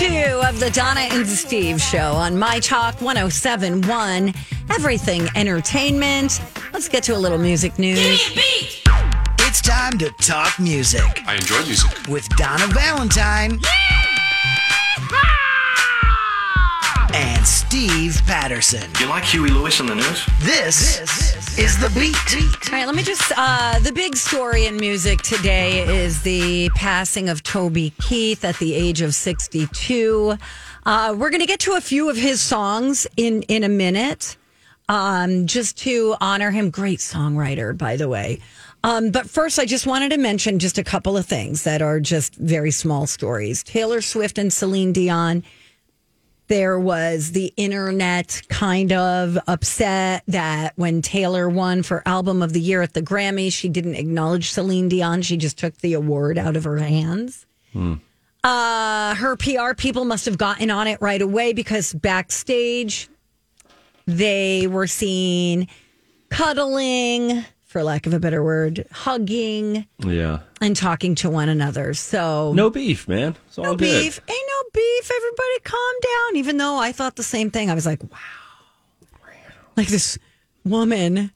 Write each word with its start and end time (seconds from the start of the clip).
two 0.00 0.40
of 0.48 0.58
the 0.58 0.70
Donna 0.70 1.00
and 1.00 1.26
Steve 1.26 1.78
show 1.78 2.12
on 2.12 2.38
My 2.38 2.58
Talk 2.60 2.98
1071, 3.02 4.32
Everything 4.70 5.28
Entertainment. 5.36 6.40
Let's 6.72 6.88
get 6.88 7.02
to 7.02 7.14
a 7.14 7.18
little 7.18 7.36
music 7.36 7.78
news. 7.78 8.32
It's 9.40 9.60
time 9.60 9.98
to 9.98 10.08
talk 10.12 10.58
music 10.58 11.02
I 11.26 11.34
enjoy 11.34 11.62
music. 11.66 11.90
with 12.08 12.26
Donna 12.30 12.66
Valentine 12.68 13.60
and 17.12 17.46
Steve 17.46 18.22
Patterson. 18.26 18.90
You 19.00 19.06
like 19.06 19.24
Huey 19.24 19.50
Lewis 19.50 19.80
and 19.80 19.88
the 19.90 19.96
News? 19.96 20.26
This, 20.40 20.96
is 21.60 21.78
the 21.78 21.90
beat. 21.90 22.72
All 22.72 22.78
right, 22.78 22.86
let 22.86 22.94
me 22.94 23.02
just. 23.02 23.32
Uh, 23.36 23.78
the 23.80 23.92
big 23.92 24.16
story 24.16 24.64
in 24.64 24.78
music 24.78 25.20
today 25.20 25.86
is 25.86 26.22
the 26.22 26.70
passing 26.70 27.28
of 27.28 27.42
Toby 27.42 27.92
Keith 28.00 28.46
at 28.46 28.56
the 28.58 28.72
age 28.72 29.02
of 29.02 29.14
62. 29.14 30.38
Uh, 30.86 31.14
we're 31.18 31.28
going 31.28 31.42
to 31.42 31.46
get 31.46 31.60
to 31.60 31.72
a 31.72 31.80
few 31.82 32.08
of 32.08 32.16
his 32.16 32.40
songs 32.40 33.06
in 33.18 33.42
in 33.42 33.62
a 33.62 33.68
minute, 33.68 34.38
um, 34.88 35.46
just 35.46 35.76
to 35.78 36.16
honor 36.18 36.50
him. 36.50 36.70
Great 36.70 37.00
songwriter, 37.00 37.76
by 37.76 37.96
the 37.96 38.08
way. 38.08 38.40
Um, 38.82 39.10
but 39.10 39.28
first, 39.28 39.58
I 39.58 39.66
just 39.66 39.86
wanted 39.86 40.12
to 40.12 40.18
mention 40.18 40.60
just 40.60 40.78
a 40.78 40.84
couple 40.84 41.18
of 41.18 41.26
things 41.26 41.64
that 41.64 41.82
are 41.82 42.00
just 42.00 42.36
very 42.36 42.70
small 42.70 43.06
stories. 43.06 43.62
Taylor 43.62 44.00
Swift 44.00 44.38
and 44.38 44.50
Celine 44.50 44.94
Dion 44.94 45.42
there 46.50 46.80
was 46.80 47.30
the 47.30 47.54
internet 47.56 48.42
kind 48.48 48.92
of 48.92 49.38
upset 49.46 50.24
that 50.26 50.72
when 50.74 51.00
Taylor 51.00 51.48
won 51.48 51.84
for 51.84 52.02
album 52.04 52.42
of 52.42 52.52
the 52.52 52.60
year 52.60 52.82
at 52.82 52.92
the 52.92 53.00
Grammys, 53.02 53.52
she 53.52 53.68
didn't 53.68 53.94
acknowledge 53.94 54.50
Celine 54.50 54.88
Dion. 54.88 55.22
She 55.22 55.36
just 55.36 55.56
took 55.56 55.76
the 55.78 55.94
award 55.94 56.36
out 56.38 56.56
of 56.56 56.64
her 56.64 56.78
hands. 56.78 57.46
Uh, 58.42 59.14
her 59.14 59.36
PR 59.36 59.74
people 59.76 60.04
must 60.04 60.24
have 60.26 60.38
gotten 60.38 60.72
on 60.72 60.88
it 60.88 61.00
right 61.00 61.22
away 61.22 61.52
because 61.52 61.94
backstage 61.94 63.08
they 64.08 64.66
were 64.66 64.88
seen 64.88 65.68
cuddling, 66.30 67.44
for 67.70 67.84
lack 67.84 68.04
of 68.04 68.12
a 68.12 68.18
better 68.18 68.42
word, 68.42 68.84
hugging 68.90 69.86
Yeah. 70.04 70.40
and 70.60 70.74
talking 70.74 71.14
to 71.14 71.30
one 71.30 71.48
another. 71.48 71.94
So 71.94 72.52
No 72.52 72.68
beef, 72.68 73.06
man. 73.06 73.36
It's 73.46 73.58
all 73.58 73.64
no 73.64 73.70
good. 73.76 73.78
beef. 73.78 74.18
Ain't 74.28 74.28
no 74.28 74.70
beef. 74.74 75.10
Everybody 75.16 75.60
calm 75.62 75.94
down. 76.02 76.36
Even 76.36 76.56
though 76.56 76.76
I 76.78 76.90
thought 76.90 77.14
the 77.14 77.22
same 77.22 77.48
thing. 77.52 77.70
I 77.70 77.74
was 77.74 77.86
like, 77.86 78.02
wow. 78.02 78.18
Like 79.76 79.86
this 79.86 80.18
woman 80.64 81.30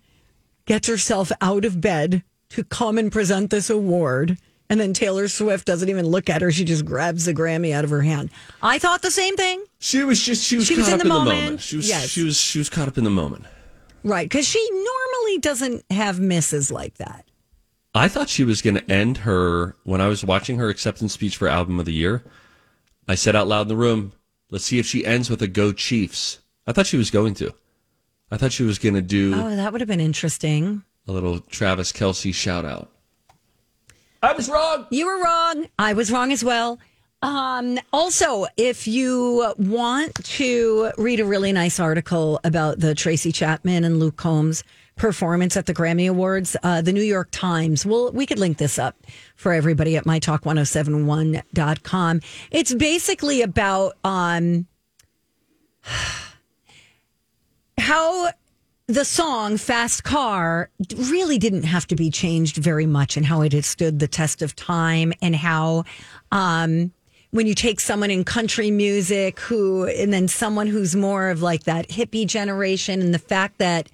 gets 0.66 0.88
herself 0.88 1.30
out 1.40 1.64
of 1.64 1.80
bed 1.80 2.24
to 2.50 2.64
come 2.64 2.98
and 2.98 3.12
present 3.12 3.50
this 3.50 3.70
award. 3.70 4.36
And 4.68 4.80
then 4.80 4.92
Taylor 4.92 5.28
Swift 5.28 5.66
doesn't 5.66 5.88
even 5.88 6.06
look 6.06 6.28
at 6.28 6.42
her. 6.42 6.50
She 6.50 6.64
just 6.64 6.84
grabs 6.84 7.26
the 7.26 7.34
Grammy 7.34 7.72
out 7.72 7.84
of 7.84 7.90
her 7.90 8.02
hand. 8.02 8.30
I 8.60 8.78
thought 8.80 9.02
the 9.02 9.10
same 9.12 9.36
thing. 9.36 9.62
She 9.78 10.02
was 10.02 10.20
just 10.20 10.42
she 10.42 10.56
was 10.56 10.66
She 10.66 10.74
caught 10.74 10.80
was 10.80 10.88
in 10.88 10.94
up 10.94 10.98
the 11.00 11.04
in 11.04 11.08
the 11.10 11.14
moment. 11.14 11.42
moment. 11.44 11.60
She 11.60 11.76
was 11.76 11.88
Yes. 11.88 12.08
she 12.08 12.24
was 12.24 12.36
she 12.36 12.58
was 12.58 12.68
caught 12.68 12.88
up 12.88 12.98
in 12.98 13.04
the 13.04 13.10
moment. 13.10 13.44
Right. 14.04 14.28
Because 14.28 14.46
she 14.46 14.64
normally 14.70 15.38
doesn't 15.40 15.84
have 15.90 16.20
misses 16.20 16.70
like 16.70 16.98
that. 16.98 17.24
I 17.94 18.06
thought 18.08 18.28
she 18.28 18.44
was 18.44 18.60
going 18.62 18.74
to 18.76 18.90
end 18.90 19.18
her 19.18 19.76
when 19.84 20.00
I 20.00 20.08
was 20.08 20.24
watching 20.24 20.58
her 20.58 20.68
acceptance 20.68 21.12
speech 21.12 21.36
for 21.36 21.48
album 21.48 21.78
of 21.80 21.86
the 21.86 21.92
year. 21.92 22.22
I 23.08 23.14
said 23.14 23.34
out 23.34 23.48
loud 23.48 23.62
in 23.62 23.68
the 23.68 23.76
room, 23.76 24.12
"Let's 24.50 24.64
see 24.64 24.78
if 24.78 24.86
she 24.86 25.04
ends 25.06 25.30
with 25.30 25.40
a 25.42 25.46
go 25.48 25.72
Chiefs." 25.72 26.38
I 26.66 26.72
thought 26.72 26.86
she 26.86 26.96
was 26.96 27.10
going 27.10 27.34
to. 27.34 27.52
I 28.30 28.36
thought 28.36 28.52
she 28.52 28.62
was 28.64 28.78
going 28.78 28.94
to 28.94 29.02
do 29.02 29.32
Oh, 29.34 29.54
that 29.54 29.72
would 29.72 29.80
have 29.80 29.88
been 29.88 30.00
interesting. 30.00 30.82
a 31.06 31.12
little 31.12 31.38
Travis 31.40 31.92
Kelce 31.92 32.34
shout 32.34 32.64
out. 32.64 32.90
I 34.22 34.32
was 34.32 34.48
wrong. 34.48 34.86
You 34.90 35.06
were 35.06 35.22
wrong. 35.22 35.66
I 35.78 35.92
was 35.92 36.10
wrong 36.10 36.32
as 36.32 36.42
well. 36.42 36.78
Um, 37.24 37.80
also, 37.90 38.46
if 38.58 38.86
you 38.86 39.54
want 39.56 40.14
to 40.26 40.92
read 40.98 41.20
a 41.20 41.24
really 41.24 41.52
nice 41.52 41.80
article 41.80 42.38
about 42.44 42.80
the 42.80 42.94
Tracy 42.94 43.32
Chapman 43.32 43.82
and 43.82 43.98
Luke 43.98 44.16
Combs 44.16 44.62
performance 44.96 45.56
at 45.56 45.64
the 45.64 45.72
Grammy 45.72 46.06
Awards, 46.06 46.54
uh, 46.62 46.82
the 46.82 46.92
New 46.92 47.00
York 47.00 47.28
Times, 47.30 47.86
well, 47.86 48.12
we 48.12 48.26
could 48.26 48.38
link 48.38 48.58
this 48.58 48.78
up 48.78 48.94
for 49.36 49.54
everybody 49.54 49.96
at 49.96 50.04
mytalk1071.com. 50.04 52.20
It's 52.50 52.74
basically 52.74 53.40
about 53.40 53.96
um, 54.04 54.66
how 57.78 58.28
the 58.86 59.06
song 59.06 59.56
Fast 59.56 60.04
Car 60.04 60.68
really 60.94 61.38
didn't 61.38 61.62
have 61.62 61.86
to 61.86 61.96
be 61.96 62.10
changed 62.10 62.58
very 62.58 62.84
much 62.84 63.16
and 63.16 63.24
how 63.24 63.40
it 63.40 63.54
has 63.54 63.64
stood 63.64 63.98
the 63.98 64.08
test 64.08 64.42
of 64.42 64.54
time 64.54 65.14
and 65.22 65.34
how 65.34 65.84
um, 66.30 66.92
when 67.34 67.48
you 67.48 67.54
take 67.56 67.80
someone 67.80 68.12
in 68.12 68.22
country 68.22 68.70
music 68.70 69.40
who 69.40 69.86
and 69.86 70.12
then 70.12 70.28
someone 70.28 70.68
who's 70.68 70.94
more 70.94 71.30
of 71.30 71.42
like 71.42 71.64
that 71.64 71.88
hippie 71.88 72.24
generation 72.28 73.02
and 73.02 73.12
the 73.12 73.18
fact 73.18 73.58
that 73.58 73.88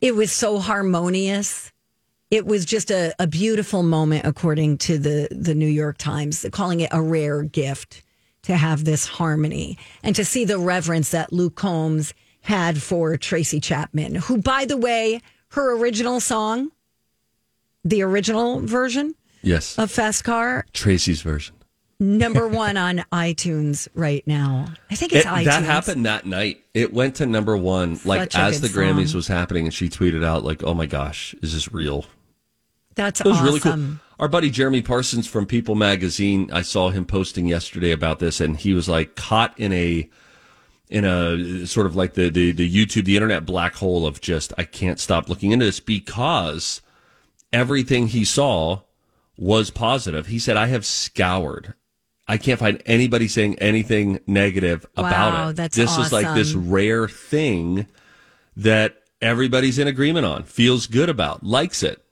it 0.00 0.16
was 0.16 0.32
so 0.32 0.58
harmonious 0.58 1.70
it 2.32 2.44
was 2.44 2.64
just 2.64 2.90
a, 2.90 3.14
a 3.20 3.26
beautiful 3.28 3.84
moment 3.84 4.26
according 4.26 4.78
to 4.78 4.98
the 4.98 5.28
the 5.30 5.54
New 5.54 5.68
York 5.68 5.96
Times 5.96 6.44
calling 6.50 6.80
it 6.80 6.88
a 6.92 7.00
rare 7.00 7.44
gift 7.44 8.02
to 8.42 8.56
have 8.56 8.84
this 8.84 9.06
harmony 9.06 9.78
and 10.02 10.16
to 10.16 10.24
see 10.24 10.44
the 10.44 10.58
reverence 10.58 11.10
that 11.10 11.32
Luke 11.32 11.54
Combs 11.54 12.14
had 12.40 12.82
for 12.82 13.16
Tracy 13.16 13.60
Chapman 13.60 14.16
who 14.16 14.38
by 14.38 14.64
the 14.64 14.76
way 14.76 15.20
her 15.50 15.76
original 15.78 16.18
song 16.18 16.72
the 17.84 18.02
original 18.02 18.58
version 18.58 19.14
Yes. 19.44 19.78
of 19.78 19.88
Fast 19.92 20.24
Car 20.24 20.66
Tracy's 20.72 21.22
version. 21.22 21.54
Number 22.00 22.48
1 22.48 22.76
on 22.76 23.04
iTunes 23.12 23.88
right 23.94 24.26
now 24.26 24.66
I 24.90 24.94
think 24.94 25.12
it's 25.12 25.24
It- 25.24 25.28
iTunes 25.28 25.44
that 25.44 25.62
happened 25.62 26.06
that 26.06 26.26
night. 26.26 26.62
It 26.74 26.92
went 26.92 27.16
to 27.16 27.26
number 27.26 27.56
one, 27.56 28.00
like 28.04 28.32
Such 28.32 28.34
a 28.34 28.38
as 28.38 28.60
the 28.60 28.68
good 28.68 28.94
Grammys 28.96 29.14
was 29.14 29.28
happening, 29.28 29.64
and 29.66 29.74
she 29.74 29.88
tweeted 29.88 30.24
out 30.24 30.44
like, 30.44 30.62
"Oh 30.64 30.74
my 30.74 30.86
gosh, 30.86 31.34
is 31.42 31.52
this 31.52 31.72
real?" 31.72 32.06
that's 32.94 33.20
It 33.20 33.26
was 33.26 33.36
awesome 33.36 33.46
really 33.46 33.60
cool. 33.60 34.00
Our 34.18 34.28
buddy 34.28 34.50
Jeremy 34.50 34.82
Parsons 34.82 35.26
from 35.26 35.46
People 35.46 35.74
Magazine, 35.74 36.48
I 36.52 36.62
saw 36.62 36.90
him 36.90 37.04
posting 37.04 37.46
yesterday 37.46 37.90
about 37.90 38.20
this, 38.20 38.40
and 38.40 38.56
he 38.56 38.72
was 38.72 38.88
like 38.88 39.16
caught 39.16 39.58
in 39.58 39.72
a 39.72 40.08
in 40.88 41.04
a 41.04 41.66
sort 41.66 41.86
of 41.86 41.96
like 41.96 42.14
the 42.14 42.28
the, 42.30 42.52
the 42.52 42.70
YouTube, 42.70 43.04
the 43.04 43.16
internet 43.16 43.46
black 43.46 43.74
hole 43.76 44.06
of 44.06 44.20
just 44.20 44.52
I 44.58 44.64
can't 44.64 45.00
stop 45.00 45.28
looking 45.28 45.50
into 45.50 45.64
this 45.64 45.80
because 45.80 46.82
everything 47.52 48.08
he 48.08 48.24
saw 48.24 48.82
was 49.36 49.70
positive. 49.70 50.26
He 50.26 50.38
said, 50.38 50.56
"I 50.56 50.66
have 50.66 50.86
scoured." 50.86 51.74
I 52.32 52.38
can't 52.38 52.58
find 52.58 52.82
anybody 52.86 53.28
saying 53.28 53.58
anything 53.58 54.18
negative 54.26 54.86
about 54.96 55.34
Wow, 55.34 55.48
it. 55.50 55.56
that's 55.56 55.76
this 55.76 55.98
is 55.98 56.12
like 56.12 56.34
this 56.34 56.54
rare 56.54 57.06
thing 57.06 57.86
that 58.56 59.02
everybody's 59.20 59.78
in 59.78 59.86
agreement 59.86 60.24
on, 60.24 60.44
feels 60.44 60.86
good 60.86 61.10
about, 61.10 61.44
likes 61.44 61.82
it. 61.82 62.02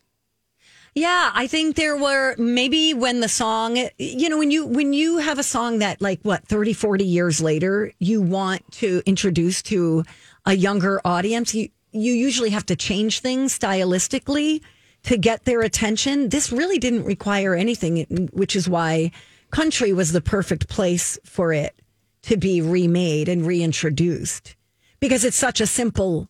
Yeah, 0.94 1.30
I 1.32 1.46
think 1.46 1.76
there 1.76 1.96
were 1.96 2.36
maybe 2.36 2.92
when 2.92 3.20
the 3.20 3.30
song, 3.30 3.78
you 3.96 4.28
know, 4.28 4.36
when 4.36 4.50
you 4.50 4.66
when 4.66 4.92
you 4.92 5.16
have 5.16 5.38
a 5.38 5.42
song 5.42 5.78
that 5.78 6.02
like 6.02 6.20
what 6.20 6.46
30 6.46 6.74
40 6.74 7.02
years 7.02 7.40
later 7.40 7.90
you 7.98 8.20
want 8.20 8.70
to 8.72 9.00
introduce 9.06 9.62
to 9.62 10.04
a 10.44 10.52
younger 10.52 11.00
audience, 11.02 11.54
you 11.54 11.70
you 11.92 12.12
usually 12.12 12.50
have 12.50 12.66
to 12.66 12.76
change 12.76 13.20
things 13.20 13.58
stylistically 13.58 14.60
to 15.04 15.16
get 15.16 15.46
their 15.46 15.62
attention. 15.62 16.28
This 16.28 16.52
really 16.52 16.78
didn't 16.78 17.04
require 17.04 17.54
anything, 17.54 18.28
which 18.34 18.54
is 18.54 18.68
why 18.68 19.12
country 19.50 19.92
was 19.92 20.12
the 20.12 20.20
perfect 20.20 20.68
place 20.68 21.18
for 21.24 21.52
it 21.52 21.80
to 22.22 22.36
be 22.36 22.60
remade 22.60 23.28
and 23.28 23.46
reintroduced 23.46 24.56
because 25.00 25.24
it's 25.24 25.36
such 25.36 25.60
a 25.60 25.66
simple 25.66 26.28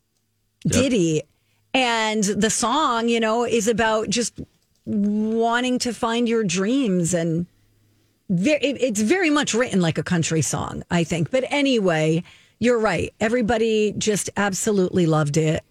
ditty. 0.66 1.22
And 1.72 2.22
the 2.25 2.50
song 2.50 3.08
you 3.08 3.20
know 3.20 3.44
is 3.44 3.69
about 3.69 4.08
just 4.08 4.41
wanting 4.84 5.78
to 5.81 5.92
find 5.92 6.28
your 6.28 6.44
dreams 6.44 7.14
and 7.14 7.47
it's 8.28 9.00
very 9.00 9.31
much 9.31 9.54
written 9.54 9.81
like 9.81 9.98
a 9.98 10.02
country 10.02 10.41
song 10.42 10.82
i 10.90 11.05
think. 11.05 11.31
But 11.31 11.44
anyway 11.49 12.25
you're 12.62 12.78
right. 12.78 13.14
Everybody 13.20 13.94
just 13.96 14.28
absolutely 14.37 15.06
loved 15.06 15.38
it. 15.38 15.64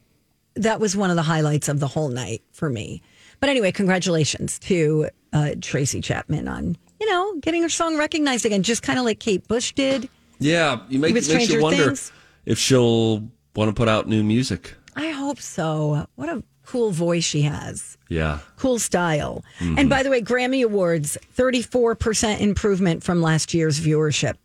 That 0.55 0.79
was 0.79 0.97
one 0.97 1.11
of 1.11 1.15
the 1.15 1.21
highlights 1.21 1.69
of 1.69 1.79
the 1.79 1.87
whole 1.87 2.09
night 2.09 2.41
for 2.51 2.67
me. 2.69 3.01
But 3.39 3.49
anyway 3.49 3.71
congratulations 3.71 4.59
to 4.59 5.09
uh, 5.31 5.51
tracy 5.61 6.01
chapman 6.01 6.47
on 6.47 6.77
you 6.99 7.09
know 7.09 7.35
getting 7.41 7.61
her 7.61 7.69
song 7.69 7.97
recognized 7.97 8.45
again 8.45 8.63
just 8.63 8.83
kind 8.83 8.99
of 8.99 9.05
like 9.05 9.19
kate 9.19 9.47
bush 9.47 9.71
did 9.73 10.09
Yeah, 10.39 10.79
you 10.89 10.99
make 10.99 11.13
makes 11.13 11.27
you 11.29 11.61
wonder 11.61 11.87
Things? 11.87 12.11
if 12.45 12.57
she'll 12.57 13.19
want 13.55 13.69
to 13.69 13.73
put 13.73 13.87
out 13.89 14.07
new 14.07 14.23
music. 14.23 14.75
i 14.95 15.09
hope 15.09 15.39
so 15.39 16.07
what 16.15 16.29
a 16.29 16.43
cool 16.65 16.91
voice 16.91 17.23
she 17.23 17.41
has 17.41 17.97
Yeah. 18.09 18.39
cool 18.57 18.77
style. 18.77 19.43
Mm-hmm. 19.59 19.79
And 19.79 19.89
by 19.89 20.03
the 20.03 20.11
way, 20.11 20.21
Grammy 20.21 20.63
Awards, 20.63 21.17
34% 21.35 22.39
improvement 22.41 23.03
from 23.03 23.23
last 23.23 23.55
year's 23.55 23.79
viewership. 23.79 24.35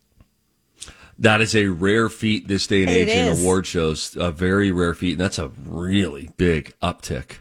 That 1.19 1.39
is 1.39 1.55
a 1.55 1.67
rare 1.67 2.09
feat 2.09 2.47
this 2.47 2.65
day 2.65 2.81
and 2.81 2.89
It 2.89 2.93
age 2.93 3.09
in 3.09 3.27
is. 3.27 3.41
award 3.43 3.67
shows. 3.67 4.17
A 4.19 4.31
very 4.31 4.71
rare 4.71 4.95
feat, 4.95 5.11
and 5.13 5.21
that's 5.21 5.37
a 5.37 5.49
really 5.67 6.31
big 6.35 6.73
uptick. 6.81 7.37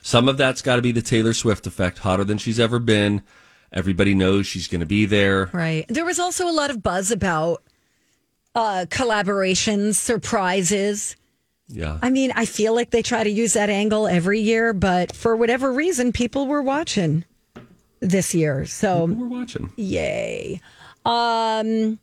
Some 0.00 0.28
of 0.28 0.36
that's 0.36 0.62
got 0.62 0.76
to 0.76 0.82
be 0.82 0.92
the 0.92 1.02
Taylor 1.02 1.32
Swift 1.34 1.66
effect, 1.66 1.98
hotter 1.98 2.22
than 2.24 2.38
she's 2.38 2.60
ever 2.60 2.78
been. 2.78 3.22
Everybody 3.74 4.14
knows 4.14 4.46
she's 4.46 4.68
going 4.68 4.80
to 4.80 4.86
be 4.86 5.04
there. 5.04 5.50
Right. 5.52 5.84
There 5.88 6.04
was 6.04 6.18
also 6.20 6.48
a 6.48 6.52
lot 6.52 6.70
of 6.70 6.82
buzz 6.82 7.10
about 7.10 7.62
uh, 8.54 8.86
collaborations, 8.88 9.96
surprises. 9.96 11.16
Yeah. 11.68 11.98
I 12.00 12.10
mean, 12.10 12.32
I 12.36 12.44
feel 12.46 12.74
like 12.74 12.90
they 12.90 13.02
try 13.02 13.24
to 13.24 13.30
use 13.30 13.54
that 13.54 13.68
angle 13.70 14.06
every 14.06 14.40
year, 14.40 14.72
but 14.72 15.14
for 15.14 15.34
whatever 15.34 15.72
reason, 15.72 16.12
people 16.12 16.46
were 16.46 16.62
watching 16.62 17.24
this 18.00 18.34
year. 18.34 18.64
So, 18.64 19.06
We're 19.06 19.26
watching. 19.26 19.72
yay. 19.76 20.60
Um, 21.04 21.98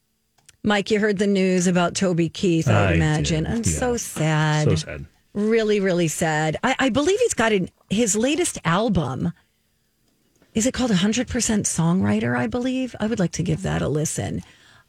Mike, 0.64 0.92
you 0.92 1.00
heard 1.00 1.20
the 1.20 1.28
news 1.28 1.68
about 1.68 1.96
Toby 1.96 2.28
Keith, 2.28 2.68
I, 2.68 2.90
I 2.90 2.94
imagine. 2.94 3.46
did, 3.46 3.52
I'm 3.54 3.58
yeah. 3.58 3.64
so 3.80 3.98
sad. 3.98 4.68
So 4.68 4.76
sad. 4.76 5.06
Really, 5.34 5.80
really 5.80 6.10
sad. 6.10 6.58
I, 6.64 6.76
I 6.78 6.90
believe 6.90 7.20
he's 7.20 7.34
got 7.34 7.54
an, 7.54 7.70
his 7.90 8.16
latest 8.18 8.60
album. 8.66 9.32
Is 10.54 10.66
it 10.66 10.74
called 10.74 10.92
100% 10.92 11.26
Songwriter, 11.28 12.38
I 12.38 12.48
believe? 12.48 12.96
I 13.00 13.08
would 13.08 13.20
like 13.20 13.32
to 13.34 13.44
give 13.44 13.62
that 13.64 13.82
a 13.82 13.88
listen. 13.88 14.42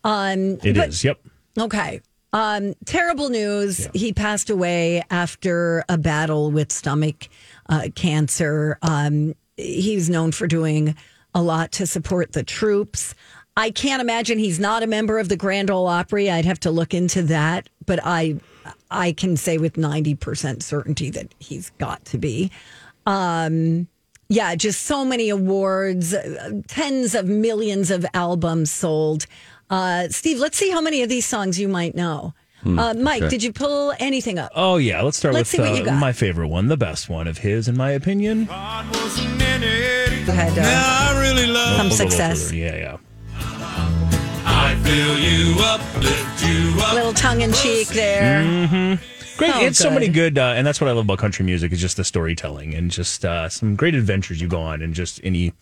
Um, 0.04 0.58
It 0.62 0.74
but- 0.76 0.88
is. 0.88 1.04
Yep. 1.04 1.20
Okay. 1.58 2.00
Um, 2.32 2.74
terrible 2.86 3.28
news. 3.28 3.88
He 3.92 4.12
passed 4.12 4.48
away 4.48 5.02
after 5.10 5.84
a 5.88 5.98
battle 5.98 6.50
with 6.50 6.72
stomach 6.72 7.28
uh, 7.68 7.88
cancer. 7.94 8.78
Um, 8.82 9.34
he's 9.58 10.08
known 10.08 10.32
for 10.32 10.46
doing 10.46 10.96
a 11.34 11.42
lot 11.42 11.72
to 11.72 11.86
support 11.86 12.32
the 12.32 12.42
troops. 12.42 13.14
I 13.54 13.70
can't 13.70 14.00
imagine 14.00 14.38
he's 14.38 14.58
not 14.58 14.82
a 14.82 14.86
member 14.86 15.18
of 15.18 15.28
the 15.28 15.36
Grand 15.36 15.70
Ole 15.70 15.86
Opry. 15.86 16.30
I'd 16.30 16.46
have 16.46 16.60
to 16.60 16.70
look 16.70 16.94
into 16.94 17.22
that, 17.24 17.68
but 17.84 18.00
I 18.02 18.40
I 18.90 19.12
can 19.12 19.36
say 19.36 19.58
with 19.58 19.74
90% 19.74 20.62
certainty 20.62 21.10
that 21.10 21.34
he's 21.38 21.70
got 21.78 22.02
to 22.06 22.18
be. 22.18 22.50
Um, 23.04 23.88
yeah, 24.32 24.54
just 24.54 24.82
so 24.82 25.04
many 25.04 25.28
awards, 25.28 26.14
uh, 26.14 26.62
tens 26.66 27.14
of 27.14 27.26
millions 27.26 27.90
of 27.90 28.06
albums 28.14 28.70
sold. 28.70 29.26
Uh, 29.68 30.08
Steve, 30.08 30.38
let's 30.38 30.56
see 30.56 30.70
how 30.70 30.80
many 30.80 31.02
of 31.02 31.08
these 31.08 31.26
songs 31.26 31.58
you 31.60 31.68
might 31.68 31.94
know. 31.94 32.32
uh, 32.64 32.94
Mike, 32.94 33.22
okay. 33.22 33.28
did 33.28 33.42
you 33.42 33.52
pull 33.52 33.92
anything 33.98 34.38
up? 34.38 34.50
Oh 34.54 34.76
yeah. 34.76 35.02
Let's 35.02 35.16
start 35.18 35.34
Let's 35.34 35.50
see 35.50 35.58
what 35.58 35.70
you 35.70 35.78
with 35.78 35.86
got. 35.86 35.94
uh, 35.94 36.00
my 36.00 36.12
favorite 36.12 36.48
one, 36.48 36.68
the 36.68 36.76
best 36.76 37.08
one 37.08 37.26
of 37.26 37.38
his, 37.38 37.66
in 37.68 37.76
my 37.76 37.90
opinion. 37.90 38.40
You 38.42 38.46
had 40.32 40.56
uh, 40.56 40.62
I 40.64 41.20
really 41.20 41.46
love 41.46 41.76
some 41.76 41.90
success. 41.90 42.44
further. 42.44 42.56
Yeah, 42.56 42.76
yeah. 42.76 42.96
I 44.44 44.76
fill 44.84 45.18
you 45.18 45.56
up, 45.60 45.80
lift 46.02 46.44
you 46.46 46.80
up. 46.82 46.94
little 46.94 47.12
tongue 47.12 47.40
in 47.42 47.52
cheek 47.52 47.88
there. 47.88 48.98
Great. 49.36 49.54
Oh, 49.54 49.60
it's 49.60 49.78
so 49.78 49.90
many 49.90 50.06
good. 50.06 50.34
good, 50.34 50.38
uh, 50.38 50.54
and 50.56 50.66
that's 50.66 50.80
what 50.80 50.88
I 50.88 50.92
love 50.92 51.04
about 51.04 51.18
country 51.18 51.44
music 51.44 51.72
is 51.72 51.80
just 51.80 51.96
the 51.96 52.04
storytelling 52.04 52.74
and 52.74 52.90
just 52.90 53.24
uh, 53.24 53.48
some 53.48 53.76
great 53.76 53.94
adventures 53.94 54.40
you 54.40 54.48
go 54.48 54.60
on, 54.60 54.82
and 54.82 54.94
just 54.94 55.20
any, 55.24 55.52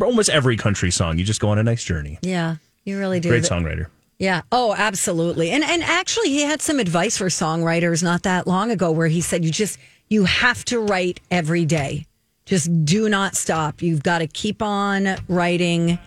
almost 0.00 0.30
every 0.30 0.56
country 0.56 0.90
song, 0.90 1.18
you 1.18 1.24
just 1.24 1.40
go 1.40 1.48
on 1.48 1.58
a 1.58 1.62
nice 1.62 1.84
journey. 1.84 2.18
Yeah, 2.22 2.56
you 2.84 2.98
really 2.98 3.20
do. 3.20 3.28
Great 3.28 3.44
songwriter. 3.44 3.86
Yeah. 4.18 4.42
Oh, 4.52 4.74
absolutely. 4.76 5.50
And 5.50 5.64
and 5.64 5.82
actually, 5.82 6.30
he 6.30 6.42
had 6.42 6.62
some 6.62 6.78
advice 6.78 7.16
for 7.16 7.26
songwriters 7.26 8.02
not 8.02 8.22
that 8.24 8.46
long 8.46 8.70
ago, 8.70 8.90
where 8.90 9.08
he 9.08 9.20
said 9.20 9.44
you 9.44 9.50
just 9.50 9.78
you 10.08 10.24
have 10.24 10.64
to 10.66 10.80
write 10.80 11.20
every 11.30 11.64
day. 11.64 12.06
Just 12.46 12.84
do 12.84 13.08
not 13.08 13.36
stop. 13.36 13.80
You've 13.80 14.02
got 14.02 14.18
to 14.18 14.26
keep 14.26 14.60
on 14.60 15.16
writing. 15.28 15.98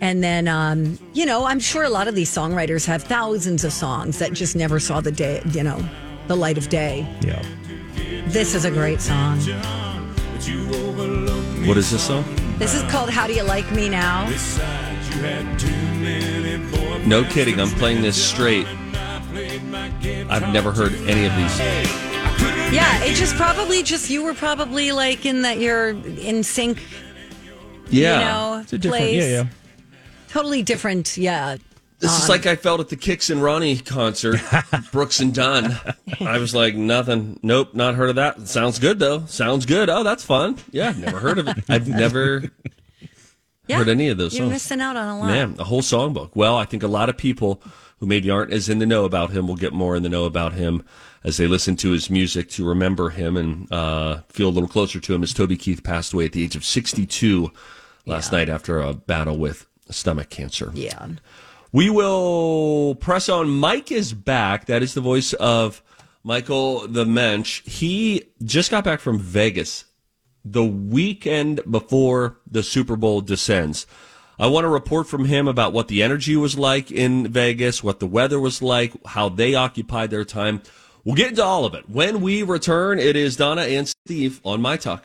And 0.00 0.22
then, 0.22 0.46
um, 0.48 0.98
you 1.14 1.24
know, 1.24 1.44
I'm 1.46 1.60
sure 1.60 1.82
a 1.82 1.88
lot 1.88 2.06
of 2.08 2.14
these 2.14 2.30
songwriters 2.30 2.86
have 2.86 3.02
thousands 3.02 3.64
of 3.64 3.72
songs 3.72 4.18
that 4.18 4.32
just 4.32 4.54
never 4.54 4.78
saw 4.78 5.00
the 5.00 5.12
day, 5.12 5.42
you 5.52 5.62
know, 5.62 5.82
the 6.28 6.36
light 6.36 6.58
of 6.58 6.68
day. 6.68 7.06
Yeah. 7.22 7.42
This 8.26 8.54
is 8.54 8.64
a 8.64 8.70
great 8.70 9.00
song. 9.00 9.38
What 11.66 11.76
is 11.76 11.90
this 11.90 12.06
song? 12.06 12.24
This 12.58 12.74
is 12.74 12.82
called 12.90 13.10
How 13.10 13.26
Do 13.26 13.34
You 13.34 13.42
Like 13.42 13.70
Me 13.72 13.88
Now? 13.88 14.28
No 17.06 17.24
kidding. 17.24 17.60
I'm 17.60 17.68
playing 17.70 18.02
this 18.02 18.22
straight. 18.22 18.66
I've 20.28 20.52
never 20.52 20.72
heard 20.72 20.92
any 21.06 21.24
of 21.26 21.34
these. 21.36 21.58
Yeah, 22.74 23.02
it 23.04 23.14
just 23.14 23.36
probably 23.36 23.82
just 23.82 24.10
you 24.10 24.24
were 24.24 24.34
probably 24.34 24.92
like 24.92 25.24
in 25.24 25.42
that 25.42 25.58
you're 25.58 25.90
in 25.90 26.42
sync, 26.42 26.82
Yeah. 27.88 28.18
you 28.18 28.24
know, 28.24 28.60
It's 28.62 28.72
a 28.72 28.78
different. 28.78 29.04
place. 29.04 29.22
Yeah, 29.22 29.28
yeah. 29.42 29.44
Totally 30.28 30.62
different. 30.62 31.16
Yeah. 31.16 31.56
This 31.98 32.22
is 32.22 32.28
like 32.28 32.44
I 32.46 32.56
felt 32.56 32.80
at 32.80 32.88
the 32.90 32.96
Kix 32.96 33.30
and 33.30 33.42
Ronnie 33.42 33.78
concert, 33.78 34.38
Brooks 34.92 35.18
and 35.20 35.34
Dunn. 35.34 35.78
I 36.20 36.36
was 36.38 36.54
like, 36.54 36.74
nothing. 36.74 37.40
Nope, 37.42 37.72
not 37.74 37.94
heard 37.94 38.10
of 38.10 38.16
that. 38.16 38.46
Sounds 38.48 38.78
good 38.78 38.98
though. 38.98 39.24
Sounds 39.26 39.64
good. 39.64 39.88
Oh, 39.88 40.02
that's 40.02 40.22
fun. 40.24 40.58
Yeah, 40.72 40.92
never 40.92 41.18
heard 41.18 41.38
of 41.38 41.48
it. 41.48 41.64
I've 41.70 41.88
never 41.88 42.50
Yeah. 43.66 43.78
heard 43.78 43.88
any 43.88 44.08
of 44.08 44.18
those 44.18 44.34
You're 44.34 44.44
songs. 44.44 44.52
missing 44.52 44.80
out 44.82 44.96
on 44.96 45.08
a 45.08 45.18
lot. 45.18 45.26
Man, 45.26 45.56
a 45.58 45.64
whole 45.64 45.80
songbook. 45.82 46.30
Well, 46.34 46.56
I 46.56 46.64
think 46.66 46.82
a 46.82 46.88
lot 46.88 47.08
of 47.08 47.16
people 47.16 47.62
who 47.98 48.06
maybe 48.06 48.28
aren't 48.30 48.52
as 48.52 48.68
in 48.68 48.78
the 48.78 48.86
know 48.86 49.04
about 49.06 49.30
him 49.30 49.48
will 49.48 49.56
get 49.56 49.72
more 49.72 49.96
in 49.96 50.02
the 50.02 50.08
know 50.10 50.26
about 50.26 50.52
him 50.52 50.84
as 51.24 51.38
they 51.38 51.46
listen 51.46 51.76
to 51.76 51.90
his 51.92 52.10
music 52.10 52.50
to 52.50 52.64
remember 52.64 53.08
him 53.10 53.36
and 53.38 53.72
uh, 53.72 54.20
feel 54.28 54.48
a 54.48 54.50
little 54.50 54.68
closer 54.68 55.00
to 55.00 55.14
him. 55.14 55.22
As 55.22 55.32
Toby 55.32 55.56
Keith 55.56 55.82
passed 55.82 56.12
away 56.12 56.26
at 56.26 56.32
the 56.32 56.44
age 56.44 56.54
of 56.56 56.64
62 56.64 57.50
last 58.04 58.30
night 58.32 58.48
after 58.50 58.80
a 58.80 58.92
battle 58.92 59.38
with 59.38 59.66
stomach 59.90 60.28
cancer. 60.30 60.70
Yeah. 60.74 61.06
We 61.76 61.90
will 61.90 62.94
press 62.94 63.28
on. 63.28 63.50
Mike 63.50 63.92
is 63.92 64.14
back. 64.14 64.64
That 64.64 64.82
is 64.82 64.94
the 64.94 65.02
voice 65.02 65.34
of 65.34 65.82
Michael 66.24 66.88
the 66.88 67.04
Mensch. 67.04 67.62
He 67.66 68.30
just 68.42 68.70
got 68.70 68.82
back 68.82 68.98
from 68.98 69.18
Vegas 69.18 69.84
the 70.42 70.64
weekend 70.64 71.60
before 71.70 72.38
the 72.50 72.62
Super 72.62 72.96
Bowl 72.96 73.20
descends. 73.20 73.86
I 74.38 74.46
want 74.46 74.64
to 74.64 74.70
report 74.70 75.06
from 75.06 75.26
him 75.26 75.46
about 75.46 75.74
what 75.74 75.88
the 75.88 76.02
energy 76.02 76.34
was 76.34 76.56
like 76.56 76.90
in 76.90 77.28
Vegas, 77.28 77.84
what 77.84 78.00
the 78.00 78.06
weather 78.06 78.40
was 78.40 78.62
like, 78.62 78.94
how 79.04 79.28
they 79.28 79.54
occupied 79.54 80.08
their 80.08 80.24
time. 80.24 80.62
We'll 81.04 81.14
get 81.14 81.28
into 81.28 81.44
all 81.44 81.66
of 81.66 81.74
it. 81.74 81.90
When 81.90 82.22
we 82.22 82.42
return, 82.42 82.98
it 82.98 83.16
is 83.16 83.36
Donna 83.36 83.64
and 83.64 83.86
Steve 83.86 84.40
on 84.46 84.62
My 84.62 84.78
Talk. 84.78 85.04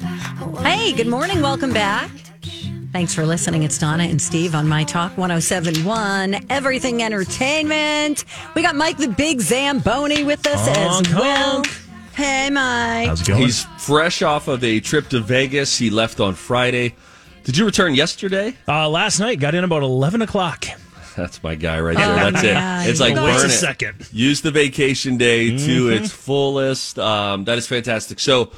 Hey, 0.00 0.92
good 0.92 1.06
morning. 1.06 1.40
Welcome 1.42 1.72
back. 1.72 2.10
Thanks 2.92 3.14
for 3.14 3.24
listening. 3.24 3.62
It's 3.62 3.78
Donna 3.78 4.04
and 4.04 4.20
Steve 4.20 4.54
on 4.54 4.68
My 4.68 4.84
Talk 4.84 5.16
1071, 5.16 6.46
Everything 6.50 7.02
Entertainment. 7.02 8.24
We 8.54 8.62
got 8.62 8.74
Mike 8.76 8.96
the 8.98 9.08
Big 9.08 9.40
Zamboni 9.40 10.24
with 10.24 10.46
us 10.46 10.66
Honk, 10.76 11.08
as 11.08 11.14
well. 11.14 11.54
honk. 11.56 11.66
Hey, 12.14 12.50
Mike. 12.50 13.08
How's 13.08 13.22
it 13.22 13.26
going? 13.28 13.42
He's 13.42 13.64
fresh 13.78 14.22
off 14.22 14.48
of 14.48 14.62
a 14.64 14.80
trip 14.80 15.08
to 15.10 15.20
Vegas. 15.20 15.78
He 15.78 15.88
left 15.90 16.20
on 16.20 16.34
Friday. 16.34 16.94
Did 17.44 17.56
you 17.56 17.64
return 17.64 17.94
yesterday? 17.94 18.54
uh, 18.68 18.88
last 18.88 19.18
night 19.20 19.40
got 19.40 19.54
in 19.54 19.64
about 19.64 19.82
eleven 19.82 20.20
o'clock. 20.22 20.64
That's 21.16 21.42
my 21.42 21.54
guy 21.54 21.80
right 21.80 21.96
there. 21.96 22.10
Oh, 22.10 22.30
That's 22.30 22.42
man. 22.42 22.86
it. 22.86 22.90
It's 22.90 23.00
like 23.00 23.14
Wait 23.14 23.22
Wait 23.24 23.32
burn 23.36 23.42
a 23.42 23.48
it. 23.48 23.50
second. 23.50 24.08
Use 24.12 24.40
the 24.42 24.50
vacation 24.50 25.16
day 25.18 25.50
to 25.50 25.56
Mm-hmm. 25.56 26.04
its 26.04 26.12
fullest. 26.12 26.98
Um, 26.98 27.44
that 27.44 27.58
is 27.58 27.66
fantastic. 27.66 28.18
So 28.20 28.50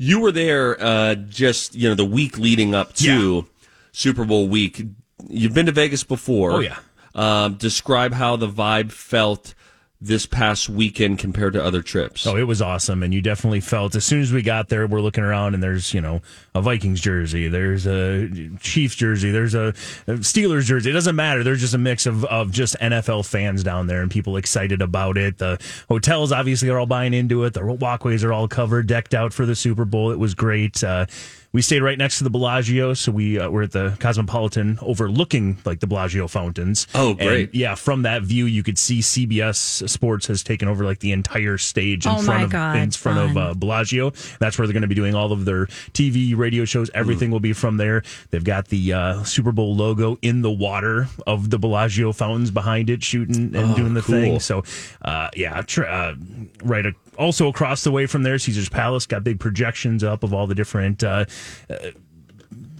you 0.00 0.18
were 0.18 0.32
there 0.32 0.82
uh, 0.82 1.14
just 1.14 1.74
you 1.74 1.86
know 1.86 1.94
the 1.94 2.06
week 2.06 2.38
leading 2.38 2.74
up 2.74 2.94
to 2.94 3.46
Super 3.92 4.24
Bowl 4.24 4.48
week. 4.48 4.82
You've 5.28 5.52
been 5.52 5.66
to 5.66 5.72
Vegas 5.72 6.04
before. 6.04 6.52
Oh, 6.52 6.60
yeah. 6.60 6.78
Um, 7.14 7.54
describe 7.54 8.14
how 8.14 8.36
the 8.36 8.48
vibe 8.48 8.92
felt 8.92 9.54
this 10.00 10.24
past 10.24 10.68
weekend 10.68 11.18
compared 11.18 11.52
to 11.52 11.62
other 11.62 11.82
trips? 11.82 12.26
Oh, 12.26 12.36
it 12.36 12.44
was 12.44 12.62
awesome, 12.62 13.02
and 13.02 13.12
you 13.12 13.20
definitely 13.20 13.60
felt 13.60 13.94
as 13.94 14.04
soon 14.04 14.20
as 14.20 14.32
we 14.32 14.42
got 14.42 14.68
there, 14.68 14.86
we're 14.86 15.00
looking 15.00 15.24
around, 15.24 15.54
and 15.54 15.62
there's 15.62 15.92
you 15.92 16.00
know 16.00 16.22
a 16.54 16.62
Vikings 16.62 17.00
jersey, 17.00 17.48
there's 17.48 17.86
a 17.86 18.28
Chiefs 18.60 18.94
jersey, 18.94 19.30
there's 19.30 19.54
a 19.54 19.72
Steelers 20.06 20.64
jersey. 20.64 20.90
It 20.90 20.94
doesn't 20.94 21.16
matter. 21.16 21.44
There's 21.44 21.60
just 21.60 21.74
a 21.74 21.78
mix 21.78 22.06
of 22.06 22.24
of 22.26 22.50
just 22.50 22.76
NFL 22.78 23.26
fans 23.26 23.62
down 23.62 23.86
there, 23.86 24.02
and 24.02 24.10
people 24.10 24.36
excited 24.36 24.80
about 24.80 25.18
it. 25.18 25.38
The 25.38 25.60
hotels 25.88 26.32
obviously 26.32 26.68
are 26.70 26.78
all 26.78 26.86
buying 26.86 27.14
into 27.14 27.44
it. 27.44 27.52
The 27.52 27.64
walkways 27.64 28.24
are 28.24 28.32
all 28.32 28.48
covered, 28.48 28.86
decked 28.86 29.14
out 29.14 29.32
for 29.32 29.44
the 29.44 29.54
Super 29.54 29.84
Bowl. 29.84 30.10
It 30.10 30.18
was 30.18 30.34
great. 30.34 30.82
Uh, 30.82 31.06
we 31.52 31.62
stayed 31.62 31.82
right 31.82 31.98
next 31.98 32.18
to 32.18 32.24
the 32.24 32.30
Bellagio, 32.30 32.94
so 32.94 33.10
we 33.10 33.38
uh, 33.38 33.48
were 33.50 33.62
at 33.62 33.72
the 33.72 33.96
Cosmopolitan, 33.98 34.78
overlooking 34.82 35.58
like 35.64 35.80
the 35.80 35.86
Bellagio 35.86 36.28
fountains. 36.28 36.86
Oh, 36.94 37.14
great! 37.14 37.48
And, 37.50 37.54
yeah, 37.54 37.74
from 37.74 38.02
that 38.02 38.22
view, 38.22 38.44
you 38.46 38.62
could 38.62 38.78
see 38.78 39.00
CBS 39.00 39.88
Sports 39.88 40.26
has 40.28 40.42
taken 40.42 40.68
over 40.68 40.84
like 40.84 41.00
the 41.00 41.12
entire 41.12 41.58
stage 41.58 42.06
in 42.06 42.12
Oh, 42.12 42.22
front 42.22 42.44
of 42.44 42.50
God, 42.50 42.76
in 42.76 42.90
front 42.92 43.18
of 43.30 43.36
uh, 43.36 43.54
Bellagio. 43.54 44.10
That's 44.38 44.58
where 44.58 44.66
they're 44.66 44.72
going 44.72 44.82
to 44.82 44.88
be 44.88 44.94
doing 44.94 45.14
all 45.14 45.32
of 45.32 45.44
their 45.44 45.66
TV, 45.92 46.36
radio 46.36 46.64
shows. 46.64 46.90
Everything 46.94 47.30
will 47.30 47.40
be 47.40 47.52
from 47.52 47.76
there. 47.78 48.02
They've 48.30 48.44
got 48.44 48.68
the 48.68 48.92
uh, 48.92 49.22
Super 49.24 49.52
Bowl 49.52 49.74
logo 49.74 50.18
in 50.22 50.42
the 50.42 50.50
water 50.50 51.08
of 51.26 51.50
the 51.50 51.58
Bellagio 51.58 52.12
fountains 52.12 52.50
behind 52.50 52.90
it, 52.90 53.02
shooting 53.02 53.56
and 53.56 53.74
doing 53.74 53.94
the 53.94 54.02
cool. 54.02 54.14
thing. 54.14 54.40
So, 54.40 54.62
uh, 55.02 55.30
yeah, 55.34 55.62
tr- 55.62 55.84
uh, 55.84 56.14
right. 56.62 56.86
a- 56.86 56.94
also 57.20 57.46
across 57.48 57.84
the 57.84 57.90
way 57.92 58.06
from 58.06 58.22
there, 58.24 58.38
Caesar's 58.38 58.68
Palace 58.68 59.06
got 59.06 59.22
big 59.22 59.38
projections 59.38 60.02
up 60.02 60.24
of 60.24 60.34
all 60.34 60.46
the 60.46 60.54
different. 60.54 61.04
Uh, 61.04 61.24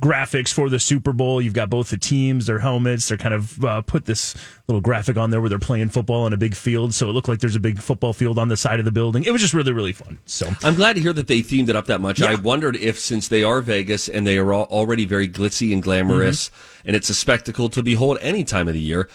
graphics 0.00 0.50
for 0.52 0.70
the 0.70 0.78
Super 0.80 1.12
Bowl. 1.12 1.42
You've 1.42 1.52
got 1.52 1.68
both 1.68 1.90
the 1.90 1.98
teams, 1.98 2.46
their 2.46 2.58
helmets. 2.58 3.08
They're 3.08 3.18
kind 3.18 3.34
of 3.34 3.62
uh, 3.64 3.82
put 3.82 4.06
this 4.06 4.34
little 4.66 4.80
graphic 4.80 5.18
on 5.18 5.30
there 5.30 5.40
where 5.42 5.50
they're 5.50 5.58
playing 5.58 5.90
football 5.90 6.26
in 6.26 6.32
a 6.32 6.38
big 6.38 6.54
field. 6.54 6.94
So 6.94 7.08
it 7.10 7.12
looked 7.12 7.28
like 7.28 7.40
there's 7.40 7.54
a 7.54 7.60
big 7.60 7.78
football 7.80 8.14
field 8.14 8.38
on 8.38 8.48
the 8.48 8.56
side 8.56 8.78
of 8.78 8.86
the 8.86 8.92
building. 8.92 9.24
It 9.24 9.30
was 9.30 9.42
just 9.42 9.52
really, 9.52 9.72
really 9.72 9.92
fun. 9.92 10.18
So 10.24 10.50
I'm 10.62 10.74
glad 10.74 10.94
to 10.94 11.02
hear 11.02 11.12
that 11.12 11.26
they 11.26 11.40
themed 11.40 11.68
it 11.68 11.76
up 11.76 11.84
that 11.86 12.00
much. 12.00 12.20
Yeah. 12.20 12.30
I 12.30 12.34
wondered 12.36 12.76
if, 12.76 12.98
since 12.98 13.28
they 13.28 13.44
are 13.44 13.60
Vegas 13.60 14.08
and 14.08 14.26
they 14.26 14.38
are 14.38 14.54
al- 14.54 14.62
already 14.64 15.04
very 15.04 15.28
glitzy 15.28 15.72
and 15.72 15.82
glamorous, 15.82 16.48
Mm-hmm. 16.48 16.88
and 16.88 16.96
it's 16.96 17.10
a 17.10 17.14
spectacle 17.14 17.68
to 17.68 17.82
behold 17.82 18.16
any 18.22 18.42
time 18.42 18.68
of 18.68 18.74
the 18.74 18.80
year, 18.80 19.06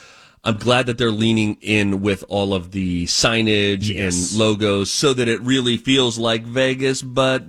I'm 0.46 0.58
glad 0.58 0.86
that 0.86 0.98
they're 0.98 1.12
leaning 1.12 1.58
in 1.62 2.02
with 2.02 2.24
all 2.30 2.54
of 2.54 2.72
the 2.72 3.06
signage 3.08 3.90
Yes. 3.90 4.32
and 4.32 4.40
logos 4.40 4.92
so 4.92 5.14
that 5.14 5.28
it 5.28 5.42
really 5.42 5.76
feels 5.78 6.18
like 6.18 6.44
Vegas, 6.44 7.02
but 7.02 7.44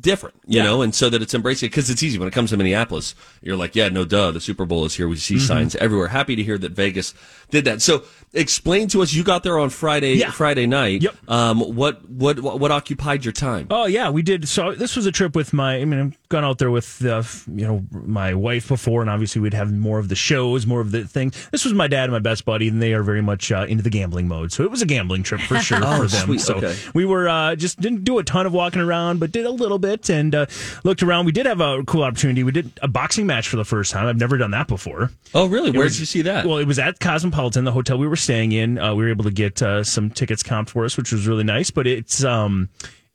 different, 0.00 0.34
you 0.48 0.56
Yeah. 0.56 0.64
know, 0.64 0.82
and 0.82 0.92
so 0.92 1.08
that 1.10 1.22
it's 1.22 1.32
embracing 1.32 1.68
it 1.68 1.70
because 1.70 1.88
it's 1.88 2.02
easy 2.02 2.18
when 2.18 2.26
it 2.26 2.32
comes 2.34 2.50
to 2.50 2.56
Minneapolis. 2.56 3.14
You're 3.40 3.56
like, 3.56 3.76
yeah, 3.76 3.88
no, 3.88 4.04
duh, 4.04 4.32
the 4.32 4.40
Super 4.40 4.64
Bowl 4.64 4.84
is 4.84 4.94
here. 4.94 5.06
We 5.06 5.14
Mm-hmm. 5.14 5.20
see 5.20 5.38
signs 5.38 5.76
everywhere. 5.76 6.08
Happy 6.08 6.34
to 6.34 6.42
hear 6.42 6.58
that 6.58 6.72
Vegas 6.72 7.14
did 7.50 7.64
that. 7.66 7.82
So, 7.82 8.02
explain 8.32 8.88
to 8.88 9.02
us. 9.02 9.12
You 9.12 9.22
got 9.22 9.44
there 9.44 9.60
on 9.60 9.70
Friday, 9.70 10.14
Yeah. 10.14 10.32
Friday 10.32 10.66
night. 10.66 11.02
Yep. 11.02 11.14
Um, 11.28 11.60
what 11.60 12.08
what 12.10 12.40
what 12.40 12.58
what 12.58 12.72
occupied 12.72 13.24
your 13.24 13.30
time? 13.32 13.68
Oh 13.70 13.86
yeah, 13.86 14.10
we 14.10 14.22
did. 14.22 14.48
So 14.48 14.74
this 14.74 14.96
was 14.96 15.06
a 15.06 15.12
trip 15.12 15.36
with 15.36 15.52
my. 15.52 15.76
I 15.76 15.84
mean, 15.84 16.16
gone 16.32 16.44
out 16.44 16.58
there 16.58 16.70
with 16.70 17.04
uh, 17.04 17.22
you 17.54 17.64
know 17.66 17.84
my 17.92 18.34
wife 18.34 18.66
before, 18.66 19.00
and 19.02 19.08
obviously 19.10 19.40
we'd 19.40 19.54
have 19.54 19.72
more 19.72 20.00
of 20.00 20.08
the 20.08 20.16
shows, 20.16 20.66
more 20.66 20.80
of 20.80 20.90
the 20.90 21.04
thing. 21.06 21.32
This 21.52 21.64
was 21.64 21.72
my 21.74 21.86
dad 21.86 22.04
and 22.04 22.12
my 22.12 22.18
best 22.18 22.44
buddy, 22.44 22.66
and 22.66 22.82
they 22.82 22.92
are 22.94 23.02
very 23.04 23.22
much 23.22 23.52
uh, 23.52 23.66
into 23.68 23.82
the 23.84 23.90
gambling 23.90 24.26
mode. 24.26 24.50
So 24.52 24.64
it 24.64 24.70
was 24.70 24.82
a 24.82 24.86
gambling 24.86 25.22
trip 25.22 25.40
for 25.42 25.58
sure 25.58 25.78
Oh, 25.82 26.02
for 26.02 26.06
them. 26.08 26.24
sweet. 26.26 26.40
So 26.40 26.54
Okay. 26.56 26.76
we 26.94 27.04
were 27.04 27.28
uh, 27.28 27.54
just 27.54 27.80
didn't 27.80 28.02
do 28.04 28.18
a 28.18 28.24
ton 28.24 28.46
of 28.46 28.52
walking 28.52 28.80
around, 28.80 29.20
but 29.20 29.30
did 29.30 29.46
a 29.46 29.50
little 29.50 29.78
bit 29.78 30.10
and 30.10 30.34
uh, 30.34 30.46
looked 30.82 31.02
around. 31.02 31.26
We 31.26 31.32
did 31.32 31.46
have 31.46 31.60
a 31.60 31.84
cool 31.86 32.02
opportunity. 32.02 32.42
We 32.42 32.52
did 32.52 32.72
a 32.82 32.88
boxing 32.88 33.26
match 33.26 33.48
for 33.48 33.56
the 33.56 33.64
first 33.64 33.92
time. 33.92 34.06
I've 34.06 34.18
never 34.18 34.36
done 34.38 34.50
that 34.52 34.66
before. 34.68 35.10
Oh, 35.34 35.46
really? 35.46 35.68
It 35.68 35.74
Where 35.76 35.84
was- 35.84 35.94
did 35.94 36.00
you 36.00 36.06
see 36.06 36.22
that? 36.22 36.46
Well, 36.46 36.58
it 36.58 36.66
was 36.66 36.78
at 36.78 36.98
Cosmopolitan, 36.98 37.64
the 37.64 37.72
hotel 37.72 37.98
we 37.98 38.08
were 38.08 38.16
staying 38.16 38.52
in. 38.52 38.78
Uh, 38.78 38.94
we 38.94 39.04
were 39.04 39.10
able 39.10 39.24
to 39.24 39.30
get 39.30 39.60
uh, 39.62 39.84
some 39.84 40.10
tickets 40.10 40.42
comped 40.42 40.70
for 40.70 40.84
us, 40.84 40.96
which 40.96 41.12
was 41.12 41.26
really 41.26 41.44
nice. 41.44 41.70
But 41.70 41.86
it's 41.86 42.24
um, 42.24 42.68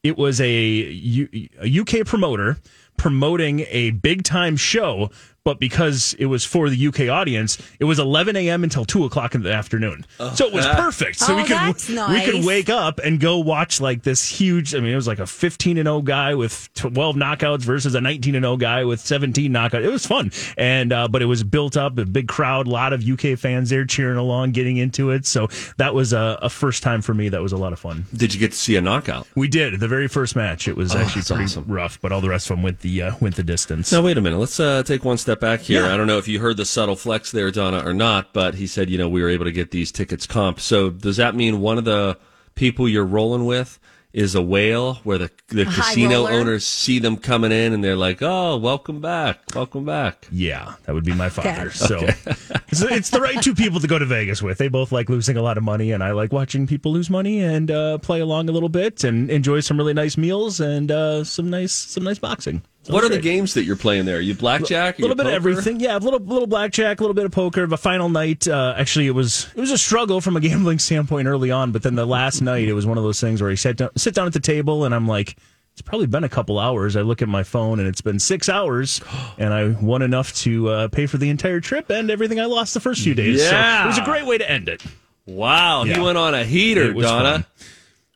it 0.07 0.17
was 0.17 0.41
a, 0.41 0.51
U- 0.51 1.29
a 1.61 1.79
UK 1.79 2.05
promoter 2.05 2.57
promoting 2.97 3.61
a 3.69 3.91
big 3.91 4.23
time 4.23 4.57
show. 4.57 5.09
But 5.47 5.61
because 5.61 6.13
it 6.19 6.25
was 6.25 6.43
for 6.43 6.69
the 6.69 6.87
UK 6.87 7.07
audience, 7.07 7.57
it 7.79 7.85
was 7.85 7.99
11 7.99 8.35
a.m. 8.35 8.65
until 8.65 8.83
2 8.83 9.05
o'clock 9.05 9.33
in 9.33 9.43
the 9.43 9.53
afternoon. 9.53 10.05
So 10.35 10.45
it 10.45 10.51
was 10.51 10.65
perfect. 10.65 11.19
So 11.19 11.33
Oh, 11.33 11.37
we 11.37 11.43
could 11.43 11.55
that's 11.55 11.87
we 11.87 12.21
could 12.21 12.43
wake 12.43 12.69
up 12.69 12.99
and 12.99 13.17
go 13.17 13.37
watch 13.37 13.79
like 13.79 14.03
this 14.03 14.27
huge. 14.27 14.75
I 14.75 14.81
mean, 14.81 14.91
it 14.91 14.97
was 14.97 15.07
like 15.07 15.19
a 15.19 15.25
15 15.25 15.77
and 15.77 15.87
0 15.87 16.01
guy 16.01 16.35
with 16.35 16.69
12 16.73 17.15
knockouts 17.15 17.61
versus 17.61 17.95
a 17.95 18.01
19 18.01 18.35
and 18.35 18.43
0 18.43 18.57
guy 18.57 18.83
with 18.83 18.99
17 18.99 19.49
knockouts. 19.49 19.85
It 19.85 19.89
was 19.89 20.05
fun, 20.05 20.33
and 20.57 20.91
uh, 20.91 21.07
but 21.07 21.21
it 21.21 21.27
was 21.27 21.43
built 21.43 21.77
up 21.77 21.97
a 21.97 22.03
big 22.03 22.27
crowd, 22.27 22.67
a 22.67 22.69
lot 22.69 22.91
of 22.91 23.07
UK 23.07 23.39
fans 23.39 23.69
there 23.69 23.85
cheering 23.85 24.17
along, 24.17 24.51
getting 24.51 24.75
into 24.75 25.11
it. 25.11 25.25
So 25.25 25.47
that 25.77 25.93
was 25.93 26.11
a, 26.11 26.39
a 26.41 26.49
first 26.49 26.83
time 26.83 27.01
for 27.01 27.13
me. 27.13 27.29
That 27.29 27.41
was 27.41 27.53
a 27.53 27.57
lot 27.57 27.71
of 27.71 27.79
fun. 27.79 28.05
did 28.13 28.33
you 28.33 28.39
get 28.41 28.51
to 28.51 28.57
see 28.57 28.75
a 28.75 28.81
knockout? 28.81 29.25
We 29.33 29.47
did 29.47 29.79
the 29.79 29.87
very 29.87 30.09
first 30.09 30.35
match. 30.35 30.67
It 30.67 30.75
was 30.75 30.93
actually 30.93 31.21
pretty 31.21 31.43
awesome. 31.45 31.63
rough, 31.67 32.01
but 32.01 32.11
all 32.11 32.19
the 32.19 32.27
rest 32.27 32.49
of 32.49 32.57
them 32.57 32.63
went 32.63 32.81
the 32.81 33.01
uh, 33.01 33.15
went 33.21 33.37
the 33.37 33.43
distance. 33.43 33.93
Now, 33.93 34.01
wait 34.01 34.17
a 34.17 34.21
minute. 34.21 34.39
Let's 34.39 34.59
uh, 34.59 34.83
take 34.83 35.05
one 35.05 35.17
step 35.17 35.36
back 35.39 35.61
here. 35.61 35.83
Yeah. 35.83 35.93
I 35.93 35.97
don't 35.97 36.07
know 36.07 36.17
if 36.17 36.27
you 36.27 36.39
heard 36.39 36.57
the 36.57 36.65
subtle 36.65 36.95
flex 36.95 37.31
there, 37.31 37.51
Donna, 37.51 37.83
or 37.85 37.93
not, 37.93 38.33
but 38.33 38.55
he 38.55 38.67
said, 38.67 38.89
you 38.89 38.97
know, 38.97 39.09
we 39.09 39.21
were 39.21 39.29
able 39.29 39.45
to 39.45 39.51
get 39.51 39.71
these 39.71 39.91
tickets 39.91 40.25
comp. 40.27 40.59
So 40.59 40.89
does 40.89 41.17
that 41.17 41.35
mean 41.35 41.61
one 41.61 41.77
of 41.77 41.85
the 41.85 42.17
people 42.55 42.87
you're 42.89 43.05
rolling 43.05 43.45
with 43.45 43.79
is 44.13 44.33
a 44.33 44.41
whale 44.41 44.95
where 45.03 45.19
the, 45.19 45.29
the 45.49 45.65
casino 45.65 46.25
owners 46.27 46.65
see 46.65 46.97
them 46.97 47.17
coming 47.17 47.51
in 47.51 47.71
and 47.71 47.83
they're 47.83 47.95
like, 47.95 48.19
oh, 48.21 48.57
welcome 48.57 48.99
back. 48.99 49.39
Welcome 49.53 49.85
back. 49.85 50.25
Yeah, 50.31 50.73
that 50.85 50.95
would 50.95 51.03
be 51.03 51.13
my 51.13 51.29
father. 51.29 51.71
Okay. 51.81 52.13
So 52.67 52.81
it's, 52.81 52.81
it's 52.81 53.09
the 53.11 53.21
right 53.21 53.41
two 53.41 53.53
people 53.55 53.79
to 53.79 53.87
go 53.87 53.97
to 53.97 54.05
Vegas 54.05 54.41
with. 54.41 54.57
They 54.57 54.67
both 54.67 54.91
like 54.91 55.07
losing 55.07 55.37
a 55.37 55.41
lot 55.41 55.57
of 55.57 55.63
money, 55.63 55.91
and 55.91 56.03
I 56.03 56.11
like 56.11 56.33
watching 56.33 56.67
people 56.67 56.91
lose 56.91 57.09
money 57.09 57.41
and 57.41 57.71
uh, 57.71 57.97
play 57.99 58.19
along 58.19 58.49
a 58.49 58.51
little 58.51 58.67
bit 58.69 59.03
and 59.03 59.29
enjoy 59.29 59.61
some 59.61 59.77
really 59.77 59.93
nice 59.93 60.17
meals 60.17 60.59
and 60.59 60.91
uh, 60.91 61.23
some 61.23 61.49
nice 61.49 61.71
some 61.71 62.03
nice 62.03 62.19
boxing. 62.19 62.61
So 62.87 62.93
what 62.93 63.03
are 63.03 63.09
the 63.09 63.19
games 63.19 63.53
that 63.55 63.65
you're 63.65 63.75
playing 63.75 64.05
there? 64.05 64.21
You 64.21 64.33
blackjack? 64.33 64.97
A 64.97 65.01
little 65.01 65.17
You 65.17 65.23
bit 65.23 65.27
of 65.27 65.33
everything, 65.33 65.81
yeah. 65.81 65.97
A 65.97 65.99
little 65.99 66.21
little 66.21 66.47
blackjack, 66.47 67.01
a 67.01 67.03
little 67.03 67.13
bit 67.13 67.25
of 67.25 67.33
poker. 67.33 67.67
The 67.67 67.77
final 67.77 68.07
night, 68.07 68.47
uh, 68.47 68.75
actually, 68.77 69.07
it 69.07 69.11
was 69.11 69.49
it 69.53 69.59
was 69.59 69.71
a 69.71 69.77
struggle 69.77 70.21
from 70.21 70.37
a 70.37 70.39
gambling 70.47 70.79
standpoint 70.79 71.27
early 71.27 71.51
on, 71.51 71.73
but 71.73 71.83
then 71.83 71.95
the 71.95 72.05
last 72.05 72.39
night, 72.39 72.65
it 72.69 72.71
was 72.71 72.85
one 72.85 72.97
of 72.97 73.03
those 73.03 73.19
things 73.19 73.41
where 73.41 73.51
I 73.51 73.55
sat 73.55 73.75
down, 73.75 73.89
sit 73.97 74.15
down 74.15 74.25
at 74.25 74.31
the 74.31 74.39
table, 74.39 74.85
and 74.85 74.95
I'm 74.95 75.05
like, 75.05 75.35
it's 75.73 75.81
probably 75.81 76.07
been 76.07 76.23
a 76.23 76.29
couple 76.29 76.59
hours. 76.59 76.95
I 76.95 77.01
look 77.01 77.21
at 77.21 77.27
my 77.27 77.43
phone, 77.43 77.79
and 77.79 77.89
it's 77.89 77.99
been 77.99 78.19
six 78.19 78.47
hours, 78.47 79.01
and 79.37 79.53
I 79.53 79.67
won 79.67 80.01
enough 80.01 80.33
to 80.35 80.69
uh, 80.69 80.87
pay 80.87 81.07
for 81.07 81.17
the 81.17 81.29
entire 81.29 81.59
trip 81.59 81.89
and 81.89 82.09
everything 82.09 82.39
I 82.39 82.45
lost 82.45 82.73
the 82.73 82.79
first 82.79 83.03
few 83.03 83.13
days. 83.13 83.41
Yeah. 83.41 83.81
So 83.81 83.83
it 83.83 83.87
was 83.87 83.97
a 83.97 84.05
great 84.05 84.25
way 84.25 84.37
to 84.37 84.49
end 84.49 84.69
it. 84.69 84.81
Wow. 85.25 85.83
He 85.83 85.99
went 85.99 86.17
on 86.17 86.33
a 86.33 86.45
heater, 86.45 86.93
Donna. 86.93 87.33
fun. 87.33 87.45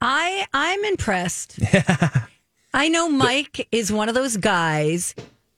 I 0.01 0.47
I'm 0.53 0.85
impressed. 0.85 1.59
I 2.73 2.87
know 2.87 3.09
Mike 3.09 3.67
is 3.71 3.91
one 3.91 4.09
of 4.09 4.15
those 4.15 4.37
guys 4.37 5.13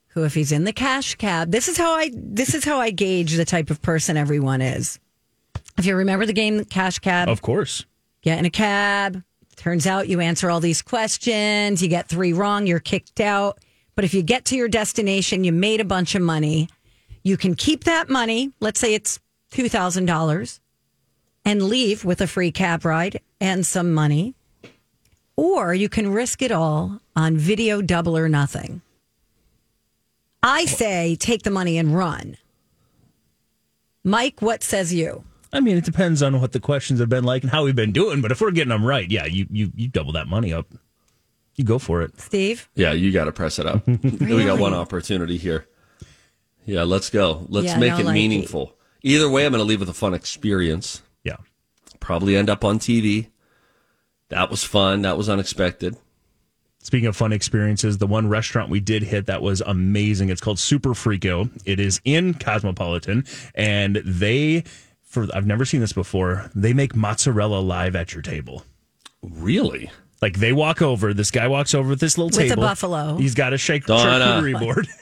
who, 0.09 0.23
if 0.23 0.33
he's 0.33 0.51
in 0.51 0.63
the 0.63 0.73
cash 0.73 1.15
cab, 1.15 1.51
this 1.51 1.67
is 1.67 1.77
how 1.77 1.93
I 1.93 2.11
this 2.13 2.53
is 2.55 2.63
how 2.65 2.79
I 2.79 2.91
gauge 2.91 3.35
the 3.35 3.45
type 3.45 3.69
of 3.69 3.81
person 3.81 4.17
everyone 4.17 4.61
is. 4.61 4.99
If 5.77 5.85
you 5.85 5.95
remember 5.95 6.25
the 6.25 6.33
game 6.33 6.63
Cash 6.65 6.99
Cab, 6.99 7.29
Of 7.29 7.41
course. 7.41 7.85
get 8.21 8.37
in 8.39 8.45
a 8.45 8.49
cab. 8.49 9.23
Turns 9.55 9.85
out 9.87 10.07
you 10.07 10.19
answer 10.19 10.49
all 10.49 10.59
these 10.59 10.81
questions, 10.81 11.81
you 11.81 11.87
get 11.87 12.09
three 12.09 12.33
wrong, 12.33 12.67
you're 12.67 12.79
kicked 12.79 13.19
out. 13.21 13.59
But 13.95 14.05
if 14.05 14.13
you 14.13 14.23
get 14.23 14.45
to 14.45 14.55
your 14.55 14.67
destination, 14.67 15.43
you 15.43 15.51
made 15.51 15.79
a 15.81 15.85
bunch 15.85 16.15
of 16.15 16.21
money. 16.23 16.67
You 17.23 17.37
can 17.37 17.55
keep 17.55 17.83
that 17.83 18.09
money. 18.09 18.51
Let's 18.59 18.79
say 18.79 18.93
it's 18.95 19.19
two 19.51 19.69
thousand 19.69 20.05
dollars, 20.07 20.59
and 21.45 21.61
leave 21.63 22.03
with 22.03 22.21
a 22.21 22.27
free 22.27 22.51
cab 22.51 22.85
ride 22.85 23.21
and 23.39 23.65
some 23.65 23.93
money. 23.93 24.33
Or 25.35 25.73
you 25.73 25.89
can 25.89 26.11
risk 26.11 26.41
it 26.41 26.51
all 26.51 26.99
on 27.15 27.37
video 27.37 27.81
double 27.81 28.17
or 28.17 28.29
nothing. 28.29 28.81
I 30.41 30.65
say 30.65 31.15
take 31.15 31.43
the 31.43 31.49
money 31.49 31.77
and 31.77 31.95
run. 31.95 32.37
Mike, 34.03 34.41
what 34.41 34.63
says 34.63 34.93
you? 34.93 35.23
I 35.51 35.59
mean, 35.59 35.77
it 35.77 35.85
depends 35.85 36.21
on 36.21 36.41
what 36.41 36.51
the 36.51 36.59
questions 36.59 36.99
have 36.99 37.09
been 37.09 37.23
like 37.23 37.43
and 37.43 37.51
how 37.51 37.63
we've 37.63 37.75
been 37.75 37.91
doing. 37.91 38.21
But 38.21 38.31
if 38.31 38.41
we're 38.41 38.51
getting 38.51 38.69
them 38.69 38.85
right, 38.85 39.09
yeah, 39.09 39.25
you 39.25 39.47
you 39.49 39.71
you 39.75 39.87
double 39.87 40.11
that 40.13 40.27
money 40.27 40.51
up. 40.53 40.67
You 41.55 41.63
go 41.63 41.77
for 41.77 42.01
it. 42.01 42.19
Steve? 42.19 42.67
Yeah, 42.75 42.93
you 42.93 43.11
got 43.11 43.25
to 43.25 43.31
press 43.31 43.59
it 43.59 43.65
up. 43.67 43.85
We 43.87 44.43
got 44.45 44.57
one 44.59 44.73
opportunity 44.73 45.37
here. 45.37 45.67
Yeah, 46.65 46.83
let's 46.83 47.09
go. 47.11 47.45
Let's 47.49 47.67
Yeah, 47.67 47.77
make 47.77 47.93
no, 47.93 47.99
it 47.99 48.05
like- 48.05 48.13
meaningful. 48.13 48.75
Either 49.03 49.29
way, 49.29 49.45
I'm 49.45 49.51
going 49.51 49.59
to 49.59 49.65
leave 49.65 49.81
with 49.81 49.89
a 49.89 49.93
fun 49.93 50.13
experience. 50.13 51.01
Yeah. 51.23 51.35
Probably 51.99 52.35
end 52.37 52.49
up 52.49 52.63
on 52.63 52.79
TV. 52.79 53.27
That 54.33 54.49
was 54.49 54.63
fun. 54.63 55.03
That 55.03 55.15
was 55.15 55.29
unexpected. 55.29 55.95
Speaking 56.79 57.05
of 57.07 57.15
fun 57.15 57.31
experiences, 57.31 57.99
the 57.99 58.07
one 58.07 58.27
restaurant 58.27 58.71
we 58.71 58.79
did 58.79 59.03
hit 59.03 59.27
that 59.27 59.43
was 59.43 59.61
amazing. 59.61 60.29
It's 60.29 60.41
called 60.41 60.57
Super 60.57 60.89
Frico. 60.89 61.51
It 61.65 61.79
is 61.79 62.01
in 62.03 62.33
Cosmopolitan, 62.33 63.25
and 63.53 64.01
they, 64.03 64.63
for 65.03 65.27
I've 65.35 65.45
never 65.45 65.65
seen 65.65 65.81
this 65.81 65.93
before. 65.93 66.49
They 66.55 66.73
make 66.73 66.95
mozzarella 66.95 67.59
live 67.59 67.95
at 67.95 68.13
your 68.13 68.23
table. 68.23 68.63
Really? 69.21 69.91
Like 70.23 70.39
they 70.39 70.53
walk 70.53 70.81
over, 70.81 71.13
this 71.13 71.31
guy 71.31 71.49
walks 71.49 71.75
over 71.75 71.89
with 71.89 71.99
this 71.99 72.17
little 72.17 72.29
table. 72.29 72.51
With 72.51 72.57
a 72.59 72.61
buffalo. 72.61 73.17
He's 73.17 73.35
got 73.35 73.51
a 73.51 73.57
shake, 73.57 73.85
Donna. 73.85 74.41
charcuterie 74.41 74.57
board. 74.57 74.87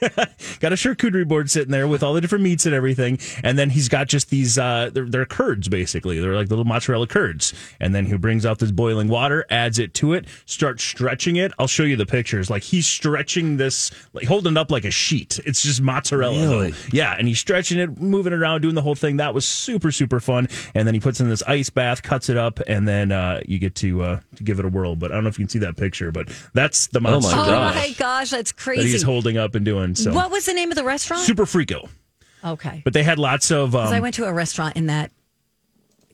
got 0.58 0.72
a 0.72 0.74
charcuterie 0.74 1.28
board 1.28 1.48
sitting 1.48 1.70
there 1.70 1.86
with 1.86 2.02
all 2.02 2.12
the 2.12 2.20
different 2.20 2.42
meats 2.42 2.66
and 2.66 2.74
everything. 2.74 3.20
And 3.44 3.56
then 3.56 3.70
he's 3.70 3.88
got 3.88 4.08
just 4.08 4.30
these, 4.30 4.58
uh, 4.58 4.90
they're, 4.92 5.08
they're 5.08 5.24
curds 5.24 5.68
basically. 5.68 6.18
They're 6.18 6.34
like 6.34 6.48
little 6.48 6.64
mozzarella 6.64 7.06
curds. 7.06 7.54
And 7.78 7.94
then 7.94 8.06
he 8.06 8.16
brings 8.16 8.44
out 8.44 8.58
this 8.58 8.72
boiling 8.72 9.06
water, 9.06 9.46
adds 9.48 9.78
it 9.78 9.94
to 9.94 10.12
it, 10.14 10.26
starts 10.44 10.82
stretching 10.82 11.36
it. 11.36 11.52
I'll 11.56 11.68
show 11.68 11.84
you 11.84 11.94
the 11.94 12.04
pictures. 12.04 12.50
Like 12.50 12.64
he's 12.64 12.88
stretching 12.88 13.58
this, 13.58 13.92
like 14.14 14.26
holding 14.26 14.54
it 14.54 14.58
up 14.58 14.72
like 14.72 14.84
a 14.84 14.90
sheet. 14.90 15.38
It's 15.46 15.62
just 15.62 15.80
mozzarella. 15.80 16.36
Really? 16.36 16.74
Yeah. 16.90 17.14
And 17.16 17.28
he's 17.28 17.38
stretching 17.38 17.78
it, 17.78 18.00
moving 18.00 18.32
it 18.32 18.40
around, 18.40 18.62
doing 18.62 18.74
the 18.74 18.82
whole 18.82 18.96
thing. 18.96 19.18
That 19.18 19.34
was 19.34 19.46
super, 19.46 19.92
super 19.92 20.18
fun. 20.18 20.48
And 20.74 20.84
then 20.84 20.94
he 20.94 21.00
puts 21.00 21.20
in 21.20 21.28
this 21.28 21.44
ice 21.44 21.70
bath, 21.70 22.02
cuts 22.02 22.28
it 22.28 22.36
up, 22.36 22.58
and 22.66 22.88
then 22.88 23.12
uh, 23.12 23.40
you 23.46 23.60
get 23.60 23.76
to, 23.76 24.02
uh, 24.02 24.20
to 24.34 24.42
give 24.42 24.58
it 24.58 24.64
a 24.64 24.68
whirl. 24.68 24.96
But 24.96 25.11
I 25.12 25.14
don't 25.16 25.24
know 25.24 25.28
if 25.30 25.38
you 25.38 25.44
can 25.44 25.50
see 25.50 25.58
that 25.60 25.76
picture, 25.76 26.10
but 26.10 26.28
that's 26.54 26.88
the 26.88 27.00
my 27.00 27.10
monster 27.10 27.36
Oh 27.36 27.46
gosh. 27.46 27.74
my 27.76 27.90
gosh, 27.98 28.30
that's 28.30 28.50
that 28.52 28.76
he's 28.78 29.02
holding 29.02 29.36
up 29.36 29.54
and 29.54 29.64
doing. 29.64 29.94
So 29.94 30.12
What 30.12 30.30
was 30.30 30.46
the 30.46 30.54
name 30.54 30.70
of 30.70 30.76
the 30.76 30.84
restaurant? 30.84 31.22
Super 31.24 31.44
Freako. 31.44 31.88
okay. 32.44 32.80
But 32.84 32.92
they 32.94 33.02
had 33.02 33.18
lots 33.18 33.50
of 33.50 33.72
'Cause 33.72 33.92
I 33.92 33.96
um, 33.98 34.02
went 34.02 34.14
to 34.16 34.24
a 34.24 34.32
restaurant 34.32 34.76
in 34.76 34.86
that. 34.86 35.10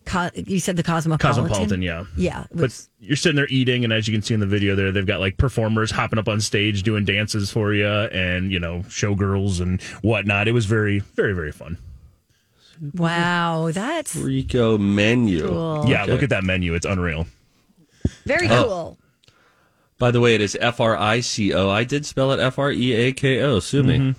Co- 0.05 0.31
you 0.35 0.59
said 0.59 0.76
the 0.76 0.83
Cosmopolitan. 0.83 1.45
Cosmopolitan, 1.45 1.83
yeah. 1.83 2.05
Yeah. 2.17 2.45
it 2.45 2.49
But 2.55 2.87
you're 2.99 3.14
sitting 3.17 3.37
there 3.37 3.47
eating, 3.50 3.85
and 3.85 3.93
as 3.93 4.09
you 4.09 4.14
can 4.14 4.23
see 4.23 4.33
in 4.33 4.40
the 4.40 4.47
video 4.47 4.75
there, 4.75 4.90
they've 4.90 5.05
got 5.07 5.21
like 5.21 5.37
performers 5.37 5.90
hopping 5.90 6.19
up 6.19 6.28
on 6.28 6.40
stage 6.40 6.83
doing 6.83 7.05
dances 7.05 7.50
for 7.50 7.75
you 7.75 7.87
and, 7.87 8.50
you 8.50 8.59
know, 8.59 8.78
showgirls 8.88 9.61
and 9.61 9.83
whatnot. 10.00 10.49
It 10.49 10.52
was 10.52 10.64
very, 10.64 11.00
very, 11.00 11.35
very 11.35 11.52
fun. 11.52 11.76
wow, 12.95 13.71
that's 13.73 14.17
Rico 14.17 14.78
menu. 14.78 15.47
cool. 15.49 15.85
Yeah, 15.87 16.05
Okay. 16.05 16.12
look 16.12 16.23
at 16.23 16.31
that 16.31 16.45
menu. 16.45 16.75
It's 16.75 16.87
unreal. 16.87 17.26
Very 18.28 18.49
Oh. 18.49 18.64
cool. 18.64 18.99
By 19.99 20.12
the 20.12 20.20
way, 20.20 20.35
it 20.37 20.40
is 20.40 20.56
F 20.61 20.78
R 20.80 20.97
I 20.97 21.18
C 21.20 21.52
O. 21.52 21.68
I 21.70 21.82
did 21.85 22.06
spell 22.06 22.30
it 22.32 22.38
F 22.38 22.58
R 22.58 22.70
E 22.70 22.92
A 22.92 23.12
K 23.12 23.40
O. 23.42 23.58
Sue 23.58 23.82
me. 23.82 23.99
Mm-hmm. 23.99 24.11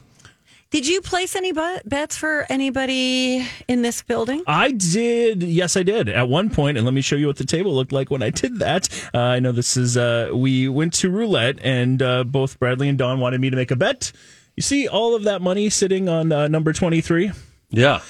Did 0.72 0.86
you 0.86 1.02
place 1.02 1.36
any 1.36 1.52
bets 1.52 2.16
for 2.16 2.46
anybody 2.48 3.48
in 3.68 3.82
this 3.82 4.04
building? 4.04 4.44
I 4.46 4.72
did. 4.72 5.42
Yes, 5.42 5.76
I 5.76 5.82
did 5.82 6.10
at 6.10 6.30
one 6.30 6.50
point, 6.52 6.78
and 6.78 6.86
let 6.86 6.94
me 6.94 7.02
show 7.02 7.16
you 7.16 7.26
what 7.26 7.38
the 7.38 7.46
table 7.46 7.74
looked 7.74 7.92
like 7.92 8.12
when 8.12 8.22
I 8.22 8.30
did 8.30 8.60
that. 8.60 8.88
Uh, 9.14 9.18
I 9.20 9.40
know 9.40 9.52
this 9.52 9.78
is. 9.78 9.98
Uh, 9.98 10.30
we 10.34 10.68
went 10.68 10.94
to 10.96 11.10
roulette, 11.10 11.58
and 11.64 12.02
uh, 12.04 12.24
both 12.24 12.60
Bradley 12.60 12.88
and 12.90 12.98
Don 13.00 13.20
wanted 13.20 13.42
me 13.42 13.50
to 13.50 13.56
make 13.56 13.72
a 13.72 13.76
bet. 13.76 14.12
You 14.56 14.62
see 14.62 14.88
all 14.88 15.16
of 15.16 15.24
that 15.24 15.42
money 15.42 15.70
sitting 15.72 16.08
on 16.10 16.32
uh, 16.32 16.48
number 16.50 16.72
twenty 16.74 17.02
three. 17.02 17.32
Yeah. 17.70 18.02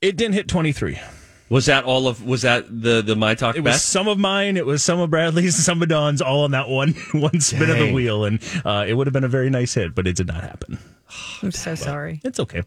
It 0.00 0.16
didn't 0.16 0.34
hit 0.34 0.46
twenty 0.48 0.72
three. 0.72 0.98
Was 1.48 1.66
that 1.66 1.84
all 1.84 2.08
of? 2.08 2.24
Was 2.26 2.42
that 2.42 2.66
the 2.68 3.02
the 3.02 3.14
my 3.14 3.34
talk 3.34 3.56
It 3.56 3.60
was 3.60 3.74
best? 3.74 3.88
some 3.90 4.08
of 4.08 4.18
mine. 4.18 4.56
It 4.56 4.66
was 4.66 4.82
some 4.82 4.98
of 5.00 5.10
Bradley's, 5.10 5.54
some 5.64 5.80
of 5.80 5.88
Don's, 5.88 6.20
all 6.20 6.42
on 6.44 6.50
that 6.52 6.68
one 6.68 6.94
one 7.12 7.40
spin 7.40 7.70
of 7.70 7.78
the 7.78 7.92
wheel, 7.92 8.24
and 8.24 8.40
uh, 8.64 8.84
it 8.86 8.94
would 8.94 9.06
have 9.06 9.14
been 9.14 9.24
a 9.24 9.28
very 9.28 9.48
nice 9.50 9.74
hit, 9.74 9.94
but 9.94 10.06
it 10.06 10.16
did 10.16 10.26
not 10.26 10.42
happen. 10.42 10.78
I'm 11.42 11.52
so 11.52 11.74
sorry. 11.76 12.20
It's 12.24 12.40
okay. 12.40 12.62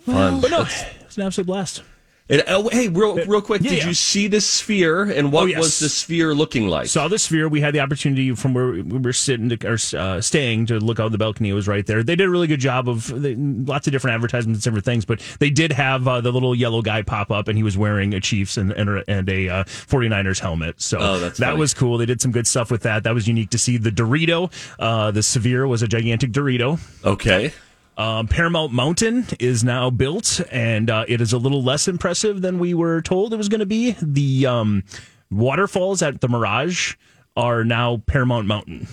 Fun. 0.00 0.40
But 0.40 0.50
no, 0.50 0.62
it 0.62 1.06
was 1.06 1.16
an 1.18 1.24
absolute 1.24 1.46
blast. 1.46 1.82
And, 2.30 2.44
oh, 2.46 2.68
hey, 2.68 2.88
real 2.88 3.16
real 3.26 3.42
quick, 3.42 3.60
Yeah, 3.62 3.70
did 3.70 3.78
yeah. 3.80 3.88
you 3.88 3.94
see 3.94 4.28
the 4.28 4.40
sphere 4.40 5.02
and 5.02 5.32
what 5.32 5.42
Oh, 5.42 5.46
yes. 5.46 5.58
was 5.58 5.78
the 5.80 5.88
sphere 5.88 6.32
looking 6.32 6.68
like? 6.68 6.86
Saw 6.86 7.08
the 7.08 7.18
sphere. 7.18 7.48
We 7.48 7.60
had 7.60 7.74
the 7.74 7.80
opportunity 7.80 8.32
from 8.36 8.54
where 8.54 8.68
we 8.70 8.82
were 8.82 9.12
sitting 9.12 9.48
to, 9.48 9.68
or 9.68 9.76
uh, 9.98 10.20
staying 10.20 10.66
to 10.66 10.78
look 10.78 11.00
out 11.00 11.10
the 11.10 11.18
balcony. 11.18 11.48
It 11.50 11.54
was 11.54 11.66
right 11.66 11.84
there. 11.84 12.02
They 12.04 12.14
did 12.16 12.26
a 12.26 12.30
really 12.30 12.46
good 12.46 12.60
job 12.60 12.88
of 12.88 13.08
they, 13.20 13.34
lots 13.34 13.86
of 13.88 13.92
different 13.92 14.14
advertisements, 14.14 14.62
different 14.62 14.84
things. 14.84 15.04
But 15.04 15.20
they 15.40 15.50
did 15.50 15.72
have 15.72 16.06
uh, 16.06 16.20
the 16.20 16.30
little 16.32 16.54
yellow 16.54 16.82
guy 16.82 17.02
pop 17.02 17.30
up, 17.32 17.48
and 17.48 17.56
he 17.58 17.64
was 17.64 17.76
wearing 17.76 18.14
a 18.14 18.20
Chiefs 18.20 18.56
and 18.56 18.70
and, 18.72 18.88
a- 18.88 19.04
and 19.10 19.28
a 19.28 19.48
uh, 19.48 19.64
49ers 19.64 20.38
helmet. 20.38 20.80
So 20.80 20.98
Oh, 21.00 21.18
that's 21.18 21.38
that 21.38 21.46
funny. 21.48 21.58
was 21.58 21.74
cool. 21.74 21.98
They 21.98 22.06
did 22.06 22.20
some 22.20 22.30
good 22.30 22.46
stuff 22.46 22.70
with 22.70 22.82
that. 22.82 23.02
That 23.02 23.12
was 23.14 23.26
unique 23.26 23.50
to 23.50 23.58
see. 23.58 23.76
The 23.76 23.90
Dorito, 23.90 24.52
uh, 24.78 25.10
the 25.10 25.22
Sphere 25.24 25.66
was 25.66 25.82
a 25.82 25.88
gigantic 25.88 26.30
Dorito. 26.30 26.78
okay. 27.04 27.52
Um, 27.96 28.28
Paramount 28.28 28.72
Mountain 28.72 29.26
is 29.38 29.62
now 29.62 29.90
built, 29.90 30.40
and 30.50 30.88
uh, 30.88 31.04
it 31.06 31.20
is 31.20 31.32
a 31.34 31.38
little 31.38 31.62
less 31.62 31.86
impressive 31.86 32.40
than 32.40 32.58
we 32.58 32.72
were 32.72 33.02
told 33.02 33.34
it 33.34 33.36
was 33.36 33.48
going 33.50 33.60
to 33.60 33.66
be. 33.66 33.94
The 34.00 34.46
um, 34.46 34.84
waterfalls 35.30 36.00
at 36.02 36.20
the 36.20 36.28
Mirage 36.28 36.94
are 37.36 37.62
now 37.64 38.02
Paramount 38.06 38.46
Mountain. 38.46 38.88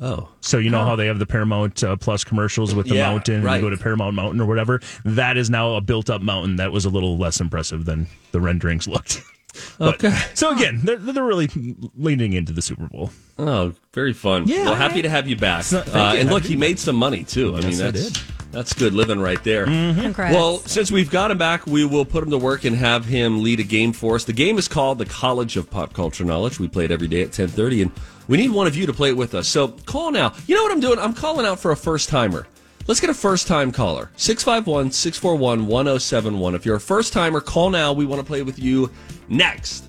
Oh. 0.00 0.28
So 0.40 0.58
you 0.58 0.68
know 0.70 0.84
how 0.84 0.96
they 0.96 1.06
have 1.06 1.18
the 1.18 1.24
Paramount 1.26 1.82
uh, 1.82 1.96
Plus 1.96 2.24
commercials 2.24 2.74
with 2.74 2.88
the 2.88 2.96
Yeah, 2.96 3.10
mountain, 3.12 3.36
and 3.36 3.44
right. 3.44 3.56
you 3.56 3.62
go 3.62 3.70
to 3.70 3.76
Paramount 3.82 4.14
Mountain 4.14 4.40
or 4.40 4.44
whatever. 4.46 4.80
That 5.04 5.36
is 5.38 5.48
now 5.48 5.76
a 5.76 5.80
built-up 5.80 6.20
mountain 6.20 6.56
that 6.56 6.72
was 6.72 6.84
a 6.84 6.90
little 6.90 7.16
less 7.16 7.40
impressive 7.40 7.84
than 7.86 8.08
the 8.32 8.40
renderings 8.40 8.86
looked. 8.86 9.22
But- 9.78 9.94
Okay. 10.04 10.12
So 10.34 10.50
again, 10.52 10.80
they're, 10.82 10.96
they're 10.96 11.22
really 11.24 11.48
leaning 11.96 12.32
into 12.32 12.52
the 12.52 12.60
Super 12.60 12.88
Bowl. 12.88 13.12
Oh, 13.38 13.72
very 13.92 14.12
fun. 14.12 14.48
Yeah. 14.48 14.64
Well, 14.64 14.74
happy 14.74 15.00
to 15.02 15.08
have 15.08 15.28
you 15.28 15.36
back. 15.36 15.70
not- 15.70 15.86
uh, 15.94 16.14
and 16.16 16.28
look, 16.28 16.42
he 16.42 16.56
made 16.56 16.80
some 16.80 16.96
money 16.96 17.22
too. 17.22 17.54
I 17.54 17.60
mean, 17.60 17.70
Yes, 17.70 17.80
I 17.80 17.90
that's 17.92 18.10
did. 18.10 18.22
Mm-hmm. 18.54 18.58
that's 18.58 18.72
good 18.72 18.92
living 18.94 19.20
right 19.20 19.42
there. 19.44 19.64
Congrats. 19.64 20.34
Well, 20.34 20.58
since 20.58 20.90
we've 20.90 21.10
got 21.10 21.30
him 21.30 21.38
back, 21.38 21.66
we 21.66 21.84
will 21.84 22.04
put 22.04 22.22
him 22.22 22.30
to 22.30 22.38
work 22.38 22.64
and 22.64 22.76
have 22.76 23.04
him 23.04 23.42
lead 23.42 23.60
a 23.60 23.64
game 23.64 23.92
for 23.92 24.14
us. 24.14 24.24
The 24.24 24.32
game 24.32 24.58
is 24.58 24.68
called 24.68 24.98
the 24.98 25.06
College 25.06 25.56
of 25.56 25.70
Pop 25.70 25.92
Culture 25.92 26.24
Knowledge. 26.24 26.58
We 26.60 26.68
play 26.68 26.84
it 26.84 26.90
every 26.90 27.08
day 27.08 27.22
at 27.22 27.32
ten 27.32 27.48
thirty, 27.48 27.82
and 27.82 27.90
we 28.28 28.36
need 28.36 28.50
one 28.50 28.66
of 28.66 28.76
you 28.76 28.86
to 28.86 28.92
play 28.92 29.10
it 29.10 29.16
with 29.16 29.34
us. 29.34 29.48
So 29.48 29.68
call 29.68 30.10
now. 30.12 30.32
You 30.46 30.54
know 30.54 30.62
what 30.62 30.72
I'm 30.72 30.80
doing? 30.80 30.98
I'm 30.98 31.14
calling 31.14 31.46
out 31.46 31.58
for 31.60 31.72
a 31.72 31.76
first 31.76 32.08
timer. 32.08 32.46
Let's 32.86 33.00
get 33.00 33.08
a 33.08 33.14
first 33.14 33.46
time 33.46 33.72
caller. 33.72 34.10
651 34.16 34.92
641 34.92 35.66
1071. 35.66 36.54
If 36.54 36.66
you're 36.66 36.76
a 36.76 36.80
first 36.80 37.12
timer, 37.14 37.40
call 37.40 37.70
now. 37.70 37.92
We 37.94 38.04
want 38.04 38.20
to 38.20 38.26
play 38.26 38.42
with 38.42 38.58
you 38.58 38.90
next. 39.28 39.88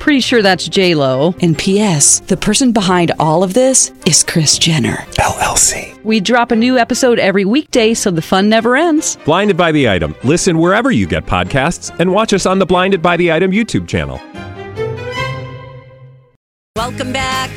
Pretty 0.00 0.20
sure 0.20 0.40
that's 0.40 0.66
J 0.66 0.94
Lo. 0.94 1.34
And 1.42 1.56
P.S. 1.56 2.20
The 2.20 2.36
person 2.38 2.72
behind 2.72 3.12
all 3.18 3.42
of 3.42 3.52
this 3.52 3.92
is 4.06 4.22
Kris 4.22 4.58
Jenner. 4.58 4.96
LLC. 5.18 6.02
We 6.02 6.20
drop 6.20 6.50
a 6.50 6.56
new 6.56 6.78
episode 6.78 7.18
every 7.18 7.44
weekday, 7.44 7.92
so 7.92 8.10
the 8.10 8.22
fun 8.22 8.48
never 8.48 8.76
ends. 8.76 9.16
Blinded 9.26 9.58
by 9.58 9.72
the 9.72 9.90
item. 9.90 10.16
Listen 10.24 10.58
wherever 10.58 10.90
you 10.90 11.06
get 11.06 11.26
podcasts, 11.26 11.94
and 12.00 12.12
watch 12.12 12.32
us 12.32 12.46
on 12.46 12.58
the 12.58 12.64
Blinded 12.64 13.02
by 13.02 13.18
the 13.18 13.30
Item 13.30 13.50
YouTube 13.50 13.86
channel. 13.86 14.18
Welcome 16.76 17.12
back. 17.12 17.50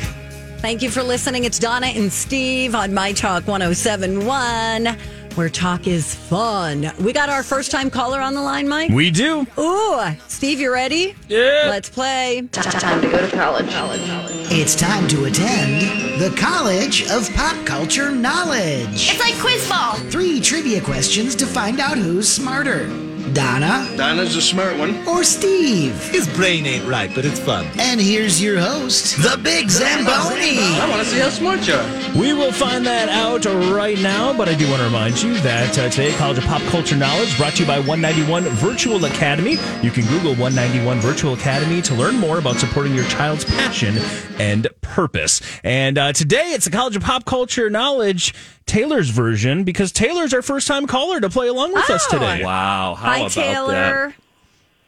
Thank 0.58 0.82
you 0.82 0.90
for 0.90 1.02
listening. 1.02 1.44
It's 1.44 1.58
Donna 1.58 1.86
and 1.86 2.12
Steve 2.12 2.74
on 2.74 2.92
My 2.92 3.12
Talk 3.12 3.48
1071, 3.48 4.96
where 5.36 5.48
talk 5.48 5.86
is 5.86 6.14
fun. 6.14 6.92
We 7.00 7.12
got 7.12 7.28
our 7.28 7.42
first 7.42 7.70
time 7.70 7.90
caller 7.90 8.20
on 8.20 8.34
the 8.34 8.42
line, 8.42 8.68
Mike. 8.68 8.90
We 8.90 9.10
do. 9.10 9.46
Ooh, 9.58 10.00
Steve, 10.28 10.60
you 10.60 10.72
ready? 10.72 11.14
Yeah. 11.28 11.66
Let's 11.68 11.88
play. 11.88 12.48
Time 12.52 13.00
to 13.00 13.10
go 13.10 13.18
to 13.18 13.36
college. 13.36 13.70
college, 13.70 14.06
college. 14.06 14.32
It's 14.50 14.74
time 14.74 15.08
to 15.08 15.24
attend 15.24 16.20
the 16.20 16.34
College 16.36 17.08
of 17.10 17.32
Pop 17.34 17.66
Culture 17.66 18.10
Knowledge. 18.10 19.10
It's 19.10 19.20
like 19.20 19.34
quiz 19.40 19.68
ball. 19.68 19.94
Three 20.10 20.40
trivia 20.40 20.80
questions 20.80 21.34
to 21.36 21.46
find 21.46 21.80
out 21.80 21.98
who's 21.98 22.28
smarter 22.28 22.86
Donna 23.32 23.88
Donna's 23.96 24.36
a 24.36 24.42
smart 24.42 24.76
one. 24.78 25.06
or 25.08 25.24
Steve. 25.24 25.96
His 26.10 26.28
brain 26.36 26.66
ain't 26.66 26.86
right, 26.86 27.10
but 27.14 27.24
it's 27.24 27.38
fun. 27.38 27.66
And 27.78 28.00
here's 28.00 28.42
your 28.42 28.58
host, 28.60 29.16
the 29.16 29.40
Big 29.42 29.70
Zamboni. 29.70 30.58
I 30.58 30.86
want 30.90 31.02
to 31.02 31.08
see 31.08 31.20
how 31.20 31.30
smart 31.30 31.66
you 31.66 31.74
are. 31.74 32.18
We 32.18 32.32
will 32.32 32.52
find 32.52 32.84
that 32.86 33.08
out 33.08 33.44
right 33.72 33.98
now, 34.00 34.36
but 34.36 34.48
I 34.48 34.54
do 34.54 34.68
want 34.68 34.80
to 34.80 34.86
remind 34.86 35.22
you 35.22 35.34
that 35.40 35.78
uh, 35.78 35.88
today, 35.88 36.12
College 36.14 36.38
of 36.38 36.44
Pop 36.44 36.62
Culture 36.62 36.96
Knowledge 36.96 37.36
brought 37.38 37.54
to 37.54 37.62
you 37.62 37.66
by 37.66 37.78
191 37.78 38.44
Virtual 38.44 39.04
Academy. 39.04 39.52
You 39.82 39.90
can 39.90 40.06
Google 40.06 40.34
191 40.34 40.98
Virtual 41.00 41.34
Academy 41.34 41.80
to 41.82 41.94
learn 41.94 42.16
more 42.16 42.38
about 42.38 42.56
supporting 42.56 42.94
your 42.94 43.06
child's 43.06 43.44
passion 43.44 43.96
and 44.38 44.68
purpose. 44.82 45.40
And 45.64 45.96
uh, 45.98 46.12
today, 46.12 46.52
it's 46.52 46.66
the 46.66 46.70
College 46.70 46.96
of 46.96 47.02
Pop 47.02 47.24
Culture 47.24 47.70
Knowledge 47.70 48.34
Taylor's 48.66 49.10
version 49.10 49.64
because 49.64 49.92
Taylor's 49.92 50.32
our 50.34 50.42
first 50.42 50.66
time 50.66 50.86
caller 50.86 51.20
to 51.20 51.28
play 51.30 51.48
along 51.48 51.72
with 51.74 51.88
us 51.90 52.04
Oh. 52.08 52.12
today. 52.18 52.44
Wow. 52.44 52.94
How 52.94 53.06
Hi, 53.06 53.18
about 53.18 53.30
Taylor. 53.32 54.14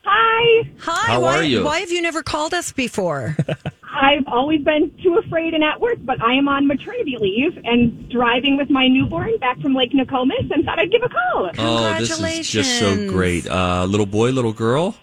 Hi. 0.05 0.71
Hi. 0.79 1.07
How 1.07 1.21
why, 1.21 1.37
are 1.39 1.43
you? 1.43 1.65
Why 1.65 1.81
have 1.81 1.91
you 1.91 2.01
never 2.01 2.23
called 2.23 2.55
us 2.55 2.73
before? 2.73 3.37
I've 3.99 4.27
always 4.29 4.63
been 4.63 4.93
too 5.03 5.17
afraid 5.17 5.55
and 5.55 5.65
at 5.65 5.81
work, 5.81 5.97
but 6.03 6.23
I 6.23 6.35
am 6.35 6.49
on 6.49 6.67
maternity 6.67 7.17
leave 7.19 7.59
and 7.65 8.09
driving 8.11 8.57
with 8.59 8.69
my 8.71 8.87
newborn 8.89 9.39
back 9.39 9.59
from 9.61 9.75
Lake 9.75 9.93
Nokomis 9.95 10.51
and 10.51 10.65
thought 10.65 10.79
I'd 10.79 10.91
give 10.93 11.03
a 11.03 11.09
call. 11.09 11.51
Oh, 11.59 11.99
this 11.99 12.21
is 12.21 12.49
just 12.51 12.79
so 12.79 13.09
great. 13.11 13.49
Uh, 13.49 13.87
little 13.87 14.05
boy, 14.07 14.31
little 14.31 14.53
girl. 14.53 14.95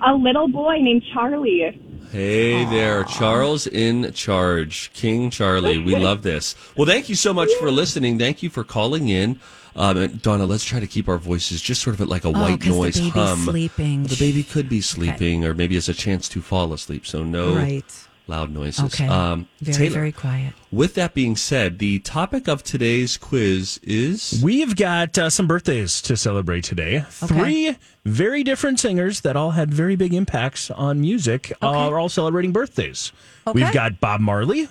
A 0.00 0.14
little 0.14 0.48
boy 0.48 0.76
named 0.80 1.02
Charlie. 1.12 1.80
Hey 2.12 2.64
there, 2.64 3.04
Charles 3.04 3.66
in 3.66 4.12
charge, 4.12 4.90
King 4.94 5.30
Charlie. 5.30 5.78
We 5.78 5.96
love 5.98 6.22
this. 6.22 6.54
Well, 6.76 6.86
thank 6.86 7.08
you 7.08 7.14
so 7.14 7.34
much 7.34 7.50
for 7.58 7.70
listening. 7.70 8.18
Thank 8.18 8.42
you 8.42 8.48
for 8.48 8.64
calling 8.64 9.08
in. 9.08 9.40
Um, 9.76 10.16
Donna, 10.16 10.46
let's 10.46 10.64
try 10.64 10.80
to 10.80 10.86
keep 10.86 11.08
our 11.08 11.18
voices 11.18 11.60
just 11.60 11.82
sort 11.82 11.94
of 11.94 12.00
at 12.00 12.08
like 12.08 12.24
a 12.24 12.30
white 12.30 12.60
the 12.60 12.70
noise 12.70 12.98
baby's 12.98 13.12
hum. 13.12 13.38
sleeping. 13.40 14.04
The 14.04 14.16
baby 14.16 14.42
could 14.42 14.68
be 14.68 14.80
sleeping, 14.80 15.44
or 15.44 15.54
maybe 15.54 15.76
it's 15.76 15.88
a 15.88 15.94
chance 15.94 16.28
to 16.30 16.40
fall 16.40 16.72
asleep. 16.72 17.06
So 17.06 17.22
no 17.22 17.54
Right. 17.54 18.07
Loud 18.28 18.50
noises. 18.50 18.84
Okay. 18.94 19.06
Um, 19.08 19.48
very, 19.60 19.76
Taylor, 19.76 19.94
very 19.94 20.12
quiet. 20.12 20.52
With 20.70 20.94
that 20.94 21.14
being 21.14 21.34
said, 21.36 21.78
the 21.78 21.98
topic 22.00 22.46
of 22.48 22.62
today's 22.62 23.16
quiz 23.16 23.80
is 23.82 24.40
We've 24.44 24.76
got 24.76 25.16
uh, 25.18 25.30
some 25.30 25.46
birthdays 25.46 26.00
to 26.02 26.16
celebrate 26.16 26.64
today. 26.64 27.04
Three 27.08 27.76
very 28.04 28.44
different 28.44 28.78
singers 28.80 29.22
that 29.22 29.34
all 29.36 29.52
had 29.52 29.72
very 29.72 29.96
big 29.96 30.12
impacts 30.14 30.70
on 30.70 31.00
music 31.00 31.52
uh, 31.62 31.66
are 31.68 31.98
all 31.98 32.08
celebrating 32.08 32.52
birthdays. 32.52 33.12
Okay. 33.46 33.62
We've 33.64 33.72
got 33.72 33.98
Bob 34.00 34.20
Marley, 34.20 34.68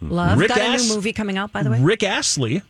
Love. 0.00 0.38
Rick 0.38 0.48
Got 0.48 0.58
a 0.58 0.62
Ass- 0.64 0.88
new 0.88 0.94
movie 0.96 1.12
coming 1.12 1.36
out, 1.36 1.52
by 1.52 1.62
the 1.62 1.70
way. 1.70 1.80
Rick 1.80 2.02
Astley, 2.02 2.62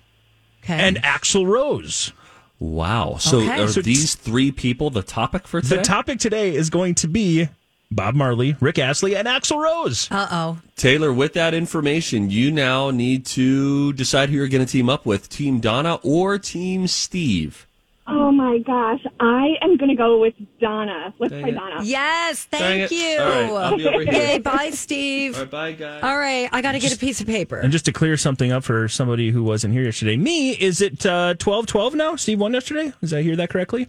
Okay. 0.64 0.74
and 0.78 0.96
Axl 0.98 1.46
Rose. 1.46 2.12
wow. 2.58 3.16
So 3.18 3.38
Okay. 3.40 3.60
are 3.62 3.68
So 3.68 3.82
these 3.82 4.14
three 4.14 4.52
people 4.52 4.90
the 4.90 5.02
topic 5.02 5.46
for 5.48 5.60
today? 5.60 5.76
The 5.76 5.82
topic 5.82 6.18
today 6.20 6.54
is 6.54 6.70
going 6.70 6.94
to 6.96 7.08
be 7.08 7.48
Bob 7.94 8.14
Marley, 8.14 8.56
Rick 8.60 8.78
Astley, 8.78 9.14
and 9.16 9.28
Axl 9.28 9.62
Rose. 9.62 10.08
Uh 10.10 10.28
oh. 10.30 10.58
Taylor, 10.76 11.12
with 11.12 11.34
that 11.34 11.54
information, 11.54 12.30
you 12.30 12.50
now 12.50 12.90
need 12.90 13.24
to 13.26 13.92
decide 13.92 14.30
who 14.30 14.36
you're 14.36 14.48
going 14.48 14.64
to 14.64 14.70
team 14.70 14.88
up 14.88 15.06
with 15.06 15.28
Team 15.28 15.60
Donna 15.60 15.98
or 16.02 16.38
Team 16.38 16.86
Steve. 16.86 17.66
Oh 18.08 18.32
my 18.32 18.58
gosh. 18.58 19.00
I 19.20 19.54
am 19.62 19.76
going 19.76 19.88
to 19.88 19.94
go 19.94 20.20
with 20.20 20.34
Donna. 20.60 21.14
Let's 21.20 21.30
Dang 21.30 21.42
try 21.42 21.50
it. 21.50 21.54
Donna. 21.54 21.84
Yes, 21.84 22.44
thank 22.44 22.90
you. 22.90 23.16
All 23.20 23.28
right, 23.28 23.64
I'll 23.64 23.76
be 23.76 23.86
over 23.86 24.02
here. 24.02 24.12
Yay, 24.12 24.38
bye, 24.38 24.70
Steve. 24.70 25.34
All 25.36 25.42
right, 25.42 25.50
bye, 25.50 25.72
guys. 25.72 26.02
All 26.02 26.18
right, 26.18 26.48
I 26.52 26.62
got 26.62 26.72
to 26.72 26.80
get 26.80 26.92
a 26.92 26.98
piece 26.98 27.20
of 27.20 27.28
paper. 27.28 27.58
And 27.58 27.70
just 27.70 27.84
to 27.84 27.92
clear 27.92 28.16
something 28.16 28.50
up 28.50 28.64
for 28.64 28.88
somebody 28.88 29.30
who 29.30 29.44
wasn't 29.44 29.72
here 29.74 29.84
yesterday, 29.84 30.16
me, 30.16 30.50
is 30.50 30.80
it 30.80 31.06
uh, 31.06 31.34
12-12 31.38 31.94
now? 31.94 32.16
Steve 32.16 32.40
won 32.40 32.52
yesterday? 32.52 32.92
Did 33.00 33.14
I 33.14 33.22
hear 33.22 33.36
that 33.36 33.50
correctly? 33.50 33.88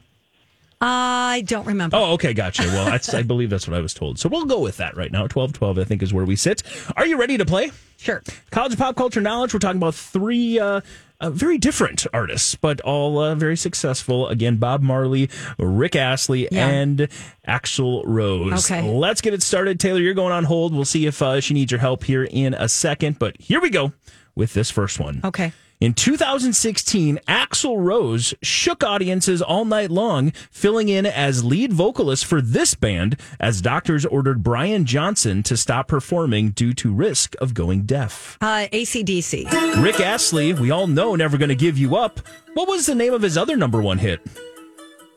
I 0.85 1.43
don't 1.45 1.65
remember. 1.65 1.95
Oh, 1.95 2.11
okay, 2.13 2.33
gotcha. 2.33 2.63
Well, 2.63 2.85
that's, 2.85 3.13
I 3.13 3.23
believe 3.23 3.49
that's 3.49 3.67
what 3.67 3.77
I 3.77 3.81
was 3.81 3.93
told. 3.93 4.19
So 4.19 4.27
we'll 4.29 4.45
go 4.45 4.59
with 4.59 4.77
that 4.77 4.97
right 4.97 5.11
now. 5.11 5.27
12-12, 5.27 5.79
I 5.79 5.83
think, 5.85 6.03
is 6.03 6.13
where 6.13 6.25
we 6.25 6.35
sit. 6.35 6.61
Are 6.97 7.05
you 7.05 7.17
ready 7.17 7.37
to 7.37 7.45
play? 7.45 7.71
Sure. 7.97 8.21
College 8.51 8.73
of 8.73 8.79
Pop 8.79 8.95
Culture 8.97 9.21
Knowledge. 9.21 9.53
We're 9.53 9.59
talking 9.59 9.77
about 9.77 9.95
three 9.95 10.59
uh, 10.59 10.81
uh, 11.21 11.29
very 11.29 11.57
different 11.57 12.05
artists, 12.13 12.55
but 12.55 12.81
all 12.81 13.17
uh, 13.17 13.33
very 13.33 13.55
successful. 13.55 14.27
Again, 14.27 14.57
Bob 14.57 14.81
Marley, 14.81 15.29
Rick 15.57 15.95
Astley, 15.95 16.49
Yeah. 16.51 16.67
and 16.67 17.07
Axl 17.47 18.03
Rose. 18.05 18.69
Okay. 18.69 18.81
Let's 18.81 19.21
get 19.21 19.33
it 19.33 19.41
started. 19.41 19.79
Taylor, 19.79 20.01
you're 20.01 20.13
going 20.13 20.33
on 20.33 20.43
hold. 20.43 20.73
We'll 20.73 20.83
see 20.83 21.05
if 21.05 21.21
uh, 21.21 21.39
she 21.39 21.53
needs 21.53 21.71
your 21.71 21.79
help 21.79 22.03
here 22.03 22.25
in 22.29 22.53
a 22.53 22.67
second. 22.67 23.19
But 23.19 23.39
here 23.39 23.61
we 23.61 23.69
go 23.69 23.93
with 24.35 24.53
this 24.53 24.69
first 24.69 24.99
one. 24.99 25.21
Okay. 25.23 25.53
In 25.83 25.93
2016, 25.93 27.19
Axl 27.27 27.75
Rose 27.77 28.33
shook 28.41 28.85
audiences 28.85 29.41
all 29.41 29.65
night 29.65 29.91
long, 29.91 30.31
filling 30.49 30.87
in 30.87 31.05
as 31.05 31.43
lead 31.43 31.73
vocalist 31.73 32.23
for 32.23 32.39
this 32.39 32.73
band 32.73 33.19
as 33.37 33.59
doctors 33.59 34.05
ordered 34.05 34.43
Brian 34.43 34.85
Johnson 34.85 35.43
to 35.43 35.57
stop 35.57 35.89
performing 35.89 36.51
due 36.51 36.71
to 36.75 36.93
risk 36.93 37.35
of 37.41 37.53
going 37.53 37.81
deaf. 37.81 38.37
Uh, 38.39 38.67
ACDC. 38.71 39.83
Rick 39.83 39.99
Astley, 39.99 40.53
we 40.53 40.71
all 40.71 40.87
know 40.87 41.17
Never 41.17 41.37
Gonna 41.37 41.53
Give 41.53 41.77
You 41.77 41.97
Up. 41.97 42.21
What 42.53 42.69
was 42.69 42.85
the 42.85 42.95
name 42.95 43.13
of 43.13 43.21
his 43.21 43.37
other 43.37 43.57
number 43.57 43.81
one 43.81 43.97
hit? 43.97 44.21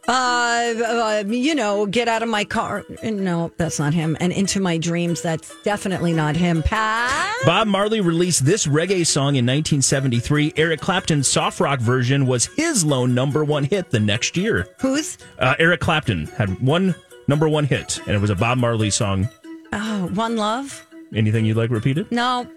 Uh, 0.08 0.12
uh, 0.12 1.24
you 1.26 1.54
know, 1.54 1.86
get 1.86 2.06
out 2.08 2.22
of 2.22 2.28
my 2.28 2.44
car. 2.44 2.84
No, 3.02 3.50
that's 3.56 3.78
not 3.78 3.92
him. 3.92 4.16
And 4.20 4.32
into 4.32 4.60
my 4.60 4.78
dreams. 4.78 5.20
That's 5.22 5.52
definitely 5.62 6.12
not 6.12 6.36
him. 6.36 6.62
Pat. 6.62 7.34
Bob 7.44 7.66
Marley 7.66 8.00
released 8.00 8.44
this 8.44 8.66
reggae 8.66 9.06
song 9.06 9.34
in 9.36 9.44
1973. 9.44 10.54
Eric 10.56 10.80
Clapton's 10.80 11.28
soft 11.28 11.58
rock 11.60 11.80
version 11.80 12.26
was 12.26 12.46
his 12.46 12.84
lone 12.84 13.14
number 13.14 13.44
one 13.44 13.64
hit 13.64 13.90
the 13.90 14.00
next 14.00 14.36
year. 14.36 14.68
Who's? 14.80 15.18
Uh, 15.38 15.54
Eric 15.58 15.80
Clapton 15.80 16.26
had 16.26 16.60
one 16.62 16.94
number 17.26 17.48
one 17.48 17.64
hit, 17.64 17.98
and 18.06 18.10
it 18.14 18.20
was 18.20 18.30
a 18.30 18.36
Bob 18.36 18.58
Marley 18.58 18.90
song. 18.90 19.28
Oh, 19.72 20.08
One 20.14 20.36
Love. 20.36 20.86
Anything 21.14 21.44
you'd 21.44 21.56
like 21.56 21.70
repeated? 21.70 22.10
No, 22.12 22.48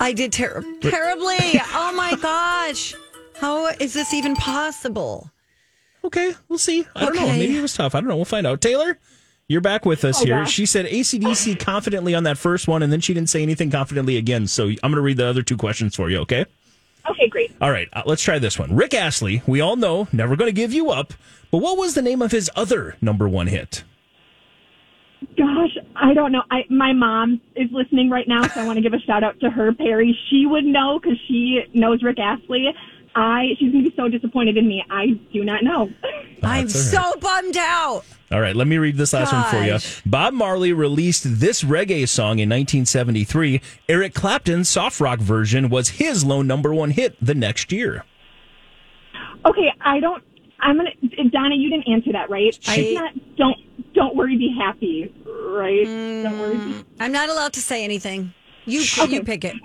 I 0.00 0.12
did 0.12 0.32
ter- 0.32 0.64
terribly. 0.80 1.36
oh 1.74 1.92
my 1.94 2.16
gosh. 2.20 2.94
How 3.36 3.66
is 3.66 3.92
this 3.92 4.12
even 4.14 4.34
possible? 4.36 5.30
Okay, 6.04 6.32
we'll 6.48 6.58
see. 6.58 6.86
I 6.96 7.04
don't 7.04 7.14
know. 7.16 7.26
Maybe 7.26 7.56
it 7.58 7.62
was 7.62 7.74
tough. 7.74 7.94
I 7.94 8.00
don't 8.00 8.08
know. 8.08 8.16
We'll 8.16 8.24
find 8.24 8.46
out. 8.46 8.60
Taylor, 8.60 8.98
you're 9.48 9.60
back 9.60 9.84
with 9.84 10.04
us 10.04 10.20
Oh, 10.22 10.24
here. 10.24 10.36
yeah. 10.38 10.44
She 10.44 10.64
said 10.66 10.86
ACDC 10.86 11.58
confidently 11.60 12.14
on 12.14 12.22
that 12.24 12.38
first 12.38 12.66
one, 12.68 12.82
and 12.82 12.92
then 12.92 13.00
she 13.00 13.12
didn't 13.12 13.28
say 13.28 13.42
anything 13.42 13.70
confidently 13.70 14.16
again. 14.16 14.46
So 14.46 14.64
I'm 14.68 14.76
going 14.82 14.94
to 14.94 15.00
read 15.02 15.18
the 15.18 15.26
other 15.26 15.42
two 15.42 15.56
questions 15.56 15.94
for 15.94 16.08
you, 16.08 16.18
okay? 16.20 16.46
Okay, 17.10 17.28
great. 17.28 17.52
All 17.60 17.70
right, 17.70 17.88
uh, 17.92 18.02
let's 18.06 18.22
try 18.22 18.38
this 18.38 18.58
one. 18.58 18.74
Rick 18.74 18.94
Astley, 18.94 19.42
we 19.46 19.60
all 19.60 19.76
know, 19.76 20.08
never 20.12 20.36
going 20.36 20.48
to 20.48 20.54
give 20.54 20.72
you 20.72 20.90
up. 20.90 21.12
But 21.50 21.58
what 21.58 21.76
was 21.76 21.94
the 21.94 22.02
name 22.02 22.22
of 22.22 22.30
his 22.30 22.50
other 22.54 22.96
number 23.00 23.28
one 23.28 23.48
hit? 23.48 23.84
Gosh, 25.36 25.76
I 25.96 26.14
don't 26.14 26.32
know. 26.32 26.42
I 26.50 26.64
my 26.70 26.92
mom 26.94 27.40
is 27.54 27.68
listening 27.72 28.08
right 28.08 28.26
now, 28.26 28.46
so 28.46 28.60
I 28.60 28.66
want 28.66 28.76
to 28.78 28.82
give 28.82 28.94
a 28.94 28.98
shout 29.00 29.22
out 29.22 29.38
to 29.40 29.50
her, 29.50 29.72
Perry. 29.74 30.18
She 30.30 30.46
would 30.46 30.64
know 30.64 30.98
because 30.98 31.18
she 31.28 31.60
knows 31.74 32.02
Rick 32.02 32.18
Astley. 32.18 32.66
I 33.14 33.48
she's 33.58 33.72
gonna 33.72 33.84
be 33.84 33.94
so 33.96 34.08
disappointed 34.08 34.56
in 34.56 34.66
me. 34.68 34.84
I 34.90 35.06
do 35.32 35.44
not 35.44 35.62
know. 35.64 35.90
I'm 36.42 36.66
that's 36.66 36.94
all 36.96 37.12
so 37.12 37.20
bummed 37.20 37.56
out. 37.56 38.02
All 38.32 38.40
right, 38.40 38.54
let 38.54 38.68
me 38.68 38.78
read 38.78 38.96
this 38.96 39.12
last 39.12 39.32
one 39.32 39.44
for 39.50 39.62
you. 39.66 39.78
Bob 40.06 40.32
Marley 40.32 40.72
released 40.72 41.24
this 41.40 41.64
reggae 41.64 42.08
song 42.08 42.38
in 42.38 42.48
1973. 42.48 43.60
Eric 43.88 44.14
Clapton's 44.14 44.68
soft 44.68 45.00
rock 45.00 45.18
version 45.18 45.68
was 45.68 45.88
his 45.90 46.24
lone 46.24 46.46
number 46.46 46.72
one 46.72 46.90
hit 46.90 47.16
the 47.20 47.34
next 47.34 47.72
year. 47.72 48.04
Okay, 49.44 49.72
I 49.80 49.98
don't. 50.00 50.22
I'm 50.60 50.76
gonna 50.76 50.90
Donna. 51.30 51.56
You 51.56 51.70
didn't 51.70 51.88
answer 51.88 52.12
that 52.12 52.30
right. 52.30 52.56
I- 52.68 52.76
It's 52.76 52.94
not. 53.00 53.36
Don't 53.36 53.94
don't 53.94 54.14
worry. 54.16 54.36
Be 54.36 54.54
happy. 54.56 55.12
Right. 55.26 55.84
Don't 55.84 56.38
worry. 56.38 56.54
Be, 56.56 56.60
mm, 56.60 56.84
I'm 57.00 57.12
not 57.12 57.28
allowed 57.28 57.54
to 57.54 57.60
say 57.60 57.82
anything. 57.82 58.32
You 58.66 58.82
you 59.08 59.24
pick 59.24 59.44
it. 59.44 59.56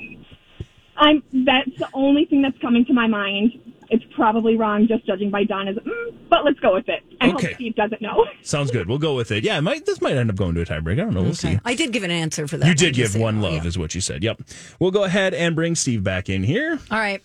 I'm. 0.97 1.23
That's 1.33 1.69
the 1.77 1.87
only 1.93 2.25
thing 2.25 2.41
that's 2.41 2.57
coming 2.59 2.85
to 2.85 2.93
my 2.93 3.07
mind. 3.07 3.51
It's 3.91 4.03
probably 4.15 4.57
wrong, 4.57 4.87
just 4.87 5.05
judging 5.05 5.29
by 5.29 5.43
Donna's. 5.43 5.77
Mm, 5.77 6.15
but 6.27 6.43
let's 6.43 6.59
go 6.59 6.73
with 6.73 6.89
it. 6.89 7.03
I 7.21 7.29
Okay. 7.29 7.47
hope 7.47 7.55
Steve 7.55 7.75
doesn't 7.75 8.01
know. 8.01 8.25
Sounds 8.41 8.71
good. 8.71 8.87
We'll 8.89 8.97
go 8.97 9.13
with 9.15 9.31
it. 9.31 9.43
Yeah, 9.43 9.59
it 9.59 9.61
might, 9.61 9.85
this 9.85 10.01
might 10.01 10.15
end 10.17 10.31
up 10.31 10.35
going 10.37 10.55
to 10.55 10.61
a 10.61 10.65
tiebreak. 10.65 10.93
I 10.93 10.95
don't 11.05 11.13
know. 11.13 11.21
We'll 11.21 11.35
see. 11.35 11.59
I 11.63 11.75
did 11.75 11.91
give 11.93 12.01
an 12.01 12.09
answer 12.09 12.47
for 12.47 12.57
that. 12.57 12.67
You 12.67 12.73
did 12.73 12.95
give 12.95 13.15
one 13.15 13.41
love, 13.41 13.53
Yeah. 13.53 13.65
is 13.65 13.77
what 13.77 13.93
you 13.93 14.01
said. 14.01 14.23
Yep. 14.23 14.41
We'll 14.79 14.89
go 14.89 15.03
ahead 15.03 15.35
and 15.35 15.55
bring 15.55 15.75
Steve 15.75 16.03
back 16.03 16.29
in 16.29 16.43
here. 16.43 16.79
All 16.89 16.97
right. 16.97 17.21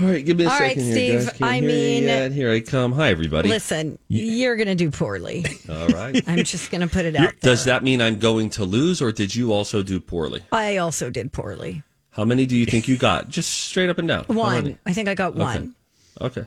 All 0.00 0.06
right, 0.08 0.24
give 0.24 0.36
me 0.36 0.44
a 0.44 0.48
All 0.50 0.58
right, 0.58 0.70
second 0.76 0.84
here, 0.84 0.92
Steve, 0.92 1.14
guys. 1.20 1.28
Can't 1.30 1.42
I 1.42 1.54
hear 1.60 1.70
you 1.70 1.74
mean- 1.76 2.02
yet. 2.04 2.32
here 2.32 2.50
I 2.52 2.60
come. 2.60 2.92
Hi, 2.92 3.08
everybody. 3.10 3.48
Listen, 3.48 3.98
you're 4.08 4.56
going 4.56 4.68
to 4.68 4.74
do 4.74 4.90
poorly. 4.90 5.44
All 5.68 5.88
right. 5.88 6.22
I'm 6.28 6.44
just 6.44 6.70
going 6.70 6.82
to 6.82 6.86
put 6.86 7.04
it 7.06 7.16
out 7.16 7.32
there. 7.40 7.52
Does 7.52 7.64
that 7.64 7.82
mean 7.82 8.00
I'm 8.02 8.18
going 8.18 8.50
to 8.50 8.64
lose, 8.64 9.00
or 9.00 9.10
did 9.12 9.34
you 9.34 9.52
also 9.52 9.82
do 9.82 9.98
poorly? 10.00 10.42
I 10.52 10.76
also 10.76 11.08
did 11.10 11.32
poorly. 11.32 11.82
How 12.10 12.24
many 12.24 12.46
do 12.46 12.56
you 12.56 12.66
think 12.66 12.88
you 12.88 12.96
got? 12.96 13.28
Just 13.28 13.50
straight 13.50 13.88
up 13.90 13.98
and 13.98 14.06
down. 14.08 14.24
One. 14.24 14.78
I 14.86 14.92
think 14.92 15.08
I 15.08 15.14
got 15.14 15.34
one. 15.34 15.74
Okay. 16.20 16.46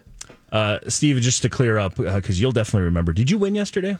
Uh, 0.51 0.79
Steve, 0.87 1.19
just 1.21 1.41
to 1.43 1.49
clear 1.49 1.77
up, 1.77 1.95
because 1.95 2.39
you'll 2.41 2.51
definitely 2.51 2.85
remember, 2.85 3.13
did 3.13 3.29
you 3.29 3.37
win 3.37 3.53
yesterday? 3.55 3.97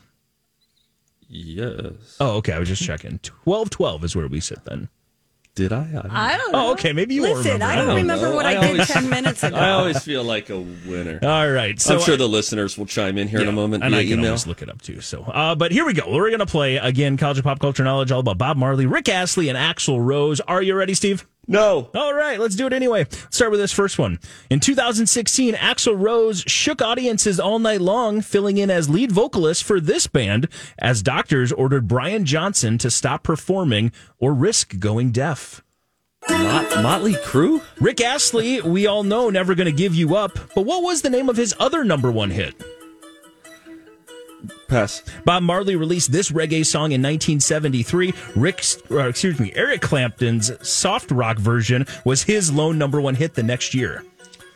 Yes. 1.27 2.17
Oh, 2.19 2.37
okay. 2.37 2.53
I 2.53 2.59
was 2.59 2.67
just 2.69 2.83
checking. 2.83 3.19
12 3.19 3.69
12 3.69 4.03
is 4.03 4.15
where 4.15 4.27
we 4.27 4.39
sit 4.39 4.63
then. 4.65 4.89
Did 5.59 5.73
I? 5.73 5.81
I 5.81 5.91
don't 5.91 6.11
I 6.11 6.37
don't 6.37 6.51
know. 6.53 6.67
Oh, 6.69 6.71
okay. 6.71 6.93
Maybe 6.93 7.15
you 7.15 7.23
won't 7.23 7.35
Listen, 7.39 7.51
remember. 7.53 7.65
I 7.73 7.75
don't, 7.75 7.87
don't 7.87 7.95
remember 7.97 8.29
know. 8.29 8.35
what 8.37 8.45
I, 8.45 8.51
I 8.51 8.61
did 8.61 8.69
always- 8.71 8.87
10 8.87 9.09
minutes 9.09 9.43
ago. 9.43 9.57
I 9.57 9.71
always 9.71 10.01
feel 10.01 10.23
like 10.23 10.49
a 10.49 10.57
winner. 10.57 11.19
All 11.21 11.49
right. 11.51 11.77
So 11.81 11.95
I'm 11.95 12.01
sure 12.01 12.15
the 12.15 12.29
listeners 12.29 12.77
will 12.77 12.85
chime 12.85 13.17
in 13.17 13.27
here 13.27 13.41
in 13.41 13.49
a 13.49 13.51
moment 13.51 13.83
and 13.83 13.93
I 13.93 14.03
can 14.03 14.13
email. 14.19 14.27
always 14.27 14.47
look 14.47 14.61
it 14.61 14.69
up 14.69 14.81
too. 14.81 15.01
So, 15.01 15.23
uh, 15.23 15.55
but 15.55 15.73
here 15.73 15.85
we 15.85 15.91
go. 15.93 16.09
We're 16.09 16.31
gonna 16.31 16.45
play 16.45 16.77
again. 16.77 17.17
College 17.17 17.39
of 17.39 17.43
pop 17.43 17.59
culture 17.59 17.83
knowledge, 17.83 18.09
all 18.11 18.21
about 18.21 18.37
Bob 18.37 18.55
Marley, 18.55 18.85
Rick 18.85 19.09
Astley, 19.09 19.49
and 19.49 19.57
Axl 19.57 19.99
Rose. 20.01 20.39
Are 20.39 20.61
you 20.61 20.75
ready, 20.75 20.93
Steve? 20.93 21.27
No. 21.49 21.89
All 21.95 22.13
right, 22.13 22.39
let's 22.39 22.55
do 22.55 22.67
it 22.67 22.73
anyway. 22.73 22.99
Let's 22.99 23.35
start 23.35 23.49
with 23.49 23.59
this 23.59 23.71
first 23.71 23.97
one. 23.97 24.19
In 24.51 24.59
2016, 24.59 25.55
Axl 25.55 25.99
Rose 25.99 26.43
shook 26.45 26.79
audiences 26.79 27.39
all 27.39 27.57
night 27.57 27.81
long, 27.81 28.21
filling 28.21 28.57
in 28.57 28.69
as 28.69 28.87
lead 28.87 29.11
vocalist 29.11 29.63
for 29.63 29.79
this 29.81 30.05
band 30.05 30.47
as 30.77 31.01
doctors 31.01 31.51
ordered 31.51 31.87
Brian 31.87 32.23
Johnson 32.23 32.77
to 32.77 32.91
stop 32.91 33.23
performing 33.23 33.91
or 34.19 34.31
risk 34.31 34.77
going 34.79 35.09
deaf. 35.11 35.63
Mot- 36.29 36.83
Motley 36.83 37.13
Crue? 37.13 37.63
Rick 37.81 37.99
Astley, 37.99 38.61
we 38.61 38.85
all 38.85 39.01
know, 39.03 39.31
never 39.31 39.55
to 39.65 39.71
give 39.71 39.95
you 39.95 40.15
up. 40.15 40.33
But 40.53 40.65
what 40.67 40.83
was 40.83 41.01
the 41.01 41.09
name 41.09 41.29
of 41.29 41.37
his 41.37 41.55
other 41.59 41.83
number 41.83 42.11
one 42.11 42.29
hit? 42.29 42.53
Pass. 44.67 45.03
Bob 45.25 45.43
Marley 45.43 45.75
released 45.75 46.11
this 46.11 46.31
reggae 46.31 46.65
song 46.65 46.91
in 46.91 47.01
1973. 47.01 48.13
Rick, 48.35 48.63
uh, 48.91 49.07
excuse 49.07 49.39
me, 49.39 49.51
Eric 49.55 49.81
Clapton's 49.81 50.51
soft 50.67 51.11
rock 51.11 51.37
version 51.37 51.85
was 52.05 52.23
his 52.23 52.51
lone 52.51 52.77
number 52.77 53.01
one 53.01 53.15
hit 53.15 53.33
the 53.33 53.43
next 53.43 53.73
year. 53.73 54.03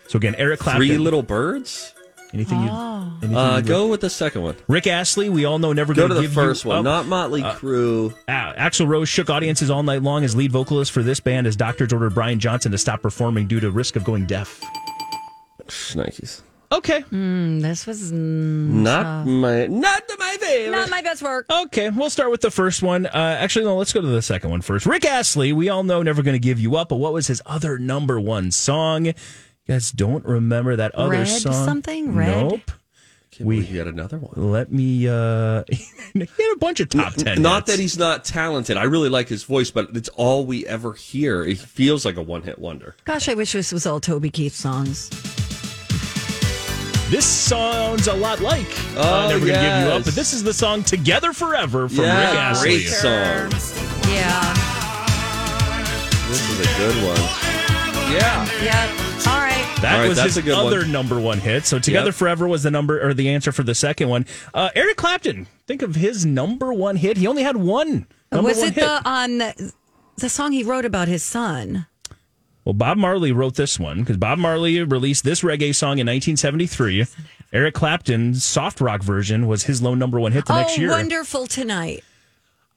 So 0.08 0.18
again, 0.18 0.36
Eric 0.36 0.60
Clapton. 0.60 0.80
Three 0.88 0.98
Little 0.98 1.24
Birds? 1.24 1.94
Anything 2.34 2.62
you? 2.64 2.70
Oh. 2.72 3.12
Anything 3.22 3.38
Uh, 3.38 3.58
you 3.58 3.64
go 3.64 3.88
with 3.88 4.02
the 4.02 4.10
second 4.10 4.42
one. 4.42 4.56
Rick 4.68 4.88
Astley, 4.88 5.30
we 5.30 5.46
all 5.46 5.60
know 5.60 5.72
never 5.74 5.94
Go 5.94 6.04
gonna 6.08 6.16
the 6.16 6.22
give 6.22 6.34
first 6.34 6.64
you 6.64 6.70
one, 6.70 6.80
up. 6.80 6.84
not 6.84 7.06
Motley 7.06 7.44
Uh, 7.44 7.54
Crue. 7.56 8.12
Uh, 8.28 8.54
Axl 8.54 8.88
Rose 8.88 9.08
shook 9.08 9.30
audiences 9.30 9.70
all 9.70 9.84
night 9.84 10.02
long 10.02 10.24
as 10.24 10.36
lead 10.36 10.52
vocalist 10.52 10.92
for 10.92 11.04
this 11.04 11.20
band 11.20 11.46
as 11.46 11.56
doctors 11.56 11.94
ordered 11.94 12.16
Brian 12.16 12.40
Johnson 12.40 12.72
to 12.72 12.78
stop 12.80 13.02
performing 13.04 13.46
due 13.48 13.60
to 13.60 13.70
risk 13.70 13.96
of 13.96 14.04
going 14.04 14.26
deaf. 14.26 14.60
Nikes. 15.68 16.42
Okay. 16.74 17.02
Mm, 17.12 17.62
this 17.62 17.86
was 17.86 18.12
Not 18.12 19.04
tough. 19.04 19.26
my, 19.28 19.68
not 19.68 20.04
my 20.18 20.38
favorite. 20.40 20.72
not 20.72 20.90
my 20.90 21.02
best 21.02 21.22
work. 21.22 21.46
Okay, 21.50 21.90
we'll 21.90 22.10
start 22.10 22.32
with 22.32 22.42
the 22.42 22.50
first 22.52 22.82
one. 22.82 23.06
Uh, 23.06 23.38
actually, 23.40 23.66
no, 23.66 23.78
let's 23.78 23.94
go 23.94 24.02
to 24.02 24.08
the 24.08 24.22
second 24.24 24.50
one 24.50 24.62
first. 24.62 24.86
Rick 24.86 25.06
Astley, 25.06 25.54
we 25.54 25.70
all 25.70 25.84
know 25.84 26.02
Never 26.02 26.24
Gonna 26.24 26.40
Give 26.40 26.60
You 26.60 26.76
Up, 26.76 26.90
but 26.90 26.96
what 26.96 27.14
was 27.14 27.28
his 27.28 27.42
other 27.46 27.78
number 27.78 28.20
one 28.20 28.50
song? 28.52 29.06
You 29.06 29.14
guys 29.68 29.92
don't 29.92 30.26
remember 30.26 30.76
that 30.76 30.96
other 30.96 31.12
Red 31.12 31.28
song? 31.28 31.54
something? 31.66 32.16
Red? 32.16 32.50
Nope. 32.50 32.72
we 33.40 33.64
had 33.66 33.88
another 33.88 34.18
one. 34.18 34.52
Let 34.52 34.72
me, 34.72 35.08
uh, 35.08 35.64
he 35.70 35.86
had 36.20 36.54
a 36.54 36.58
bunch 36.60 36.80
of 36.80 36.90
top 36.90 37.14
10 37.14 37.42
Not 37.42 37.68
hits. 37.68 37.72
that 37.78 37.82
he's 37.82 37.98
not 38.00 38.26
talented. 38.26 38.78
I 38.78 38.84
really 38.84 39.10
like 39.10 39.30
his 39.30 39.44
voice, 39.44 39.70
but 39.70 39.96
it's 39.96 40.10
all 40.10 40.46
we 40.46 40.66
ever 40.66 40.94
hear. 40.94 41.44
It 41.44 41.60
feels 41.60 42.04
like 42.04 42.18
a 42.18 42.22
one 42.24 42.42
hit 42.42 42.58
wonder. 42.58 42.96
Gosh, 43.06 43.30
I 43.30 43.36
wish 43.36 43.54
this 43.54 43.72
was 43.72 43.86
all 43.86 44.00
Toby 44.00 44.32
Keith 44.32 44.56
songs. 44.56 45.10
This 47.14 47.28
sounds 47.28 48.08
a 48.08 48.14
lot 48.16 48.40
like 48.40 48.66
uh, 48.98 49.26
Oh, 49.26 49.30
Never 49.30 49.46
Gonna 49.46 49.52
Give 49.52 49.86
You 49.86 49.94
Up, 49.94 50.04
but 50.04 50.16
this 50.16 50.34
is 50.34 50.42
the 50.42 50.52
song 50.52 50.82
Together 50.84 51.32
Forever 51.32 51.88
from 51.88 52.06
Yeah, 52.06 52.20
Rick 52.32 52.40
Astley. 52.40 52.70
great 52.70 52.88
song. 52.88 53.52
Yeah. 54.12 54.54
This 56.28 56.50
is 56.50 56.60
a 56.60 56.78
good 56.80 56.96
one. 57.06 57.22
Yeah. 58.12 58.50
Yeah. 58.64 59.30
All 59.32 59.38
right. 59.40 59.78
That 59.84 59.94
All 59.94 60.00
right, 60.00 60.08
was 60.10 60.18
that's 60.18 60.34
his 60.34 60.38
a 60.38 60.42
good 60.42 60.58
one. 60.58 60.66
other 60.66 60.88
number 60.88 61.20
one 61.20 61.38
hit. 61.38 61.68
So 61.68 61.78
Together 61.78 62.08
Yep. 62.08 62.16
Forever 62.16 62.48
was 62.48 62.64
the 62.64 62.72
number 62.72 63.00
or 63.08 63.14
the 63.14 63.30
answer 63.30 63.52
for 63.52 63.62
the 63.62 63.76
second 63.76 64.10
one. 64.10 64.26
Uh, 64.52 64.72
Eric 64.74 64.98
Clapton, 64.98 65.46
think 65.68 65.84
of 65.84 65.94
his 65.94 66.26
number 66.26 66.74
one 66.74 66.96
hit. 66.96 67.18
He 67.18 67.28
only 67.28 67.44
had 67.44 67.58
one 67.58 68.08
number 68.32 68.48
was 68.50 68.58
one 68.58 68.70
it 68.70 68.74
hit. 68.74 68.82
the 68.82 69.08
on 69.08 69.38
the, 69.38 69.74
the 70.18 70.30
song 70.30 70.52
he 70.52 70.64
wrote 70.64 70.84
about 70.86 71.08
his 71.08 71.22
son? 71.22 71.86
Well, 72.66 72.74
Bob 72.74 72.98
Marley 72.98 73.32
wrote 73.32 73.56
this 73.56 73.80
one 73.80 74.00
because 74.00 74.18
Bob 74.18 74.38
Marley 74.40 74.82
released 74.84 75.24
this 75.24 75.42
reggae 75.42 75.76
song 75.76 76.00
in 76.00 76.08
1973. 76.08 77.06
Eric 77.52 77.74
Clapton's 77.74 78.44
soft 78.44 78.80
rock 78.82 79.04
version 79.04 79.48
was 79.48 79.64
his 79.64 79.82
low 79.82 79.96
number 79.96 80.20
one 80.20 80.32
hit 80.32 80.46
the 80.46 80.54
oh, 80.54 80.58
next 80.58 80.78
year. 80.78 80.90
wonderful 80.90 81.46
tonight. 81.46 82.04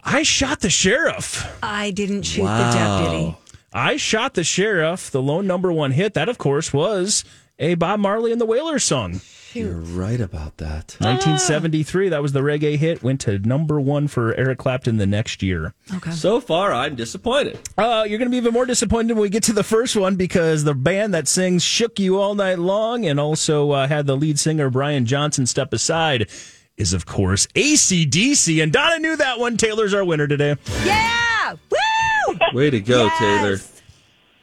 I 0.03 0.23
shot 0.23 0.61
the 0.61 0.71
sheriff. 0.71 1.47
I 1.63 1.91
didn't 1.91 2.23
shoot 2.23 2.43
the 2.43 2.71
deputy. 2.73 3.37
I 3.73 3.97
shot 3.97 4.35
the 4.35 4.45
sheriff. 4.45 5.11
The 5.11 5.21
lone 5.23 5.47
number 5.47 5.73
one 5.73 5.91
hit. 5.91 6.15
That, 6.15 6.29
of 6.29 6.39
course, 6.39 6.73
was 6.73 7.25
a 7.59 7.75
Bob 7.75 8.01
Marley 8.01 8.33
and 8.33 8.41
the 8.41 8.47
Wailers 8.47 8.85
song. 8.85 9.21
You're 9.61 9.75
right 9.81 10.21
about 10.21 10.57
that. 10.59 10.97
1973. 11.01 12.11
That 12.11 12.23
was 12.23 12.33
the 12.33 12.41
reggae 12.41 12.77
hit. 12.77 13.03
Went 13.03 13.21
to 13.23 13.39
number 13.39 13.81
one 13.81 14.09
for 14.09 14.35
Eric 14.35 14.59
Clapton 14.59 14.97
the 14.99 15.07
next 15.07 15.43
year. 15.43 15.75
Okay. 15.95 16.11
So 16.11 16.41
far, 16.41 16.73
I'm 16.73 16.95
disappointed. 16.97 17.59
Uh, 17.79 18.05
you're 18.09 18.19
going 18.19 18.27
to 18.27 18.31
be 18.31 18.37
even 18.37 18.53
more 18.53 18.67
disappointed 18.67 19.15
when 19.15 19.23
we 19.23 19.29
get 19.29 19.43
to 19.45 19.53
the 19.53 19.65
first 19.65 19.97
one 19.97 20.17
because 20.17 20.65
the 20.65 20.75
band 20.75 21.15
that 21.15 21.29
sings 21.29 21.63
Shook 21.63 21.99
You 21.99 22.19
All 22.21 22.35
Night 22.35 22.59
Long 22.59 23.07
and 23.07 23.19
also 23.21 23.71
uh, 23.71 23.87
had 23.89 24.07
the 24.07 24.17
lead 24.17 24.39
singer 24.39 24.71
Brian 24.71 25.07
Johnson 25.07 25.47
step 25.47 25.73
aside 25.73 26.29
is, 26.77 26.93
of 26.93 27.07
course, 27.07 27.47
ACDC. 27.55 28.63
And 28.63 28.73
Donna 28.73 28.99
knew 28.99 29.17
that 29.17 29.39
one. 29.39 29.57
Taylor's 29.57 29.95
our 29.95 30.05
winner 30.05 30.27
today. 30.27 30.57
Yeah. 30.85 31.55
Woo! 31.71 32.37
Way 32.53 32.71
to 32.71 32.81
go, 32.81 33.05
Yes. 33.05 33.19
Taylor. 33.19 33.59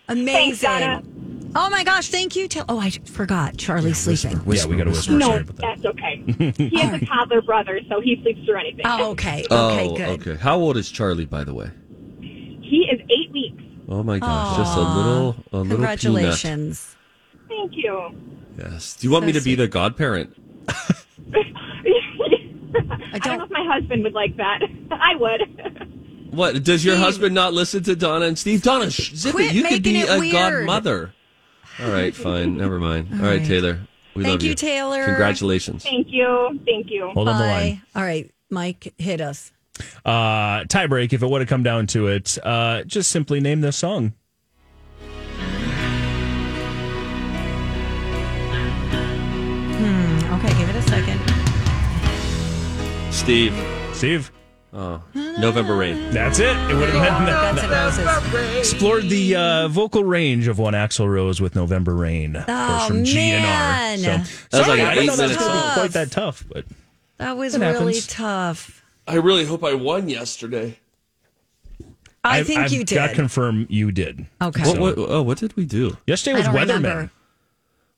Amazing. 0.09 0.69
Donna. 0.69 1.03
Oh 1.55 1.69
my 1.69 1.83
gosh, 1.83 2.09
thank 2.09 2.35
you. 2.35 2.47
Taylor. 2.47 2.65
Oh, 2.69 2.79
I 2.79 2.89
forgot. 2.91 3.57
Charlie's 3.57 3.97
sleeping. 3.97 4.41
yeah, 4.45 4.65
we 4.65 4.77
got 4.77 4.85
to 4.85 4.89
whisper. 4.91 5.13
No, 5.13 5.27
Sorry 5.27 5.41
about 5.41 5.55
that. 5.57 5.81
that's 5.81 5.85
okay. 5.85 6.23
He 6.69 6.79
has 6.79 7.01
a 7.01 7.05
toddler 7.05 7.41
brother, 7.41 7.79
so 7.89 8.01
he 8.01 8.19
sleeps 8.21 8.43
through 8.45 8.59
anything. 8.59 8.81
Oh, 8.85 9.11
okay. 9.11 9.45
Oh, 9.51 9.69
okay, 9.73 9.87
oh, 9.89 9.95
good. 9.95 10.21
okay. 10.27 10.35
How 10.41 10.57
old 10.57 10.77
is 10.77 10.89
Charlie, 10.91 11.25
by 11.25 11.43
the 11.43 11.53
way? 11.53 11.69
He 12.21 12.89
is 12.91 12.99
eight 13.09 13.31
weeks. 13.31 13.61
Oh 13.87 14.01
my 14.03 14.17
gosh, 14.19 14.57
just 14.57 14.77
a 14.77 14.81
little, 14.81 15.35
a 15.51 15.57
little 15.57 15.63
peanut. 15.63 15.69
Congratulations. 15.99 16.95
Thank 17.47 17.73
you. 17.75 18.11
Yes. 18.57 18.95
Do 18.95 19.07
you 19.07 19.11
want 19.11 19.23
So 19.23 19.27
me 19.27 19.31
to 19.33 19.39
be 19.39 19.41
sweet. 19.41 19.55
the 19.55 19.67
godparent? 19.67 20.35
I 23.13 23.19
don't 23.19 23.37
know 23.37 23.43
if 23.45 23.51
my 23.51 23.65
husband 23.71 24.03
would 24.03 24.13
like 24.13 24.35
that. 24.37 24.59
I 24.91 25.15
would. 25.15 26.31
What 26.33 26.63
does 26.63 26.83
your 26.83 26.95
Steve. 26.95 27.03
husband 27.05 27.35
not 27.35 27.53
listen 27.53 27.83
to 27.83 27.95
Donna 27.95 28.25
and 28.25 28.39
Steve? 28.39 28.63
Donna, 28.63 28.89
sh- 28.89 29.13
zip 29.13 29.33
Quit 29.35 29.51
it. 29.51 29.53
You 29.53 29.61
could 29.63 29.71
making 29.83 29.93
be 29.93 29.99
it 29.99 30.09
a 30.09 30.19
weird. 30.19 30.33
godmother. 30.33 31.13
All 31.81 31.91
right, 31.91 32.15
fine. 32.15 32.57
Never 32.57 32.79
mind. 32.79 33.09
All 33.13 33.19
right, 33.19 33.39
right. 33.39 33.45
Taylor. 33.47 33.79
We 34.15 34.23
Thank 34.23 34.33
love 34.33 34.43
you, 34.43 34.49
you, 34.49 34.55
Taylor. 34.55 35.05
Congratulations. 35.05 35.83
Thank 35.83 36.07
you. 36.09 36.59
Thank 36.65 36.91
you. 36.91 37.09
Hold 37.13 37.29
on 37.29 37.39
the 37.39 37.45
line. 37.45 37.75
Bye. 37.75 37.81
All 37.99 38.05
right, 38.05 38.31
Mike, 38.49 38.93
hit 38.97 39.21
us. 39.21 39.51
Uh, 40.05 40.65
tie 40.65 40.85
break, 40.85 41.13
if 41.13 41.23
it 41.23 41.27
would 41.27 41.41
have 41.41 41.49
come 41.49 41.63
down 41.63 41.87
to 41.87 42.07
it, 42.07 42.37
uh, 42.43 42.83
just 42.83 43.09
simply 43.09 43.39
name 43.39 43.61
this 43.61 43.75
song. 43.75 44.13
Hmm. 49.75 50.33
Okay, 50.35 50.57
give 50.59 50.69
it 50.69 50.75
a 50.75 50.81
second. 50.83 51.19
Steve. 53.11 53.55
Steve. 53.93 54.31
Oh, 54.75 55.03
November 55.13 55.75
Rain. 55.75 56.09
That's 56.11 56.39
it. 56.39 56.47
It 56.47 56.75
would 56.75 56.89
have 56.89 57.25
been 57.25 57.27
Guns 57.27 57.59
N' 57.63 57.69
Roses. 57.69 58.57
explored 58.57 59.03
the 59.07 59.35
uh, 59.35 59.67
vocal 59.67 60.03
range 60.03 60.47
of 60.47 60.57
one 60.57 60.73
Axl 60.73 61.07
Rose 61.07 61.39
with 61.39 61.55
November 61.55 61.93
Rain, 61.93 62.35
of 62.35 62.45
course, 62.47 62.57
Oh, 62.83 62.87
from 62.87 63.03
man. 63.03 63.99
GNR. 63.99 64.03
So, 64.03 64.07
That 64.07 64.19
was 64.57 64.65
sorry, 64.65 64.79
like 64.79 64.87
I 64.87 64.95
didn't 64.95 64.95
know 64.95 65.01
eight 65.01 65.05
that 65.05 65.11
was 65.11 65.19
minutes 65.19 65.37
going 65.37 65.51
to 65.51 65.53
be 65.53 65.63
long. 65.67 65.73
quite 65.73 65.91
that 65.91 66.11
tough, 66.11 66.43
but 66.51 66.65
That 67.17 67.37
was 67.37 67.53
It 67.53 67.59
really 67.59 67.73
happens. 67.73 68.07
tough. 68.07 68.83
I 69.07 69.15
really 69.15 69.45
hope 69.45 69.63
I 69.63 69.75
won 69.75 70.09
yesterday. 70.09 70.79
I 72.23 72.39
I've- 72.39 72.47
think 72.47 72.59
I've 72.61 72.71
you 72.73 72.83
got 72.85 73.07
did. 73.09 73.15
confirm 73.15 73.67
you 73.69 73.91
did. 73.91 74.25
Okay. 74.41 74.63
What, 74.67 74.79
what, 74.79 74.95
oh, 74.97 75.21
what 75.21 75.37
did 75.37 75.55
we 75.55 75.65
do? 75.65 75.97
Yesterday 76.07 76.37
was 76.37 76.45
don't 76.45 76.55
Weatherman. 76.55 76.73
remember. 76.75 77.11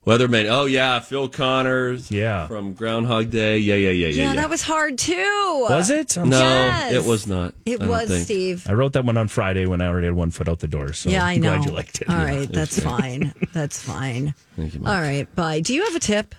Weatherman. 0.06 0.46
Oh 0.48 0.66
yeah, 0.66 1.00
Phil 1.00 1.28
Connors. 1.28 2.10
Yeah. 2.12 2.46
from 2.46 2.74
Groundhog 2.74 3.30
Day. 3.30 3.58
Yeah, 3.58 3.74
yeah, 3.74 3.90
yeah, 3.90 4.06
yeah. 4.06 4.06
Yeah, 4.06 4.28
yeah. 4.30 4.34
that 4.40 4.48
was 4.48 4.62
hard 4.62 4.98
too. 4.98 5.66
Was 5.68 5.90
it? 5.90 6.16
I'm 6.16 6.28
no, 6.28 6.38
Yes. 6.38 6.92
it 6.94 7.04
was 7.08 7.26
not. 7.26 7.54
It 7.64 7.82
I 7.82 7.86
was. 7.88 8.22
Steve. 8.24 8.66
I 8.68 8.72
wrote 8.74 8.92
that 8.92 9.04
one 9.04 9.16
on 9.16 9.26
Friday 9.26 9.66
when 9.66 9.80
I 9.80 9.88
already 9.88 10.06
had 10.06 10.14
one 10.14 10.30
foot 10.30 10.48
out 10.48 10.60
the 10.60 10.68
door. 10.68 10.92
So 10.92 11.10
yeah, 11.10 11.24
I 11.24 11.32
I'm 11.32 11.40
know. 11.40 11.54
glad 11.56 11.64
you 11.66 11.72
liked 11.72 12.02
it. 12.02 12.08
All 12.08 12.16
right, 12.16 12.48
that's 12.50 12.78
fine. 12.78 13.34
That's 13.52 13.82
fine. 13.82 14.34
Thank 14.56 14.74
you, 14.74 14.80
Mike. 14.80 14.94
All 14.94 15.00
right, 15.02 15.34
bye. 15.34 15.58
Do 15.60 15.74
you 15.74 15.84
have 15.84 15.96
a 15.96 16.00
tip? 16.00 16.34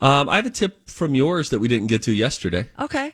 Um, 0.00 0.30
I 0.30 0.36
have 0.36 0.46
a 0.46 0.50
tip 0.50 0.88
from 0.88 1.14
yours 1.14 1.50
that 1.50 1.58
we 1.58 1.68
didn't 1.68 1.88
get 1.88 2.02
to 2.04 2.12
yesterday, 2.12 2.70
Okay. 2.78 3.12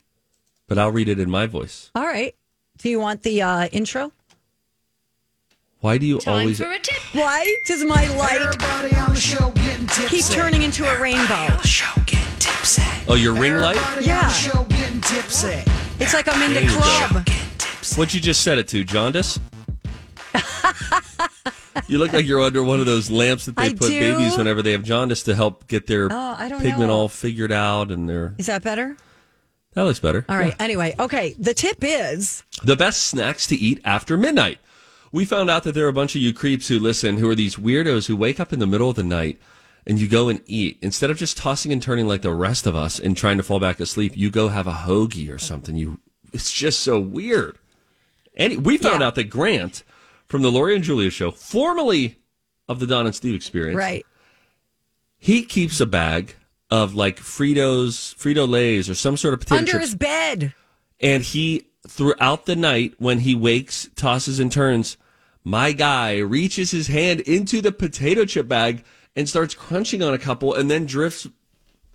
but 0.68 0.78
I'll 0.78 0.92
read 0.92 1.08
it 1.08 1.18
in 1.18 1.28
my 1.28 1.46
voice. 1.46 1.90
All 1.96 2.06
right. 2.06 2.36
Do 2.78 2.88
you 2.88 3.00
want 3.00 3.24
the 3.24 3.42
uh, 3.42 3.66
intro? 3.72 4.12
Why 5.86 5.98
do 5.98 6.06
you 6.06 6.18
always? 6.26 6.60
Why 7.12 7.54
does 7.64 7.84
my 7.84 8.08
light 8.16 8.40
Everybody 8.42 8.96
on 8.96 9.14
the 9.14 9.20
show 9.20 9.50
getting 9.52 9.86
tipsy. 9.86 10.16
keep 10.16 10.24
turning 10.24 10.62
into 10.62 10.84
a 10.84 11.00
rainbow? 11.00 11.46
Show 11.62 11.86
getting 12.06 12.26
tipsy. 12.40 12.82
Oh, 13.06 13.14
your 13.14 13.34
ring 13.34 13.54
light. 13.58 13.76
Yeah. 14.00 14.18
on 14.18 14.24
the 14.24 14.28
show 14.30 14.64
getting 14.64 15.00
tipsy. 15.00 15.62
It's 16.00 16.12
like 16.12 16.26
I'm 16.26 16.42
in 16.42 16.54
the 16.54 16.54
There 16.54 16.62
you 16.64 16.74
go. 16.76 16.80
club. 16.82 17.24
Getting 17.26 17.50
tipsy. 17.58 18.00
What 18.00 18.12
you 18.12 18.18
just 18.20 18.42
said 18.42 18.58
it 18.58 18.66
to, 18.66 18.82
jaundice? 18.82 19.38
you 21.86 21.98
look 21.98 22.12
like 22.12 22.26
you're 22.26 22.42
under 22.42 22.64
one 22.64 22.80
of 22.80 22.86
those 22.86 23.08
lamps 23.08 23.46
that 23.46 23.54
they 23.54 23.66
I 23.66 23.68
put 23.72 23.90
do. 23.90 24.00
babies 24.00 24.36
whenever 24.36 24.62
they 24.62 24.72
have 24.72 24.82
jaundice 24.82 25.22
to 25.22 25.36
help 25.36 25.68
get 25.68 25.86
their 25.86 26.08
Oh, 26.10 26.36
pigment 26.58 26.78
know. 26.80 26.90
all 26.90 27.08
figured 27.08 27.52
out, 27.52 27.92
and 27.92 28.08
their 28.08 28.34
Is 28.38 28.46
that 28.46 28.64
better? 28.64 28.96
that 29.74 29.82
looks 29.84 30.00
better. 30.00 30.24
All 30.28 30.36
right. 30.36 30.56
Anyway, 30.58 30.96
okay. 30.98 31.36
The 31.38 31.54
tip 31.54 31.76
is 31.82 32.42
The 32.64 32.74
best 32.74 33.04
snacks 33.04 33.46
to 33.46 33.54
eat 33.54 33.80
after 33.84 34.16
midnight. 34.16 34.58
We 35.16 35.24
found 35.24 35.48
out 35.48 35.62
that 35.62 35.72
there 35.72 35.86
are 35.86 35.88
a 35.88 35.94
bunch 35.94 36.14
of 36.14 36.20
you 36.20 36.34
creeps 36.34 36.68
who 36.68 36.78
listen 36.78 37.16
who 37.16 37.30
are 37.30 37.34
these 37.34 37.56
weirdos 37.56 38.06
who 38.06 38.14
wake 38.14 38.38
up 38.38 38.52
in 38.52 38.58
the 38.58 38.66
middle 38.66 38.90
of 38.90 38.96
the 38.96 39.02
night 39.02 39.40
and 39.86 39.98
you 39.98 40.08
go 40.08 40.28
and 40.28 40.42
eat. 40.44 40.76
Instead 40.82 41.10
of 41.10 41.16
just 41.16 41.38
tossing 41.38 41.72
and 41.72 41.80
turning 41.82 42.06
like 42.06 42.20
the 42.20 42.34
rest 42.34 42.66
of 42.66 42.76
us 42.76 42.98
and 42.98 43.16
trying 43.16 43.38
to 43.38 43.42
fall 43.42 43.58
back 43.58 43.80
asleep, 43.80 44.14
you 44.14 44.30
go 44.30 44.48
have 44.48 44.66
a 44.66 44.72
hoagie 44.72 45.32
or 45.32 45.38
something. 45.38 45.74
You 45.74 46.00
it's 46.34 46.52
just 46.52 46.80
so 46.80 47.00
weird. 47.00 47.56
And 48.36 48.66
we 48.66 48.76
found 48.76 49.00
Yeah. 49.00 49.06
out 49.06 49.14
that 49.14 49.30
Grant 49.30 49.84
from 50.26 50.42
the 50.42 50.50
Lori 50.52 50.74
and 50.74 50.84
Julia 50.84 51.08
show, 51.08 51.30
formerly 51.30 52.18
of 52.68 52.78
the 52.78 52.86
Don 52.86 53.06
and 53.06 53.14
Steve 53.14 53.34
experience, 53.34 53.78
right. 53.78 54.04
he 55.16 55.44
keeps 55.44 55.80
a 55.80 55.86
bag 55.86 56.34
of 56.70 56.94
like 56.94 57.18
Fritos, 57.20 58.14
Frito 58.16 58.46
Lays 58.46 58.90
or 58.90 58.94
some 58.94 59.16
sort 59.16 59.32
of 59.32 59.40
potato 59.40 59.60
Under 59.60 59.72
chips 59.72 59.84
his 59.86 59.94
bed. 59.94 60.52
and 61.00 61.22
he 61.22 61.64
throughout 61.88 62.44
the 62.44 62.56
night 62.56 62.92
when 62.98 63.20
he 63.20 63.34
wakes 63.34 63.88
tosses 63.96 64.38
and 64.38 64.52
turns 64.52 64.98
my 65.46 65.70
guy 65.70 66.18
reaches 66.18 66.72
his 66.72 66.88
hand 66.88 67.20
into 67.20 67.60
the 67.60 67.70
potato 67.70 68.24
chip 68.24 68.48
bag 68.48 68.82
and 69.14 69.28
starts 69.28 69.54
crunching 69.54 70.02
on 70.02 70.12
a 70.12 70.18
couple 70.18 70.52
and 70.52 70.68
then 70.68 70.86
drifts 70.86 71.26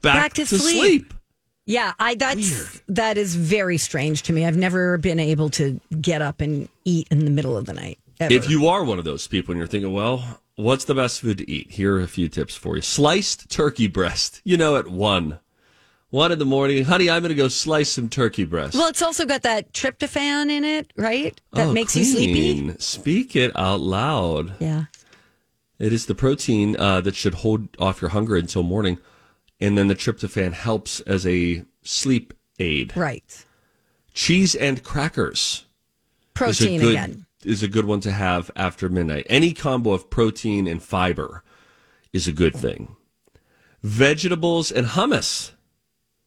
back, 0.01 0.15
Back 0.15 0.33
to 0.35 0.45
to, 0.45 0.57
sleep. 0.57 0.77
sleep. 0.79 1.13
Yeah, 1.65 1.91
I 1.99 2.15
that's 2.15 2.81
that 2.87 3.17
is 3.17 3.35
very 3.35 3.77
strange 3.77 4.23
to 4.23 4.33
me. 4.33 4.45
I've 4.45 4.55
never 4.57 4.97
been 4.97 5.19
able 5.19 5.49
to 5.51 5.81
get 5.99 6.21
up 6.21 6.39
and 6.39 6.69
eat 6.85 7.09
in 7.11 7.25
the 7.25 7.29
middle 7.31 7.57
of 7.57 7.65
the 7.65 7.73
night. 7.73 7.99
ever. 8.21 8.33
If 8.33 8.49
you 8.49 8.67
are 8.67 8.85
one 8.85 8.99
of 8.99 9.05
those 9.05 9.27
people 9.27 9.51
and 9.51 9.59
you're 9.59 9.67
thinking, 9.67 9.91
well, 9.93 10.39
what's 10.55 10.85
the 10.85 10.95
best 10.95 11.19
food 11.19 11.37
to 11.39 11.51
eat? 11.51 11.71
Here 11.71 11.97
are 11.97 12.01
a 12.01 12.07
few 12.07 12.29
tips 12.29 12.55
for 12.55 12.77
you. 12.77 12.81
Sliced 12.81 13.49
turkey 13.51 13.87
breast. 13.87 14.39
You 14.45 14.55
know, 14.55 14.77
at 14.77 14.87
one. 14.87 15.39
One 16.11 16.31
in 16.33 16.39
the 16.39 16.45
morning. 16.45 16.83
Honey, 16.83 17.09
I'm 17.09 17.21
going 17.21 17.29
to 17.29 17.35
go 17.35 17.47
slice 17.47 17.89
some 17.89 18.09
turkey 18.09 18.43
breast. 18.43 18.75
well, 18.75 18.87
it's 18.89 19.01
also 19.01 19.25
got 19.25 19.41
that 19.43 19.71
tryptophan 19.73 20.49
in 20.49 20.63
it, 20.65 20.91
right? 20.97 21.39
That 21.53 21.67
Oh, 21.67 21.73
makes 21.73 21.95
you 21.95 22.03
sleepy. 22.03 22.33
clean. 22.33 22.79
Speak 22.79 23.35
it 23.35 23.51
out 23.55 23.79
loud. 23.79 24.53
Yeah. 24.59 24.85
It 25.79 25.93
is 25.93 26.05
the 26.07 26.13
protein 26.15 26.75
uh, 26.77 26.99
that 27.01 27.15
should 27.15 27.35
hold 27.35 27.69
off 27.79 28.01
your 28.01 28.09
hunger 28.11 28.35
until 28.35 28.61
morning. 28.61 28.97
And 29.61 29.77
then 29.77 29.87
the 29.87 29.95
tryptophan 29.95 30.51
helps 30.53 30.99
as 31.01 31.25
a 31.25 31.63
sleep 31.81 32.33
aid. 32.59 32.95
Right. 32.95 33.45
Cheese 34.13 34.53
and 34.53 34.83
crackers. 34.83 35.65
Protein 36.33 36.75
is 36.75 36.81
good, 36.81 36.89
again. 36.91 37.25
Is 37.45 37.63
a 37.63 37.67
good 37.69 37.85
one 37.85 38.01
to 38.01 38.11
have 38.11 38.51
after 38.55 38.89
midnight. 38.89 39.25
Any 39.29 39.53
combo 39.53 39.91
of 39.93 40.09
protein 40.09 40.67
and 40.67 40.83
fiber 40.83 41.43
is 42.11 42.27
a 42.27 42.31
good 42.33 42.55
thing. 42.55 42.95
Vegetables 43.81 44.71
and 44.71 44.87
hummus. 44.87 45.51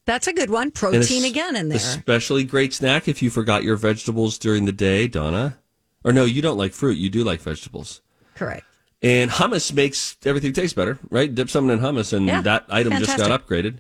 That's 0.06 0.26
a 0.26 0.32
good 0.32 0.50
one. 0.50 0.70
Protein 0.70 1.24
again 1.24 1.56
in 1.56 1.68
there. 1.68 1.76
Especially 1.76 2.44
great 2.44 2.74
snack 2.74 3.08
if 3.08 3.22
you 3.22 3.30
forgot 3.30 3.64
your 3.64 3.76
vegetables 3.76 4.38
during 4.38 4.66
the 4.66 4.72
day, 4.72 5.08
Donna. 5.08 5.58
Or 6.04 6.12
no, 6.12 6.24
you 6.24 6.42
don't 6.42 6.58
like 6.58 6.72
fruit. 6.72 6.98
You 6.98 7.08
do 7.08 7.24
like 7.24 7.40
vegetables. 7.40 8.02
Correct. 8.34 8.64
And 9.02 9.30
hummus 9.30 9.72
makes 9.72 10.16
everything 10.24 10.52
taste 10.52 10.76
better, 10.76 10.98
right? 11.10 11.34
Dip 11.34 11.48
something 11.50 11.78
in 11.78 11.82
hummus, 11.82 12.12
and 12.12 12.26
Yeah, 12.26 12.42
that 12.42 12.66
item 12.68 12.92
just 12.94 13.16
got 13.16 13.30
upgraded. 13.30 13.78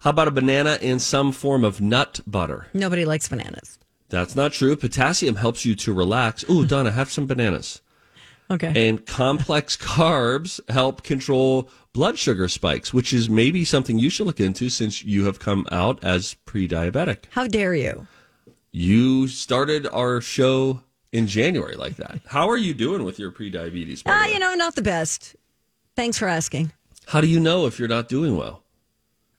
How 0.00 0.10
about 0.10 0.28
a 0.28 0.32
banana 0.32 0.78
in 0.80 0.98
some 0.98 1.32
form 1.32 1.64
of 1.64 1.80
nut 1.80 2.20
butter? 2.26 2.68
Nobody 2.74 3.04
likes 3.04 3.28
bananas. 3.28 3.78
That's 4.08 4.36
not 4.36 4.52
true. 4.52 4.76
Potassium 4.76 5.36
helps 5.36 5.64
you 5.64 5.74
to 5.76 5.92
relax. 5.92 6.44
Ooh, 6.48 6.64
Donna, 6.64 6.92
have 6.92 7.10
some 7.10 7.26
bananas. 7.26 7.80
Okay. 8.50 8.88
And 8.88 9.04
complex 9.04 9.76
carbs 9.80 10.60
help 10.70 11.02
control 11.02 11.68
blood 11.96 12.18
sugar 12.18 12.46
spikes, 12.46 12.92
which 12.92 13.14
is 13.14 13.30
maybe 13.30 13.64
something 13.64 13.98
you 13.98 14.10
should 14.10 14.26
look 14.26 14.38
into 14.38 14.68
since 14.68 15.02
you 15.02 15.24
have 15.24 15.38
come 15.38 15.66
out 15.72 16.04
as 16.04 16.34
pre 16.44 16.68
diabetic. 16.68 17.24
How 17.30 17.46
dare 17.46 17.74
you? 17.74 18.06
You 18.70 19.26
started 19.28 19.86
our 19.86 20.20
show 20.20 20.82
in 21.10 21.26
January 21.26 21.74
like 21.74 21.96
that. 21.96 22.20
How 22.26 22.50
are 22.50 22.58
you 22.58 22.74
doing 22.74 23.02
with 23.02 23.18
your 23.18 23.30
pre 23.30 23.48
diabetes? 23.48 24.02
Ah, 24.04 24.26
you 24.26 24.38
know, 24.38 24.54
not 24.54 24.74
the 24.74 24.82
best. 24.82 25.36
Thanks 25.96 26.18
for 26.18 26.28
asking. 26.28 26.70
How 27.06 27.22
do 27.22 27.26
you 27.28 27.40
know 27.40 27.66
if 27.66 27.78
you're 27.78 27.88
not 27.88 28.10
doing 28.10 28.36
well? 28.36 28.62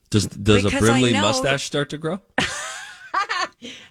Does 0.09 0.25
does 0.25 0.63
Because 0.63 0.81
a 0.81 0.83
Brimley 0.83 1.13
mustache 1.13 1.63
start 1.63 1.91
to 1.91 1.97
grow? 1.99 2.19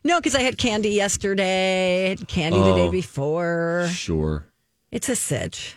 No, 0.04 0.20
because 0.20 0.36
I 0.36 0.42
had 0.42 0.56
candy 0.56 0.90
yesterday, 0.90 2.10
had 2.10 2.28
candy 2.28 2.58
the 2.58 2.64
Oh. 2.72 2.76
day 2.76 2.88
before. 2.90 3.88
Sure. 3.92 4.46
It's 4.92 5.08
a 5.08 5.16
sitch. 5.16 5.74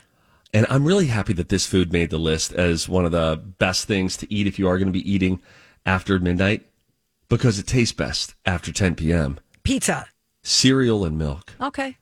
And 0.54 0.66
I'm 0.70 0.86
really 0.86 1.08
happy 1.08 1.34
that 1.34 1.50
this 1.50 1.66
food 1.66 1.94
made 1.94 2.10
the 2.10 2.18
list 2.18 2.54
as 2.54 2.90
one 2.90 3.06
of 3.06 3.12
the 3.12 3.40
best 3.60 3.86
things 3.86 4.18
to 4.18 4.34
eat 4.34 4.48
if 4.48 4.58
you 4.58 4.68
are 4.68 4.78
going 4.78 4.88
to 4.88 4.92
be 4.92 5.12
eating 5.12 5.42
after 5.86 6.18
midnight 6.20 6.66
because 7.30 7.60
it 7.60 7.68
tastes 7.68 7.94
best 7.94 8.34
after 8.46 8.72
10 8.72 8.96
p.m. 8.96 9.40
Pizza. 9.64 10.08
Cereal 10.42 11.06
and 11.06 11.18
milk. 11.18 11.54
Okay. 11.62 11.98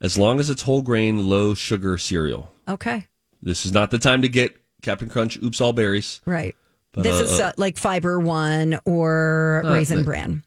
As 0.00 0.18
long 0.18 0.40
as 0.40 0.50
it's 0.50 0.62
whole 0.62 0.82
grain, 0.82 1.28
low 1.28 1.54
sugar 1.54 1.96
cereal. 1.96 2.52
Okay. 2.68 3.06
This 3.40 3.64
is 3.64 3.72
not 3.72 3.90
the 3.90 3.98
time 3.98 4.22
to 4.22 4.28
get 4.28 4.56
Captain 4.82 5.08
Crunch, 5.08 5.40
Oops 5.42 5.60
All 5.60 5.72
Berries. 5.72 6.20
Right. 6.26 6.56
But, 6.92 7.04
this 7.04 7.20
uh, 7.20 7.24
is 7.24 7.40
uh, 7.40 7.52
like 7.56 7.76
Fiber 7.76 8.18
One 8.18 8.80
or 8.84 9.62
Uh, 9.64 9.74
Raisin 9.74 10.02
Bran. 10.02 10.42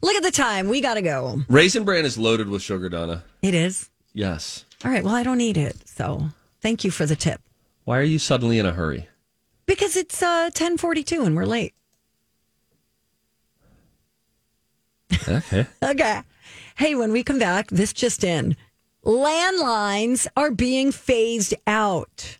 Look 0.00 0.16
at 0.16 0.22
the 0.22 0.30
time. 0.30 0.68
We 0.68 0.80
got 0.80 0.94
to 0.94 1.02
go. 1.02 1.42
Raisin 1.48 1.84
Bran 1.84 2.04
is 2.04 2.16
loaded 2.16 2.48
with 2.48 2.62
sugar, 2.62 2.88
Donna. 2.88 3.24
It 3.42 3.54
is. 3.54 3.90
Yes. 4.14 4.64
All 4.84 4.90
right. 4.90 5.04
Well, 5.04 5.14
I 5.14 5.22
don't 5.22 5.40
eat 5.40 5.56
it. 5.56 5.76
So 5.88 6.28
thank 6.62 6.84
you 6.84 6.90
for 6.90 7.04
the 7.06 7.16
tip. 7.16 7.40
Why 7.84 7.98
are 7.98 8.02
you 8.04 8.18
suddenly 8.18 8.58
in 8.58 8.66
a 8.66 8.72
hurry? 8.72 9.08
Because 9.66 9.96
it's 9.96 10.22
uh, 10.22 10.50
1042 10.52 11.22
and 11.22 11.36
we're 11.36 11.44
late. 11.44 11.74
Okay. 15.28 15.66
Okay. 15.82 16.22
Hey, 16.76 16.94
when 16.94 17.12
we 17.12 17.22
come 17.22 17.38
back, 17.38 17.68
this 17.68 17.92
just 17.92 18.24
in. 18.24 18.56
Landlines 19.04 20.26
are 20.36 20.50
being 20.50 20.90
phased 20.90 21.54
out. 21.66 22.38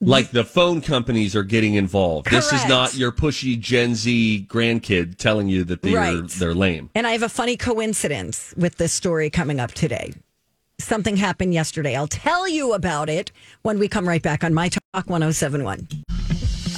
like 0.00 0.30
the 0.30 0.44
phone 0.44 0.80
companies 0.82 1.34
are 1.34 1.42
getting 1.42 1.74
involved. 1.74 2.30
This 2.30 2.52
is 2.52 2.66
not 2.68 2.94
your 2.94 3.10
pushy 3.10 3.58
Gen 3.58 3.94
Z 3.94 4.46
grandkid 4.48 5.16
telling 5.16 5.48
you 5.48 5.64
that 5.64 5.82
they're 5.82 5.96
Right. 5.96 6.28
they're 6.28 6.54
lame. 6.54 6.90
And 6.94 7.06
I 7.06 7.12
have 7.12 7.22
a 7.22 7.28
funny 7.28 7.56
coincidence 7.56 8.52
with 8.56 8.76
this 8.76 8.92
story 8.92 9.30
coming 9.30 9.58
up 9.58 9.72
today. 9.72 10.12
Something 10.80 11.16
happened 11.16 11.52
yesterday. 11.54 11.96
I'll 11.96 12.06
tell 12.06 12.48
you 12.48 12.72
about 12.72 13.08
it 13.10 13.32
when 13.62 13.78
we 13.80 13.88
come 13.88 14.08
right 14.08 14.22
back 14.22 14.44
on 14.44 14.54
My 14.54 14.68
Talk 14.68 15.08
1071. 15.08 15.88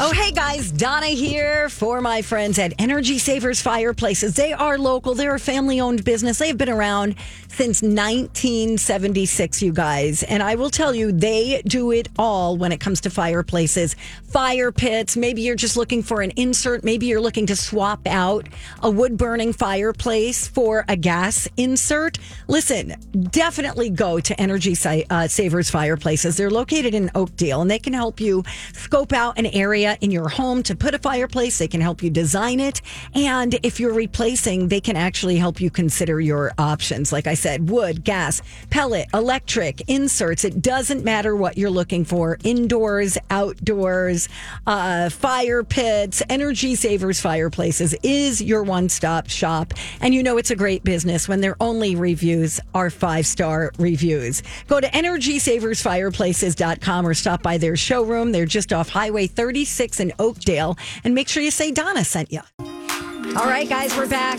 Oh, 0.03 0.13
hey 0.13 0.33
guys, 0.33 0.73
Donna 0.73 1.09
here 1.09 1.69
for 1.69 2.01
my 2.01 2.23
friends 2.23 2.59
at 2.59 2.73
Energy 2.79 3.19
Savers 3.19 3.61
Fireplaces. 3.61 4.35
They 4.35 4.55
are 4.55 4.79
local, 4.79 5.15
they're 5.15 5.35
a 5.35 5.39
family 5.39 5.79
owned 5.79 6.07
business. 6.07 6.39
They 6.39 6.49
have 6.49 6.57
been 6.57 6.71
around 6.71 7.17
since 7.49 7.83
1976, 7.83 9.61
you 9.61 9.75
guys. 9.75 10.23
And 10.23 10.43
I 10.43 10.55
will 10.55 10.71
tell 10.71 10.95
you, 10.95 11.13
they 11.13 11.61
do 11.67 11.91
it 11.91 12.09
all 12.19 12.57
when 12.57 12.73
it 12.73 12.81
comes 12.81 13.03
to 13.03 13.11
fireplaces, 13.11 13.95
fire 14.25 14.73
pits. 14.73 15.19
Maybe 15.19 15.43
you're 15.43 15.55
just 15.55 15.77
looking 15.77 16.03
for 16.03 16.23
an 16.23 16.31
insert. 16.31 16.83
Maybe 16.83 17.05
you're 17.05 17.21
looking 17.21 17.45
to 17.49 17.57
swap 17.57 18.07
out 18.07 18.49
a 18.83 18.91
wood 18.91 19.19
burning 19.19 19.53
fireplace 19.53 20.49
for 20.49 20.87
a 20.89 20.97
gas 20.97 21.47
insert. 21.59 22.19
Listen, 22.49 22.95
definitely 23.31 23.91
go 23.91 24.19
to 24.21 24.41
Energy 24.41 24.75
uh, 25.11 25.29
Savers 25.29 25.69
Fireplaces. 25.69 26.39
They're 26.39 26.51
located 26.51 26.95
in 26.95 27.11
Oakdale 27.15 27.61
and 27.61 27.71
they 27.71 27.79
can 27.79 27.93
help 27.93 28.19
you 28.19 28.45
scope 28.73 29.13
out 29.13 29.39
an 29.39 29.45
area 29.47 29.90
in 30.01 30.11
your 30.11 30.29
home 30.29 30.63
to 30.65 30.77
put 30.77 30.95
a 30.95 30.99
fireplace. 30.99 31.59
They 31.59 31.69
can 31.69 31.81
help 31.81 32.03
you 32.03 32.11
design 32.11 32.61
it. 32.61 32.83
And 33.15 33.59
if 33.63 33.81
you're 33.81 33.95
replacing, 33.95 34.69
they 34.69 34.81
can 34.81 34.97
actually 34.97 35.37
help 35.37 35.61
you 35.61 35.71
consider 35.71 36.21
your 36.21 36.53
options. 36.59 37.13
Like 37.13 37.27
I 37.27 37.35
said, 37.35 37.71
wood, 37.71 38.05
gas, 38.05 38.43
pellet, 38.71 39.09
electric, 39.15 39.83
inserts. 39.89 40.45
It 40.45 40.63
doesn't 40.63 41.05
matter 41.05 41.37
what 41.37 41.59
you're 41.59 41.71
looking 41.71 42.05
for 42.05 42.39
indoors, 42.45 43.19
outdoors, 43.31 44.29
uh, 44.67 45.09
fire 45.11 45.65
pits, 45.65 46.23
energy 46.29 46.75
savers 46.75 47.21
fireplaces 47.21 47.95
is 48.03 48.43
your 48.43 48.63
one 48.63 48.89
stop 48.89 49.29
shop. 49.29 49.75
And 50.01 50.15
you 50.15 50.23
know 50.23 50.39
it's 50.39 50.51
a 50.51 50.57
great 50.57 50.83
business 50.85 51.29
when 51.29 51.41
their 51.41 51.57
only 51.61 51.97
reviews 51.97 52.61
are 52.75 52.91
five 52.91 53.27
star 53.27 53.73
reviews. 53.79 54.43
Go 54.69 54.81
to 54.81 54.89
energysaversfireplaces.com 54.89 57.07
or 57.07 57.15
stop 57.15 57.43
by 57.43 57.59
their 57.59 57.77
showroom. 57.77 58.33
They're 58.33 58.47
just 58.47 58.73
off 58.73 58.89
Highway 58.89 59.27
36 59.27 59.80
in 59.81 60.13
Oakdale. 60.19 60.77
And 61.05 61.15
make 61.15 61.29
sure 61.29 61.43
you 61.43 61.51
say 61.51 61.73
Donna 61.73 62.05
sent 62.05 62.31
you. 62.31 62.41
All 62.59 63.47
right, 63.47 63.69
guys, 63.69 63.97
we're 63.97 64.09
back. 64.09 64.39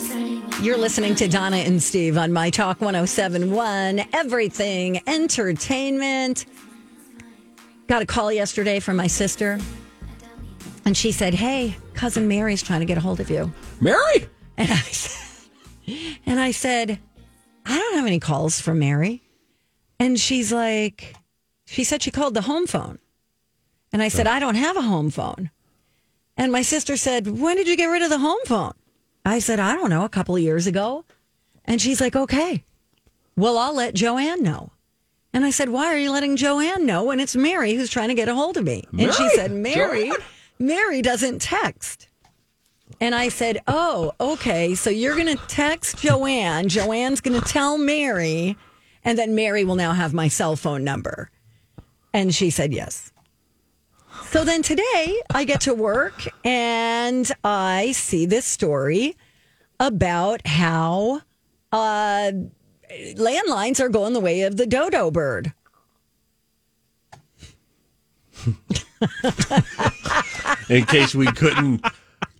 You're 0.61 0.77
listening 0.77 1.15
to 1.15 1.27
Donna 1.27 1.57
and 1.57 1.81
Steve 1.81 2.17
on 2.17 2.31
My 2.31 2.51
Talk 2.51 2.79
1071, 2.81 4.03
Everything 4.13 5.01
Entertainment. 5.07 6.45
Got 7.87 8.03
a 8.03 8.05
call 8.05 8.31
yesterday 8.31 8.79
from 8.79 8.97
my 8.97 9.07
sister, 9.07 9.57
and 10.85 10.95
she 10.95 11.11
said, 11.11 11.33
Hey, 11.33 11.75
cousin 11.95 12.27
Mary's 12.27 12.61
trying 12.61 12.81
to 12.81 12.85
get 12.85 12.97
a 12.97 13.01
hold 13.01 13.19
of 13.19 13.29
you. 13.31 13.51
Mary? 13.79 14.27
And 14.57 14.71
I 14.71 14.75
said, 14.75 15.49
and 16.27 16.39
I 16.39 16.51
said, 16.51 16.99
I 17.65 17.77
don't 17.77 17.95
have 17.95 18.05
any 18.05 18.19
calls 18.19 18.61
from 18.61 18.77
Mary. 18.77 19.23
And 19.99 20.19
she's 20.19 20.51
like, 20.51 21.15
she 21.65 21.83
said 21.83 22.03
she 22.03 22.11
called 22.11 22.33
the 22.33 22.41
home 22.41 22.67
phone. 22.67 22.99
And 23.93 24.01
I 24.01 24.07
said, 24.07 24.27
I 24.27 24.39
don't 24.39 24.55
have 24.55 24.77
a 24.77 24.81
home 24.81 25.09
phone. 25.09 25.49
And 26.37 26.51
my 26.51 26.61
sister 26.61 26.95
said, 26.97 27.27
When 27.27 27.57
did 27.57 27.67
you 27.67 27.75
get 27.77 27.87
rid 27.87 28.01
of 28.01 28.09
the 28.09 28.19
home 28.19 28.39
phone? 28.45 28.73
I 29.25 29.39
said, 29.39 29.59
I 29.59 29.75
don't 29.75 29.89
know, 29.89 30.05
a 30.05 30.09
couple 30.09 30.35
of 30.35 30.41
years 30.41 30.65
ago. 30.65 31.05
And 31.65 31.81
she's 31.81 32.01
like, 32.01 32.15
Okay, 32.15 32.63
well, 33.35 33.57
I'll 33.57 33.75
let 33.75 33.93
Joanne 33.93 34.43
know. 34.43 34.71
And 35.33 35.45
I 35.45 35.49
said, 35.49 35.69
Why 35.69 35.87
are 35.87 35.97
you 35.97 36.11
letting 36.11 36.35
Joanne 36.35 36.85
know 36.85 37.03
when 37.03 37.19
it's 37.19 37.35
Mary 37.35 37.73
who's 37.73 37.89
trying 37.89 38.09
to 38.09 38.15
get 38.15 38.29
a 38.29 38.35
hold 38.35 38.57
of 38.57 38.63
me? 38.63 38.85
And 38.97 39.13
she 39.13 39.29
said, 39.29 39.51
Mary, 39.51 40.09
Joanne? 40.09 40.19
Mary 40.59 41.01
doesn't 41.01 41.41
text. 41.41 42.07
And 42.99 43.15
I 43.15 43.29
said, 43.29 43.61
Oh, 43.67 44.11
okay. 44.19 44.75
So 44.75 44.89
you're 44.89 45.15
going 45.15 45.35
to 45.35 45.43
text 45.47 45.97
Joanne. 45.99 46.69
Joanne's 46.69 47.21
going 47.21 47.39
to 47.39 47.47
tell 47.47 47.77
Mary, 47.77 48.57
and 49.03 49.17
then 49.17 49.35
Mary 49.35 49.63
will 49.63 49.75
now 49.75 49.93
have 49.93 50.13
my 50.13 50.27
cell 50.27 50.55
phone 50.55 50.83
number. 50.83 51.29
And 52.13 52.33
she 52.33 52.49
said, 52.49 52.73
Yes. 52.73 53.10
So 54.29 54.43
then 54.43 54.61
today 54.61 55.21
I 55.29 55.43
get 55.43 55.61
to 55.61 55.73
work 55.73 56.25
and 56.45 57.29
I 57.43 57.91
see 57.91 58.25
this 58.25 58.45
story 58.45 59.15
about 59.79 60.45
how 60.47 61.21
uh, 61.71 62.31
landlines 63.15 63.79
are 63.79 63.89
going 63.89 64.13
the 64.13 64.19
way 64.19 64.41
of 64.41 64.57
the 64.57 64.65
dodo 64.65 65.11
bird. 65.11 65.53
In 70.69 70.85
case 70.85 71.13
we 71.13 71.27
couldn't 71.27 71.85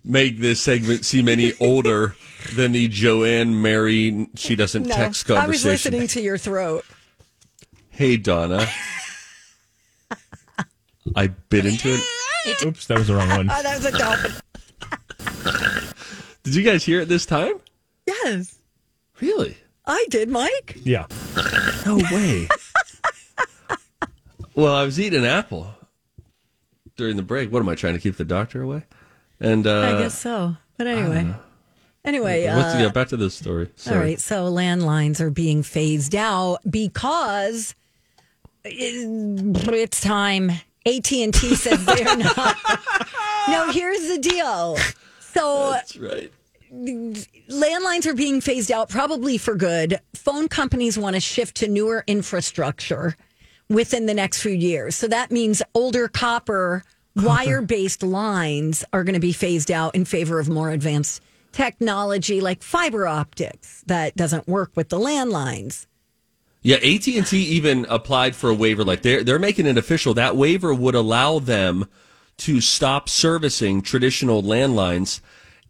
make 0.04 0.38
this 0.38 0.60
segment 0.60 1.04
seem 1.04 1.28
any 1.28 1.52
older 1.60 2.16
than 2.54 2.72
the 2.72 2.88
Joanne 2.88 3.60
Mary 3.60 4.28
she 4.34 4.56
doesn't 4.56 4.86
No, 4.86 4.94
text 4.94 5.30
I 5.30 5.34
was 5.46 5.62
conversation. 5.62 5.92
listening 5.92 6.08
to 6.08 6.20
your 6.22 6.38
throat. 6.38 6.84
Hey 7.90 8.16
Donna. 8.16 8.66
I 11.16 11.28
bit 11.28 11.66
into 11.66 11.88
it. 11.94 12.02
Oops, 12.66 12.86
that 12.86 12.98
was 12.98 13.08
the 13.08 13.14
wrong 13.14 13.28
one. 13.28 13.50
Oh, 13.50 13.62
that 13.62 13.76
was 13.76 13.86
a 13.86 13.98
dolphin. 13.98 14.32
Did 16.42 16.54
you 16.54 16.62
guys 16.62 16.84
hear 16.84 17.00
it 17.00 17.08
this 17.08 17.24
time? 17.26 17.54
Yes, 18.06 18.58
Really? 19.20 19.56
I 19.86 20.04
did, 20.10 20.28
Mike. 20.28 20.78
Yeah. 20.82 21.06
No 21.86 21.96
way. 22.10 22.48
well, 24.54 24.74
I 24.74 24.84
was 24.84 24.98
eating 24.98 25.20
an 25.20 25.24
apple 25.26 25.72
during 26.96 27.16
the 27.16 27.22
break. 27.22 27.52
What 27.52 27.60
am 27.60 27.68
I 27.68 27.74
trying 27.76 27.94
to 27.94 28.00
keep 28.00 28.16
the 28.16 28.24
doctor 28.24 28.62
away? 28.62 28.84
And 29.40 29.66
uh, 29.66 29.80
I 29.80 29.92
guess 29.98 30.18
so. 30.18 30.56
But 30.76 30.86
anyway, 30.88 31.32
anyway, 32.04 32.46
Let's 32.46 32.74
uh, 32.74 32.78
get 32.78 32.94
back 32.94 33.08
to 33.08 33.16
this 33.16 33.34
story. 33.34 33.70
Sorry. 33.76 33.96
all 33.96 34.02
right. 34.02 34.20
So 34.20 34.50
landlines 34.52 35.20
are 35.20 35.30
being 35.30 35.62
phased 35.62 36.14
out 36.14 36.58
because 36.68 37.74
it's 38.64 40.00
time. 40.00 40.52
AT 40.86 41.12
and 41.12 41.32
T 41.34 41.54
says 41.54 41.84
they're 41.84 42.16
not. 42.16 42.56
no, 43.48 43.70
here's 43.70 44.08
the 44.08 44.18
deal. 44.18 44.76
So 45.20 45.70
That's 45.72 45.96
right. 45.96 46.32
landlines 46.72 48.06
are 48.06 48.14
being 48.14 48.40
phased 48.40 48.70
out 48.72 48.88
probably 48.88 49.38
for 49.38 49.54
good. 49.54 50.00
Phone 50.14 50.48
companies 50.48 50.98
want 50.98 51.14
to 51.14 51.20
shift 51.20 51.56
to 51.56 51.68
newer 51.68 52.04
infrastructure 52.06 53.16
within 53.68 54.06
the 54.06 54.14
next 54.14 54.42
few 54.42 54.52
years. 54.52 54.96
So 54.96 55.08
that 55.08 55.30
means 55.30 55.62
older 55.74 56.08
copper 56.08 56.84
wire 57.16 57.62
based 57.62 58.02
lines 58.02 58.84
are 58.92 59.04
going 59.04 59.14
to 59.14 59.20
be 59.20 59.32
phased 59.32 59.70
out 59.70 59.94
in 59.94 60.04
favor 60.04 60.38
of 60.38 60.48
more 60.48 60.70
advanced 60.70 61.22
technology 61.52 62.40
like 62.40 62.62
fiber 62.62 63.06
optics 63.06 63.82
that 63.86 64.16
doesn't 64.16 64.48
work 64.48 64.72
with 64.74 64.88
the 64.88 64.98
landlines. 64.98 65.86
Yeah, 66.62 66.76
AT 66.76 67.06
and 67.08 67.26
T 67.26 67.38
even 67.38 67.86
applied 67.88 68.36
for 68.36 68.48
a 68.48 68.54
waiver. 68.54 68.84
Like 68.84 69.02
they're 69.02 69.24
they're 69.24 69.38
making 69.38 69.66
it 69.66 69.76
official. 69.76 70.14
That 70.14 70.36
waiver 70.36 70.72
would 70.72 70.94
allow 70.94 71.40
them 71.40 71.86
to 72.38 72.60
stop 72.60 73.08
servicing 73.08 73.82
traditional 73.82 74.42
landlines 74.42 75.20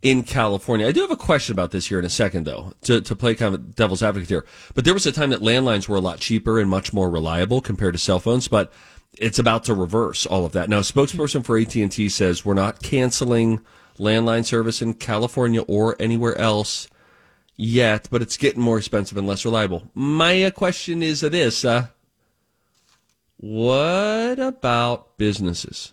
in 0.03 0.23
California. 0.23 0.87
I 0.87 0.93
do 0.93 1.01
have 1.01 1.11
a 1.11 1.17
question 1.17 1.53
about 1.53 1.71
this 1.71 1.87
here 1.87 1.99
in 1.99 2.05
a 2.05 2.11
second, 2.11 2.45
though, 2.45 2.75
to 2.83 3.01
to 3.01 3.17
play 3.17 3.35
kind 3.35 3.55
of 3.55 3.75
devil's 3.75 4.03
advocate 4.03 4.29
here. 4.29 4.45
But 4.75 4.85
there 4.85 4.95
was 4.95 5.07
a 5.07 5.13
time 5.13 5.31
that 5.31 5.41
landlines 5.41 5.89
were 5.89 5.97
a 5.97 6.01
lot 6.01 6.19
cheaper 6.19 6.61
and 6.61 6.69
much 6.69 6.93
more 6.93 7.09
reliable 7.09 7.63
compared 7.63 7.95
to 7.95 7.99
cell 7.99 8.21
phones. 8.21 8.49
But 8.49 8.71
it's 9.19 9.39
about 9.39 9.65
to 9.65 9.75
reverse 9.75 10.27
all 10.27 10.45
of 10.45 10.53
that. 10.53 10.69
Now, 10.69 10.79
a 10.79 10.83
spokesperson 10.83 11.45
for 11.45 11.59
AT 11.59 11.75
and 11.77 11.93
T 11.93 12.09
says 12.09 12.45
we're 12.45 12.55
not 12.55 12.83
canceling 12.83 13.61
landline 13.99 14.45
service 14.45 14.83
in 14.83 14.95
California 14.95 15.63
or 15.63 15.97
anywhere 16.01 16.37
else 16.37 16.89
yet, 17.63 18.09
but 18.11 18.23
it's 18.23 18.37
getting 18.37 18.61
more 18.61 18.79
expensive 18.79 19.17
and 19.17 19.27
less 19.27 19.45
reliable. 19.45 19.85
My 19.95 20.45
uh, 20.45 20.51
question 20.51 21.03
is 21.03 21.21
this: 21.21 21.65
uh, 21.65 21.87
What 23.39 24.39
about 24.39 25.17
businesses? 25.17 25.93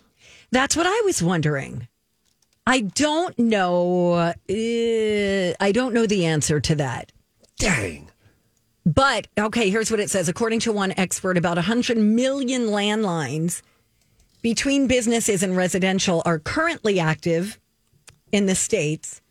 That's 0.52 0.76
what 0.76 0.88
I 0.88 1.02
was 1.06 1.22
wondering. 1.22 1.88
I 2.66 2.82
don't 2.82 3.38
know. 3.38 4.14
Uh, 4.14 4.34
I 5.60 5.72
don't 5.74 5.94
know 5.94 6.06
the 6.06 6.26
answer 6.26 6.60
to 6.60 6.76
that. 6.76 7.12
Dang. 7.58 8.10
But 8.86 9.28
okay, 9.38 9.70
here's 9.70 9.92
what 9.92 10.00
it 10.00 10.10
says. 10.10 10.30
According 10.30 10.62
to 10.62 10.72
one 10.72 10.94
expert, 10.98 11.38
about 11.38 11.58
100 11.58 11.98
million 11.98 12.68
landlines 12.68 13.62
between 14.42 14.88
businesses 14.88 15.44
and 15.44 15.56
residential 15.56 16.24
are 16.26 16.40
currently 16.40 17.00
active 17.00 17.60
in 18.32 18.46
the 18.46 18.56
states, 18.56 19.22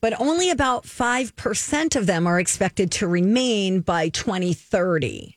but 0.00 0.18
only 0.20 0.50
about 0.50 0.84
5% 0.84 1.96
of 1.96 2.06
them 2.06 2.26
are 2.26 2.40
expected 2.40 2.90
to 2.92 3.06
remain 3.06 3.80
by 3.80 4.08
2030. 4.08 5.36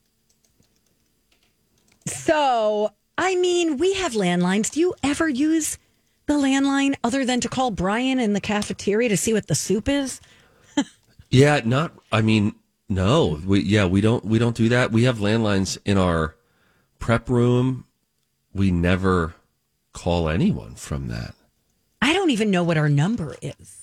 So, 2.05 2.91
I 3.17 3.35
mean, 3.35 3.77
we 3.77 3.93
have 3.93 4.13
landlines. 4.13 4.71
Do 4.71 4.79
you 4.79 4.93
ever 5.03 5.27
use 5.27 5.77
the 6.25 6.33
landline 6.33 6.95
other 7.03 7.25
than 7.25 7.39
to 7.41 7.49
call 7.49 7.71
Brian 7.71 8.19
in 8.19 8.33
the 8.33 8.41
cafeteria 8.41 9.09
to 9.09 9.17
see 9.17 9.33
what 9.33 9.47
the 9.47 9.55
soup 9.55 9.87
is? 9.89 10.21
Yeah, 11.29 11.61
not. 11.65 11.93
I 12.11 12.21
mean, 12.21 12.53
no. 12.87 13.41
We 13.43 13.61
yeah, 13.61 13.87
we 13.87 14.01
don't 14.01 14.23
we 14.23 14.37
don't 14.37 14.55
do 14.55 14.69
that. 14.69 14.91
We 14.91 15.05
have 15.05 15.17
landlines 15.17 15.79
in 15.83 15.97
our 15.97 16.35
prep 16.99 17.27
room. 17.27 17.85
We 18.53 18.69
never 18.69 19.33
call 19.93 20.29
anyone 20.29 20.75
from 20.75 21.07
that. 21.07 21.33
I 22.03 22.13
don't 22.13 22.29
even 22.29 22.51
know 22.51 22.63
what 22.63 22.77
our 22.77 22.87
number 22.87 23.35
is. 23.41 23.82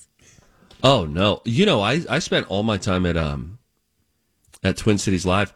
Oh 0.82 1.04
no! 1.04 1.42
You 1.44 1.66
know, 1.66 1.80
I 1.80 2.00
I 2.08 2.18
spent 2.18 2.46
all 2.48 2.62
my 2.62 2.76
time 2.76 3.04
at 3.06 3.16
um 3.16 3.58
at 4.62 4.76
Twin 4.76 4.98
Cities 4.98 5.26
Live. 5.26 5.52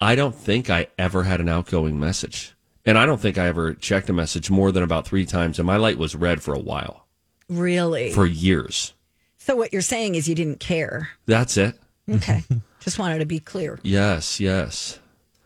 I 0.00 0.14
don't 0.14 0.34
think 0.34 0.70
I 0.70 0.86
ever 0.98 1.24
had 1.24 1.40
an 1.40 1.48
outgoing 1.48 1.98
message, 1.98 2.54
and 2.86 2.96
I 2.96 3.04
don't 3.06 3.20
think 3.20 3.36
I 3.38 3.46
ever 3.48 3.74
checked 3.74 4.08
a 4.08 4.12
message 4.12 4.50
more 4.50 4.70
than 4.72 4.82
about 4.82 5.06
three 5.06 5.26
times. 5.26 5.58
And 5.58 5.66
my 5.66 5.76
light 5.76 5.98
was 5.98 6.14
red 6.14 6.40
for 6.42 6.54
a 6.54 6.58
while, 6.60 7.06
Really? 7.48 8.12
for 8.12 8.24
years. 8.26 8.94
so 9.38 9.56
what 9.56 9.72
you're 9.72 9.82
saying 9.82 10.14
is 10.14 10.28
you 10.28 10.34
didn't 10.36 10.60
care. 10.60 11.08
That's 11.26 11.56
it. 11.56 11.74
Okay. 12.08 12.44
Just 12.80 12.98
wanted 12.98 13.18
to 13.18 13.26
be 13.26 13.40
clear. 13.40 13.80
Yes, 13.82 14.38
yes. 14.38 14.98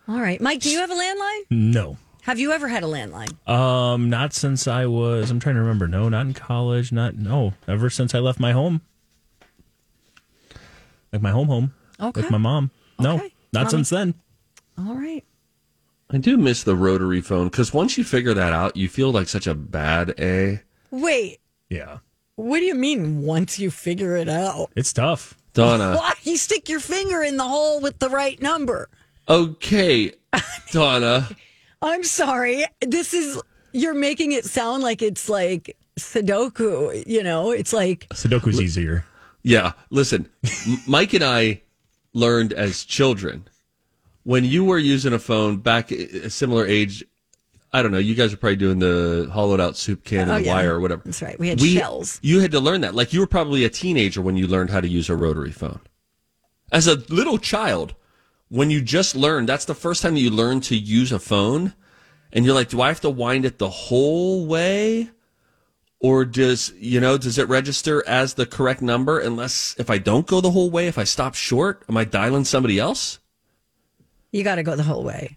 All 0.07 0.21
right. 0.21 0.41
Mike, 0.41 0.61
do 0.61 0.69
you 0.71 0.79
have 0.79 0.91
a 0.91 0.95
landline? 0.95 1.41
No. 1.51 1.97
Have 2.23 2.39
you 2.39 2.53
ever 2.53 2.69
had 2.69 2.83
a 2.85 2.87
landline? 2.87 3.33
Um, 3.49 4.11
not 4.11 4.33
since 4.35 4.69
I 4.69 4.87
was. 4.87 5.31
I'm 5.31 5.41
trying 5.41 5.55
to 5.57 5.61
remember. 5.63 5.89
No, 5.89 6.09
not 6.09 6.27
in 6.27 6.35
college. 6.35 6.93
Not 6.93 7.17
no. 7.17 7.55
Ever 7.67 7.89
since 7.91 8.15
I 8.15 8.19
left 8.19 8.39
my 8.39 8.53
home, 8.53 8.83
like 11.13 11.23
my 11.23 11.31
home 11.31 11.49
home. 11.49 11.75
Okay. 12.01 12.21
With 12.23 12.31
my 12.31 12.39
mom. 12.39 12.71
No, 12.99 13.17
Okay. 13.17 13.33
not 13.53 13.61
Mommy. 13.65 13.71
since 13.71 13.91
then. 13.91 14.15
All 14.79 14.95
right. 14.95 15.25
I 16.11 16.19
do 16.19 16.37
miss 16.37 16.63
the 16.63 16.77
rotary 16.77 17.21
phone 17.21 17.49
because 17.49 17.73
once 17.73 17.97
you 17.97 18.05
figure 18.05 18.35
that 18.35 18.53
out, 18.53 18.77
you 18.77 18.89
feel 18.89 19.11
like 19.13 19.29
such 19.29 19.47
a 19.47 19.55
bad 19.55 20.15
A. 20.19 20.61
Wait, 20.91 21.39
Yeah, 21.71 21.99
what 22.37 22.59
do 22.59 22.67
you 22.67 22.75
mean 22.75 23.23
once 23.23 23.59
you 23.59 23.71
figure 23.71 24.17
it 24.17 24.29
out? 24.29 24.71
it's 24.77 24.93
tough. 24.93 25.35
Donna. 25.55 25.95
Why? 25.97 26.13
You 26.23 26.37
stick 26.37 26.69
your 26.69 26.81
finger 26.81 27.23
in 27.23 27.37
the 27.39 27.45
hole 27.45 27.81
with 27.81 27.99
the 27.99 28.09
right 28.11 28.41
number. 28.43 28.89
okay, 29.29 30.13
Donna. 30.73 31.29
I'm 31.81 32.05
sorry. 32.05 32.65
This 32.81 33.13
is, 33.15 33.41
you're 33.73 33.95
making 33.95 34.33
it 34.33 34.45
sound 34.45 34.83
like 34.83 35.01
it's 35.03 35.29
like 35.31 35.77
Sudoku, 35.99 37.07
you 37.07 37.23
know? 37.23 37.51
It's 37.53 37.73
like, 37.73 38.07
Sudoku's 38.11 38.61
easier. 38.61 39.05
Yeah, 39.43 39.73
listen, 39.91 40.29
Mike 40.87 41.15
and 41.15 41.25
I 41.25 41.63
learned 42.13 42.53
as 42.53 42.85
children 42.85 43.49
when 44.23 44.45
you 44.45 44.65
were 44.65 44.79
using 44.79 45.13
a 45.13 45.19
phone 45.19 45.57
back 45.57 45.91
a 45.91 46.31
similar 46.31 46.67
age. 46.67 47.05
I 47.73 47.81
don't 47.83 47.91
know. 47.91 47.99
You 47.99 48.15
guys 48.15 48.33
are 48.33 48.37
probably 48.37 48.57
doing 48.57 48.79
the 48.79 49.31
hollowed 49.33 49.59
out 49.61 49.77
soup 49.77 50.05
can 50.05 50.29
Oh, 50.31 50.35
and 50.37 50.45
yeah. 50.45 50.55
wire 50.55 50.75
or 50.75 50.81
whatever. 50.81 51.03
That's 51.07 51.23
right. 51.23 51.39
We 51.39 51.49
had 51.49 51.61
shells. 51.61 52.21
You 52.23 52.41
had 52.41 52.53
to 52.53 52.61
learn 52.61 52.83
that. 52.83 52.95
Like 52.95 53.13
you 53.15 53.21
were 53.21 53.27
probably 53.27 53.65
a 53.65 53.71
teenager 53.71 54.21
when 54.21 54.37
you 54.37 54.47
learned 54.47 54.71
how 54.71 54.81
to 54.83 54.89
use 54.89 55.09
a 55.09 55.17
rotary 55.17 55.51
phone. 55.53 55.81
As 56.71 56.87
a 56.87 56.97
little 57.09 57.39
child, 57.39 57.95
when 58.49 58.71
you 58.71 58.83
just 58.83 59.17
learned, 59.17 59.49
that's 59.49 59.65
the 59.65 59.75
first 59.75 60.03
time 60.03 60.15
that 60.15 60.21
you 60.21 60.31
learn 60.31 60.61
to 60.63 60.77
use 60.77 61.13
a 61.13 61.19
phone. 61.19 61.73
And 62.33 62.45
you're 62.45 62.55
like, 62.55 62.69
do 62.69 62.81
I 62.83 62.89
have 62.89 63.01
to 63.01 63.11
wind 63.11 63.45
it 63.47 63.59
the 63.59 63.71
whole 63.71 64.47
way? 64.47 65.11
Or 66.03 66.25
does, 66.25 66.73
you 66.79 67.01
know, 67.01 67.17
does 67.17 67.39
it 67.39 67.49
register 67.49 68.03
as 68.09 68.35
the 68.35 68.45
correct 68.45 68.83
number 68.83 69.21
unless 69.21 69.77
if 69.79 69.89
I 69.89 69.99
don't 69.99 70.27
go 70.27 70.41
the 70.41 70.51
whole 70.51 70.69
way, 70.69 70.89
if 70.89 70.99
I 70.99 71.05
stop 71.05 71.35
short, 71.35 71.85
am 71.89 71.97
I 71.97 72.05
dialing 72.05 72.45
somebody 72.45 72.79
else? 72.79 73.21
you 74.33 74.43
got 74.43 74.57
to 74.57 74.63
go 74.63 74.75
the 74.75 74.83
whole 74.83 75.05
way. 75.05 75.37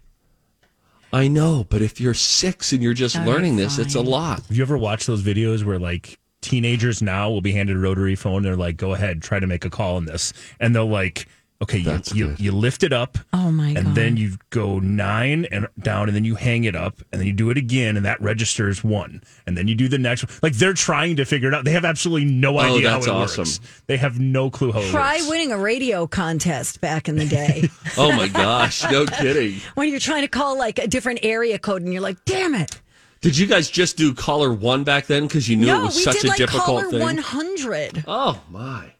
I 1.12 1.28
know, 1.28 1.66
but 1.68 1.82
if 1.82 2.00
you're 2.00 2.14
six 2.14 2.72
and 2.72 2.82
you're 2.82 2.94
just 2.94 3.14
All 3.16 3.22
right, 3.22 3.30
learning 3.30 3.56
this, 3.56 3.78
it's 3.78 3.94
a 3.94 4.00
lot. 4.00 4.44
Have 4.46 4.56
you 4.56 4.62
ever 4.62 4.76
watched 4.76 5.06
those 5.06 5.22
videos 5.22 5.64
where 5.64 5.78
like 5.78 6.18
teenagers 6.40 7.00
now 7.00 7.30
will 7.30 7.40
be 7.40 7.52
handed 7.52 7.76
a 7.76 7.78
rotary 7.78 8.16
phone? 8.16 8.42
They're 8.42 8.56
like, 8.56 8.76
"Go 8.76 8.92
ahead, 8.92 9.22
try 9.22 9.38
to 9.38 9.46
make 9.46 9.64
a 9.64 9.70
call 9.70 9.96
on 9.96 10.06
this," 10.06 10.32
and 10.58 10.74
they'll 10.74 10.88
like, 10.88 11.28
"Okay, 11.62 11.78
you 11.78 12.00
you, 12.14 12.34
you 12.38 12.52
lift 12.52 12.82
it 12.82 12.92
up, 12.92 13.18
Oh 13.32 13.50
my 13.50 13.68
and 13.68 13.84
God. 13.86 13.94
then 13.94 14.16
you 14.16 14.36
go 14.50 14.78
nine 14.78 15.46
and 15.50 15.66
down, 15.80 16.08
and 16.08 16.14
then 16.16 16.24
you 16.24 16.34
hang 16.34 16.64
it 16.64 16.76
up, 16.76 17.00
and 17.12 17.20
then 17.20 17.26
you 17.26 17.32
do 17.32 17.50
it 17.50 17.56
again, 17.56 17.96
and 17.96 18.04
that 18.04 18.20
registers 18.20 18.84
one, 18.84 19.22
and 19.46 19.56
then 19.56 19.66
you 19.68 19.74
do 19.74 19.88
the 19.88 19.98
next 19.98 20.24
one. 20.24 20.32
Like 20.42 20.54
they're 20.54 20.74
trying 20.74 21.16
to 21.16 21.24
figure 21.24 21.48
it 21.48 21.54
out. 21.54 21.64
They 21.64 21.72
have 21.72 21.84
absolutely 21.84 22.30
no 22.30 22.56
Oh, 22.56 22.60
idea 22.60 22.90
that's 22.90 23.06
how 23.06 23.12
it 23.12 23.22
awesome. 23.24 23.40
works. 23.42 23.60
They 23.86 23.96
have 23.96 24.18
no 24.20 24.50
clue 24.50 24.72
how 24.72 24.80
it 24.80 24.90
Try 24.90 25.16
works. 25.16 25.28
winning 25.28 25.52
a 25.52 25.58
radio 25.58 26.06
contest 26.06 26.80
back 26.80 27.08
in 27.08 27.16
the 27.16 27.26
day 27.26 27.68
Oh 27.96 28.12
my 28.12 28.28
gosh, 28.28 28.82
no 28.90 29.06
kidding. 29.06 29.60
when 29.74 29.88
you're 29.90 29.98
trying 30.00 30.22
to 30.22 30.28
call 30.28 30.58
like 30.58 30.78
a 30.78 30.86
different 30.86 31.20
area 31.22 31.58
code 31.58 31.82
and 31.82 31.92
you're 31.92 32.02
like, 32.02 32.24
damn 32.24 32.54
it. 32.54 32.80
Did 33.22 33.36
you 33.38 33.46
guys 33.46 33.70
just 33.70 33.96
do 33.96 34.12
caller 34.14 34.52
one 34.52 34.84
back 34.84 35.06
then 35.06 35.22
because 35.26 35.48
you 35.48 35.56
knew 35.56 35.66
no, 35.66 35.80
it 35.80 35.84
was 35.86 36.04
such 36.04 36.16
did 36.16 36.24
a 36.26 36.28
like 36.28 36.36
difficult 36.36 36.64
caller 36.66 36.90
thing? 36.90 37.00
100. 37.00 38.04
Oh 38.06 38.40
my! 38.50 38.92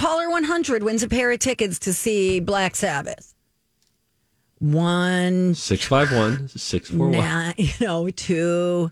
Caller 0.00 0.30
100 0.30 0.82
wins 0.82 1.02
a 1.02 1.08
pair 1.08 1.30
of 1.30 1.38
tickets 1.40 1.78
to 1.80 1.92
see 1.92 2.40
Black 2.40 2.74
Sabbath. 2.74 3.34
One, 4.58 5.54
Six 5.54 5.84
five 5.84 6.10
one 6.12 6.48
six 6.48 6.88
four 6.90 7.08
one. 7.08 7.12
nine, 7.12 7.54
you 7.58 7.68
know, 7.80 8.08
two, 8.10 8.88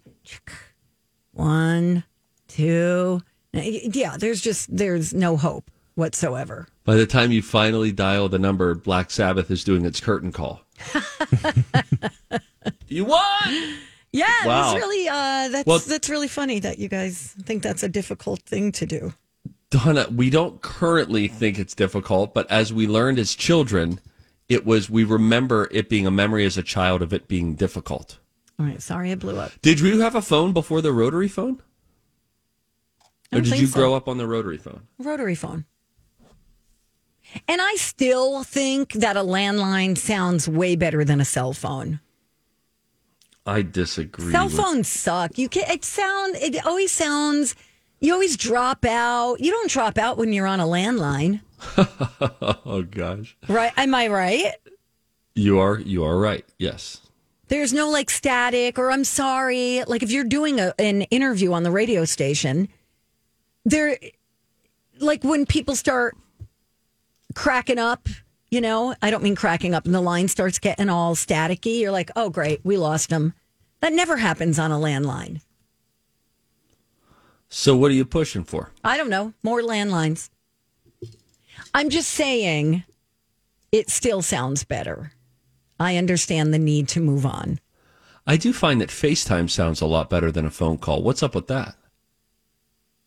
one, 1.32 2.04
two, 2.46 3.22
Yeah, 3.52 4.16
there's 4.18 4.40
just 4.42 4.74
there's 4.74 5.14
no 5.14 5.36
hope 5.38 5.70
whatsoever. 5.94 6.68
By 6.84 6.96
the 6.96 7.06
time 7.06 7.32
you 7.32 7.40
finally 7.42 7.90
dial 7.92 8.28
the 8.28 8.38
number, 8.38 8.74
Black 8.74 9.11
Sabbath 9.11 9.50
is 9.50 9.64
doing 9.64 9.84
its 9.86 10.00
curtain 10.00 10.30
call. 10.32 10.61
you 12.86 13.04
won. 13.06 13.20
Yeah, 14.12 14.26
Wow. 14.46 14.72
that's 14.72 14.74
really 14.86 15.09
uh, 15.09 15.48
that's 15.48 15.66
Well- 15.66 15.78
that's 15.80 16.09
really 16.11 16.28
funny 16.28 16.61
that 16.61 16.78
you 16.78 16.88
guys 16.88 17.34
think 17.44 17.62
that's 17.62 17.82
a 17.82 17.88
difficult 17.88 18.40
thing 18.42 18.72
to 18.72 18.84
do. 18.86 19.12
Donna, 19.70 20.06
we 20.10 20.30
don't 20.30 20.62
currently 20.62 21.28
think 21.28 21.58
it's 21.58 21.74
difficult, 21.74 22.32
but 22.32 22.50
as 22.50 22.72
we 22.72 22.86
learned 22.86 23.18
as 23.18 23.34
children, 23.34 24.00
it 24.48 24.64
was, 24.64 24.88
we 24.88 25.04
remember 25.04 25.68
it 25.70 25.88
being 25.88 26.06
a 26.06 26.10
memory 26.10 26.46
as 26.46 26.56
a 26.56 26.62
child 26.62 27.02
of 27.02 27.12
it 27.12 27.28
being 27.28 27.54
difficult. 27.54 28.18
All 28.58 28.66
right, 28.66 28.80
sorry 28.80 29.12
I 29.12 29.14
blew 29.14 29.38
up. 29.38 29.52
Did 29.60 29.80
you 29.80 30.00
have 30.00 30.14
a 30.14 30.22
phone 30.22 30.52
before 30.52 30.80
the 30.80 30.92
rotary 30.92 31.28
phone? 31.28 31.62
Or 33.30 33.40
did 33.40 33.58
you 33.58 33.66
so. 33.66 33.78
grow 33.78 33.94
up 33.94 34.08
on 34.08 34.16
the 34.16 34.26
rotary 34.26 34.56
phone? 34.56 34.88
Rotary 34.98 35.34
phone. 35.34 35.66
And 37.46 37.60
I 37.60 37.74
still 37.74 38.42
think 38.42 38.94
that 38.94 39.18
a 39.18 39.22
landline 39.22 39.98
sounds 39.98 40.48
way 40.48 40.76
better 40.76 41.04
than 41.04 41.20
a 41.20 41.26
cell 41.26 41.52
phone. 41.52 42.00
I 43.44 43.62
disagree. 43.62 44.32
Cell 44.32 44.46
with- 44.46 44.56
phones 44.56 44.88
suck. 44.88 45.36
You 45.38 45.48
can 45.48 45.70
it 45.70 45.84
sound 45.84 46.36
it 46.36 46.66
always 46.66 46.90
sounds 46.90 47.54
you 48.01 48.12
always 48.12 48.36
drop 48.36 48.84
out. 48.84 49.40
You 49.40 49.51
don't 49.51 49.70
drop 49.70 49.99
out 49.99 50.18
when 50.18 50.32
you're 50.32 50.46
on 50.46 50.61
a 50.61 50.66
landline. 50.66 51.40
oh 52.66 52.82
gosh. 52.88 53.36
Right? 53.49 53.72
Am 53.76 53.94
I 53.94 54.07
right? 54.09 54.53
You 55.34 55.59
are 55.59 55.78
you 55.78 56.05
are 56.05 56.18
right. 56.18 56.44
Yes. 56.59 57.01
There's 57.49 57.72
no 57.72 57.90
like 57.90 58.11
static 58.11 58.78
or 58.78 58.90
I'm 58.90 59.05
sorry. 59.05 59.82
Like 59.84 60.03
if 60.03 60.11
you're 60.11 60.24
doing 60.24 60.61
a, 60.61 60.74
an 60.78 61.03
interview 61.03 61.53
on 61.53 61.62
the 61.62 61.70
radio 61.70 62.05
station, 62.05 62.68
there, 63.64 63.99
like 65.01 65.24
when 65.24 65.46
people 65.46 65.74
start 65.74 66.16
cracking 67.34 67.78
up, 67.78 68.09
you 68.51 68.61
know, 68.61 68.94
I 69.03 69.11
don't 69.11 69.22
mean 69.22 69.36
cracking 69.36 69.74
up 69.74 69.86
and 69.86 69.94
the 69.94 70.01
line 70.01 70.28
starts 70.28 70.59
getting 70.59 70.88
all 70.88 71.14
staticky. 71.14 71.80
You're 71.80 71.92
like, 71.92 72.11
oh, 72.16 72.30
great, 72.30 72.61
we 72.64 72.76
lost 72.76 73.11
them. 73.11 73.34
That 73.80 73.92
never 73.92 74.16
happens 74.16 74.59
on 74.59 74.72
a 74.72 74.78
landline. 74.78 75.40
So 77.49 77.76
what 77.76 77.90
are 77.90 77.94
you 77.94 78.05
pushing 78.05 78.44
for? 78.44 78.70
I 78.84 78.96
don't 78.96 79.11
know. 79.11 79.32
More 79.42 79.62
landlines. 79.62 80.30
I'm 81.74 81.90
just 81.90 82.11
saying 82.11 82.84
it 83.72 83.90
still 83.90 84.22
sounds 84.22 84.64
better. 84.64 85.12
I 85.80 85.96
understand 85.96 86.53
the 86.53 86.59
need 86.59 86.88
to 86.88 87.01
move 87.01 87.24
on. 87.24 87.61
I 88.26 88.36
do 88.36 88.53
find 88.53 88.80
that 88.80 88.90
FaceTime 88.90 89.49
sounds 89.49 89.80
a 89.80 89.86
lot 89.86 90.11
better 90.11 90.30
than 90.30 90.44
a 90.44 90.51
phone 90.51 90.78
call. 90.78 91.03
What's 91.03 91.22
up 91.22 91.34
with 91.34 91.46
that? 91.46 91.76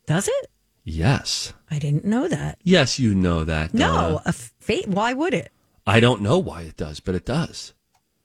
Does 0.08 0.28
it? 0.28 0.48
Yes. 0.84 1.54
I 1.70 1.78
didn't 1.78 2.06
know 2.06 2.28
that. 2.28 2.58
Yes, 2.64 2.98
you 2.98 3.14
know 3.14 3.44
that. 3.44 3.74
No, 3.74 3.88
Donna. 3.88 4.22
a 4.26 4.34
fa- 4.34 4.88
why 4.88 5.14
would 5.14 5.34
it? 5.34 5.52
I 5.86 6.00
don't 6.00 6.22
know 6.22 6.39
why 6.39 6.64
it 6.64 6.78
does, 6.78 7.00
but 7.00 7.14
it 7.16 7.26
does. 7.26 7.74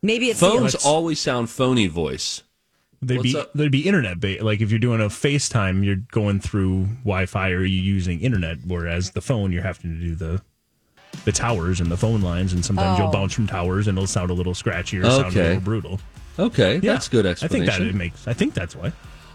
Maybe 0.03 0.31
it's 0.31 0.41
Phones 0.41 0.73
the, 0.73 0.89
always 0.89 1.21
sound 1.21 1.51
phony 1.51 1.87
voice. 1.87 2.43
They'd 3.03 3.19
What's 3.19 3.33
be 3.33 3.39
up? 3.39 3.53
they'd 3.55 3.71
be 3.71 3.87
internet 3.87 4.19
based. 4.21 4.43
Like 4.43 4.61
if 4.61 4.71
you're 4.71 4.79
doing 4.79 5.01
a 5.01 5.07
FaceTime, 5.07 5.85
you're 5.85 5.97
going 5.97 6.41
through 6.41 6.85
Wi-Fi 7.05 7.51
or 7.51 7.65
you 7.65 7.81
using 7.81 8.21
internet. 8.21 8.59
Whereas 8.67 9.11
the 9.13 9.21
phone, 9.21 9.53
you're 9.53 9.63
having 9.63 9.93
to 9.99 10.01
do 10.01 10.15
the 10.15 10.43
the 11.25 11.33
towers 11.33 11.81
and 11.81 11.91
the 11.91 11.97
phone 11.97 12.21
lines, 12.21 12.53
and 12.53 12.65
sometimes 12.65 12.99
Oh. 12.99 13.05
you'll 13.05 13.13
bounce 13.13 13.33
from 13.35 13.47
towers 13.47 13.87
and 13.89 13.97
it'll 13.97 14.07
sound 14.07 14.31
a 14.31 14.35
little 14.35 14.55
scratchy 14.55 14.99
or 14.99 15.05
sound 15.05 15.25
a 15.25 15.27
Okay. 15.29 15.43
little 15.49 15.61
brutal. 15.63 16.01
Okay, 16.39 16.75
Yeah. 16.83 16.93
that's 16.93 17.09
good 17.09 17.27
I 17.27 17.35
think 17.35 17.43
explanation. 17.65 17.85
that 17.85 17.89
it 17.91 17.95
makes. 17.95 18.29
I 18.29 18.33
think 18.35 18.53
that's 18.55 18.77
why. 18.77 18.93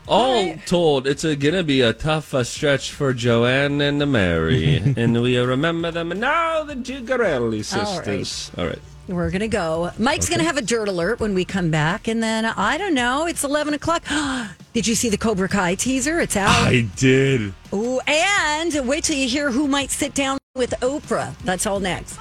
All 0.07 0.55
told, 0.65 1.07
it's 1.07 1.23
a, 1.23 1.35
gonna 1.35 1.63
be 1.63 1.81
a 1.81 1.93
tough 1.93 2.33
uh, 2.33 2.43
stretch 2.43 2.91
for 2.91 3.13
Joanne 3.13 3.81
and 3.81 4.01
the 4.01 4.05
Mary, 4.05 4.77
and 4.97 5.21
we 5.21 5.37
remember 5.37 5.91
them 5.91 6.09
now, 6.09 6.63
the 6.63 6.75
Gigarelli 6.75 7.63
sisters. 7.63 8.51
All 8.57 8.65
right. 8.65 8.79
We're 9.11 9.29
going 9.29 9.41
to 9.41 9.47
go. 9.47 9.91
Mike's 9.97 10.29
going 10.29 10.39
to 10.39 10.45
have 10.45 10.57
a 10.57 10.61
dirt 10.61 10.87
alert 10.87 11.19
when 11.19 11.33
we 11.33 11.45
come 11.45 11.69
back. 11.69 12.07
And 12.07 12.23
then, 12.23 12.45
uh, 12.45 12.53
I 12.55 12.77
don't 12.77 12.93
know, 12.93 13.27
it's 13.27 13.43
11 13.43 13.73
o'clock. 13.73 14.03
Did 14.73 14.87
you 14.87 14.95
see 14.95 15.09
the 15.09 15.17
Cobra 15.17 15.49
Kai 15.49 15.75
teaser? 15.75 16.19
It's 16.19 16.37
out. 16.37 16.49
I 16.49 16.87
did. 16.95 17.53
Ooh, 17.73 17.99
and 18.07 18.87
wait 18.87 19.03
till 19.03 19.17
you 19.17 19.27
hear 19.27 19.51
who 19.51 19.67
might 19.67 19.91
sit 19.91 20.13
down 20.13 20.37
with 20.55 20.71
Oprah. 20.81 21.37
That's 21.43 21.65
all 21.65 21.79
next. 21.79 22.19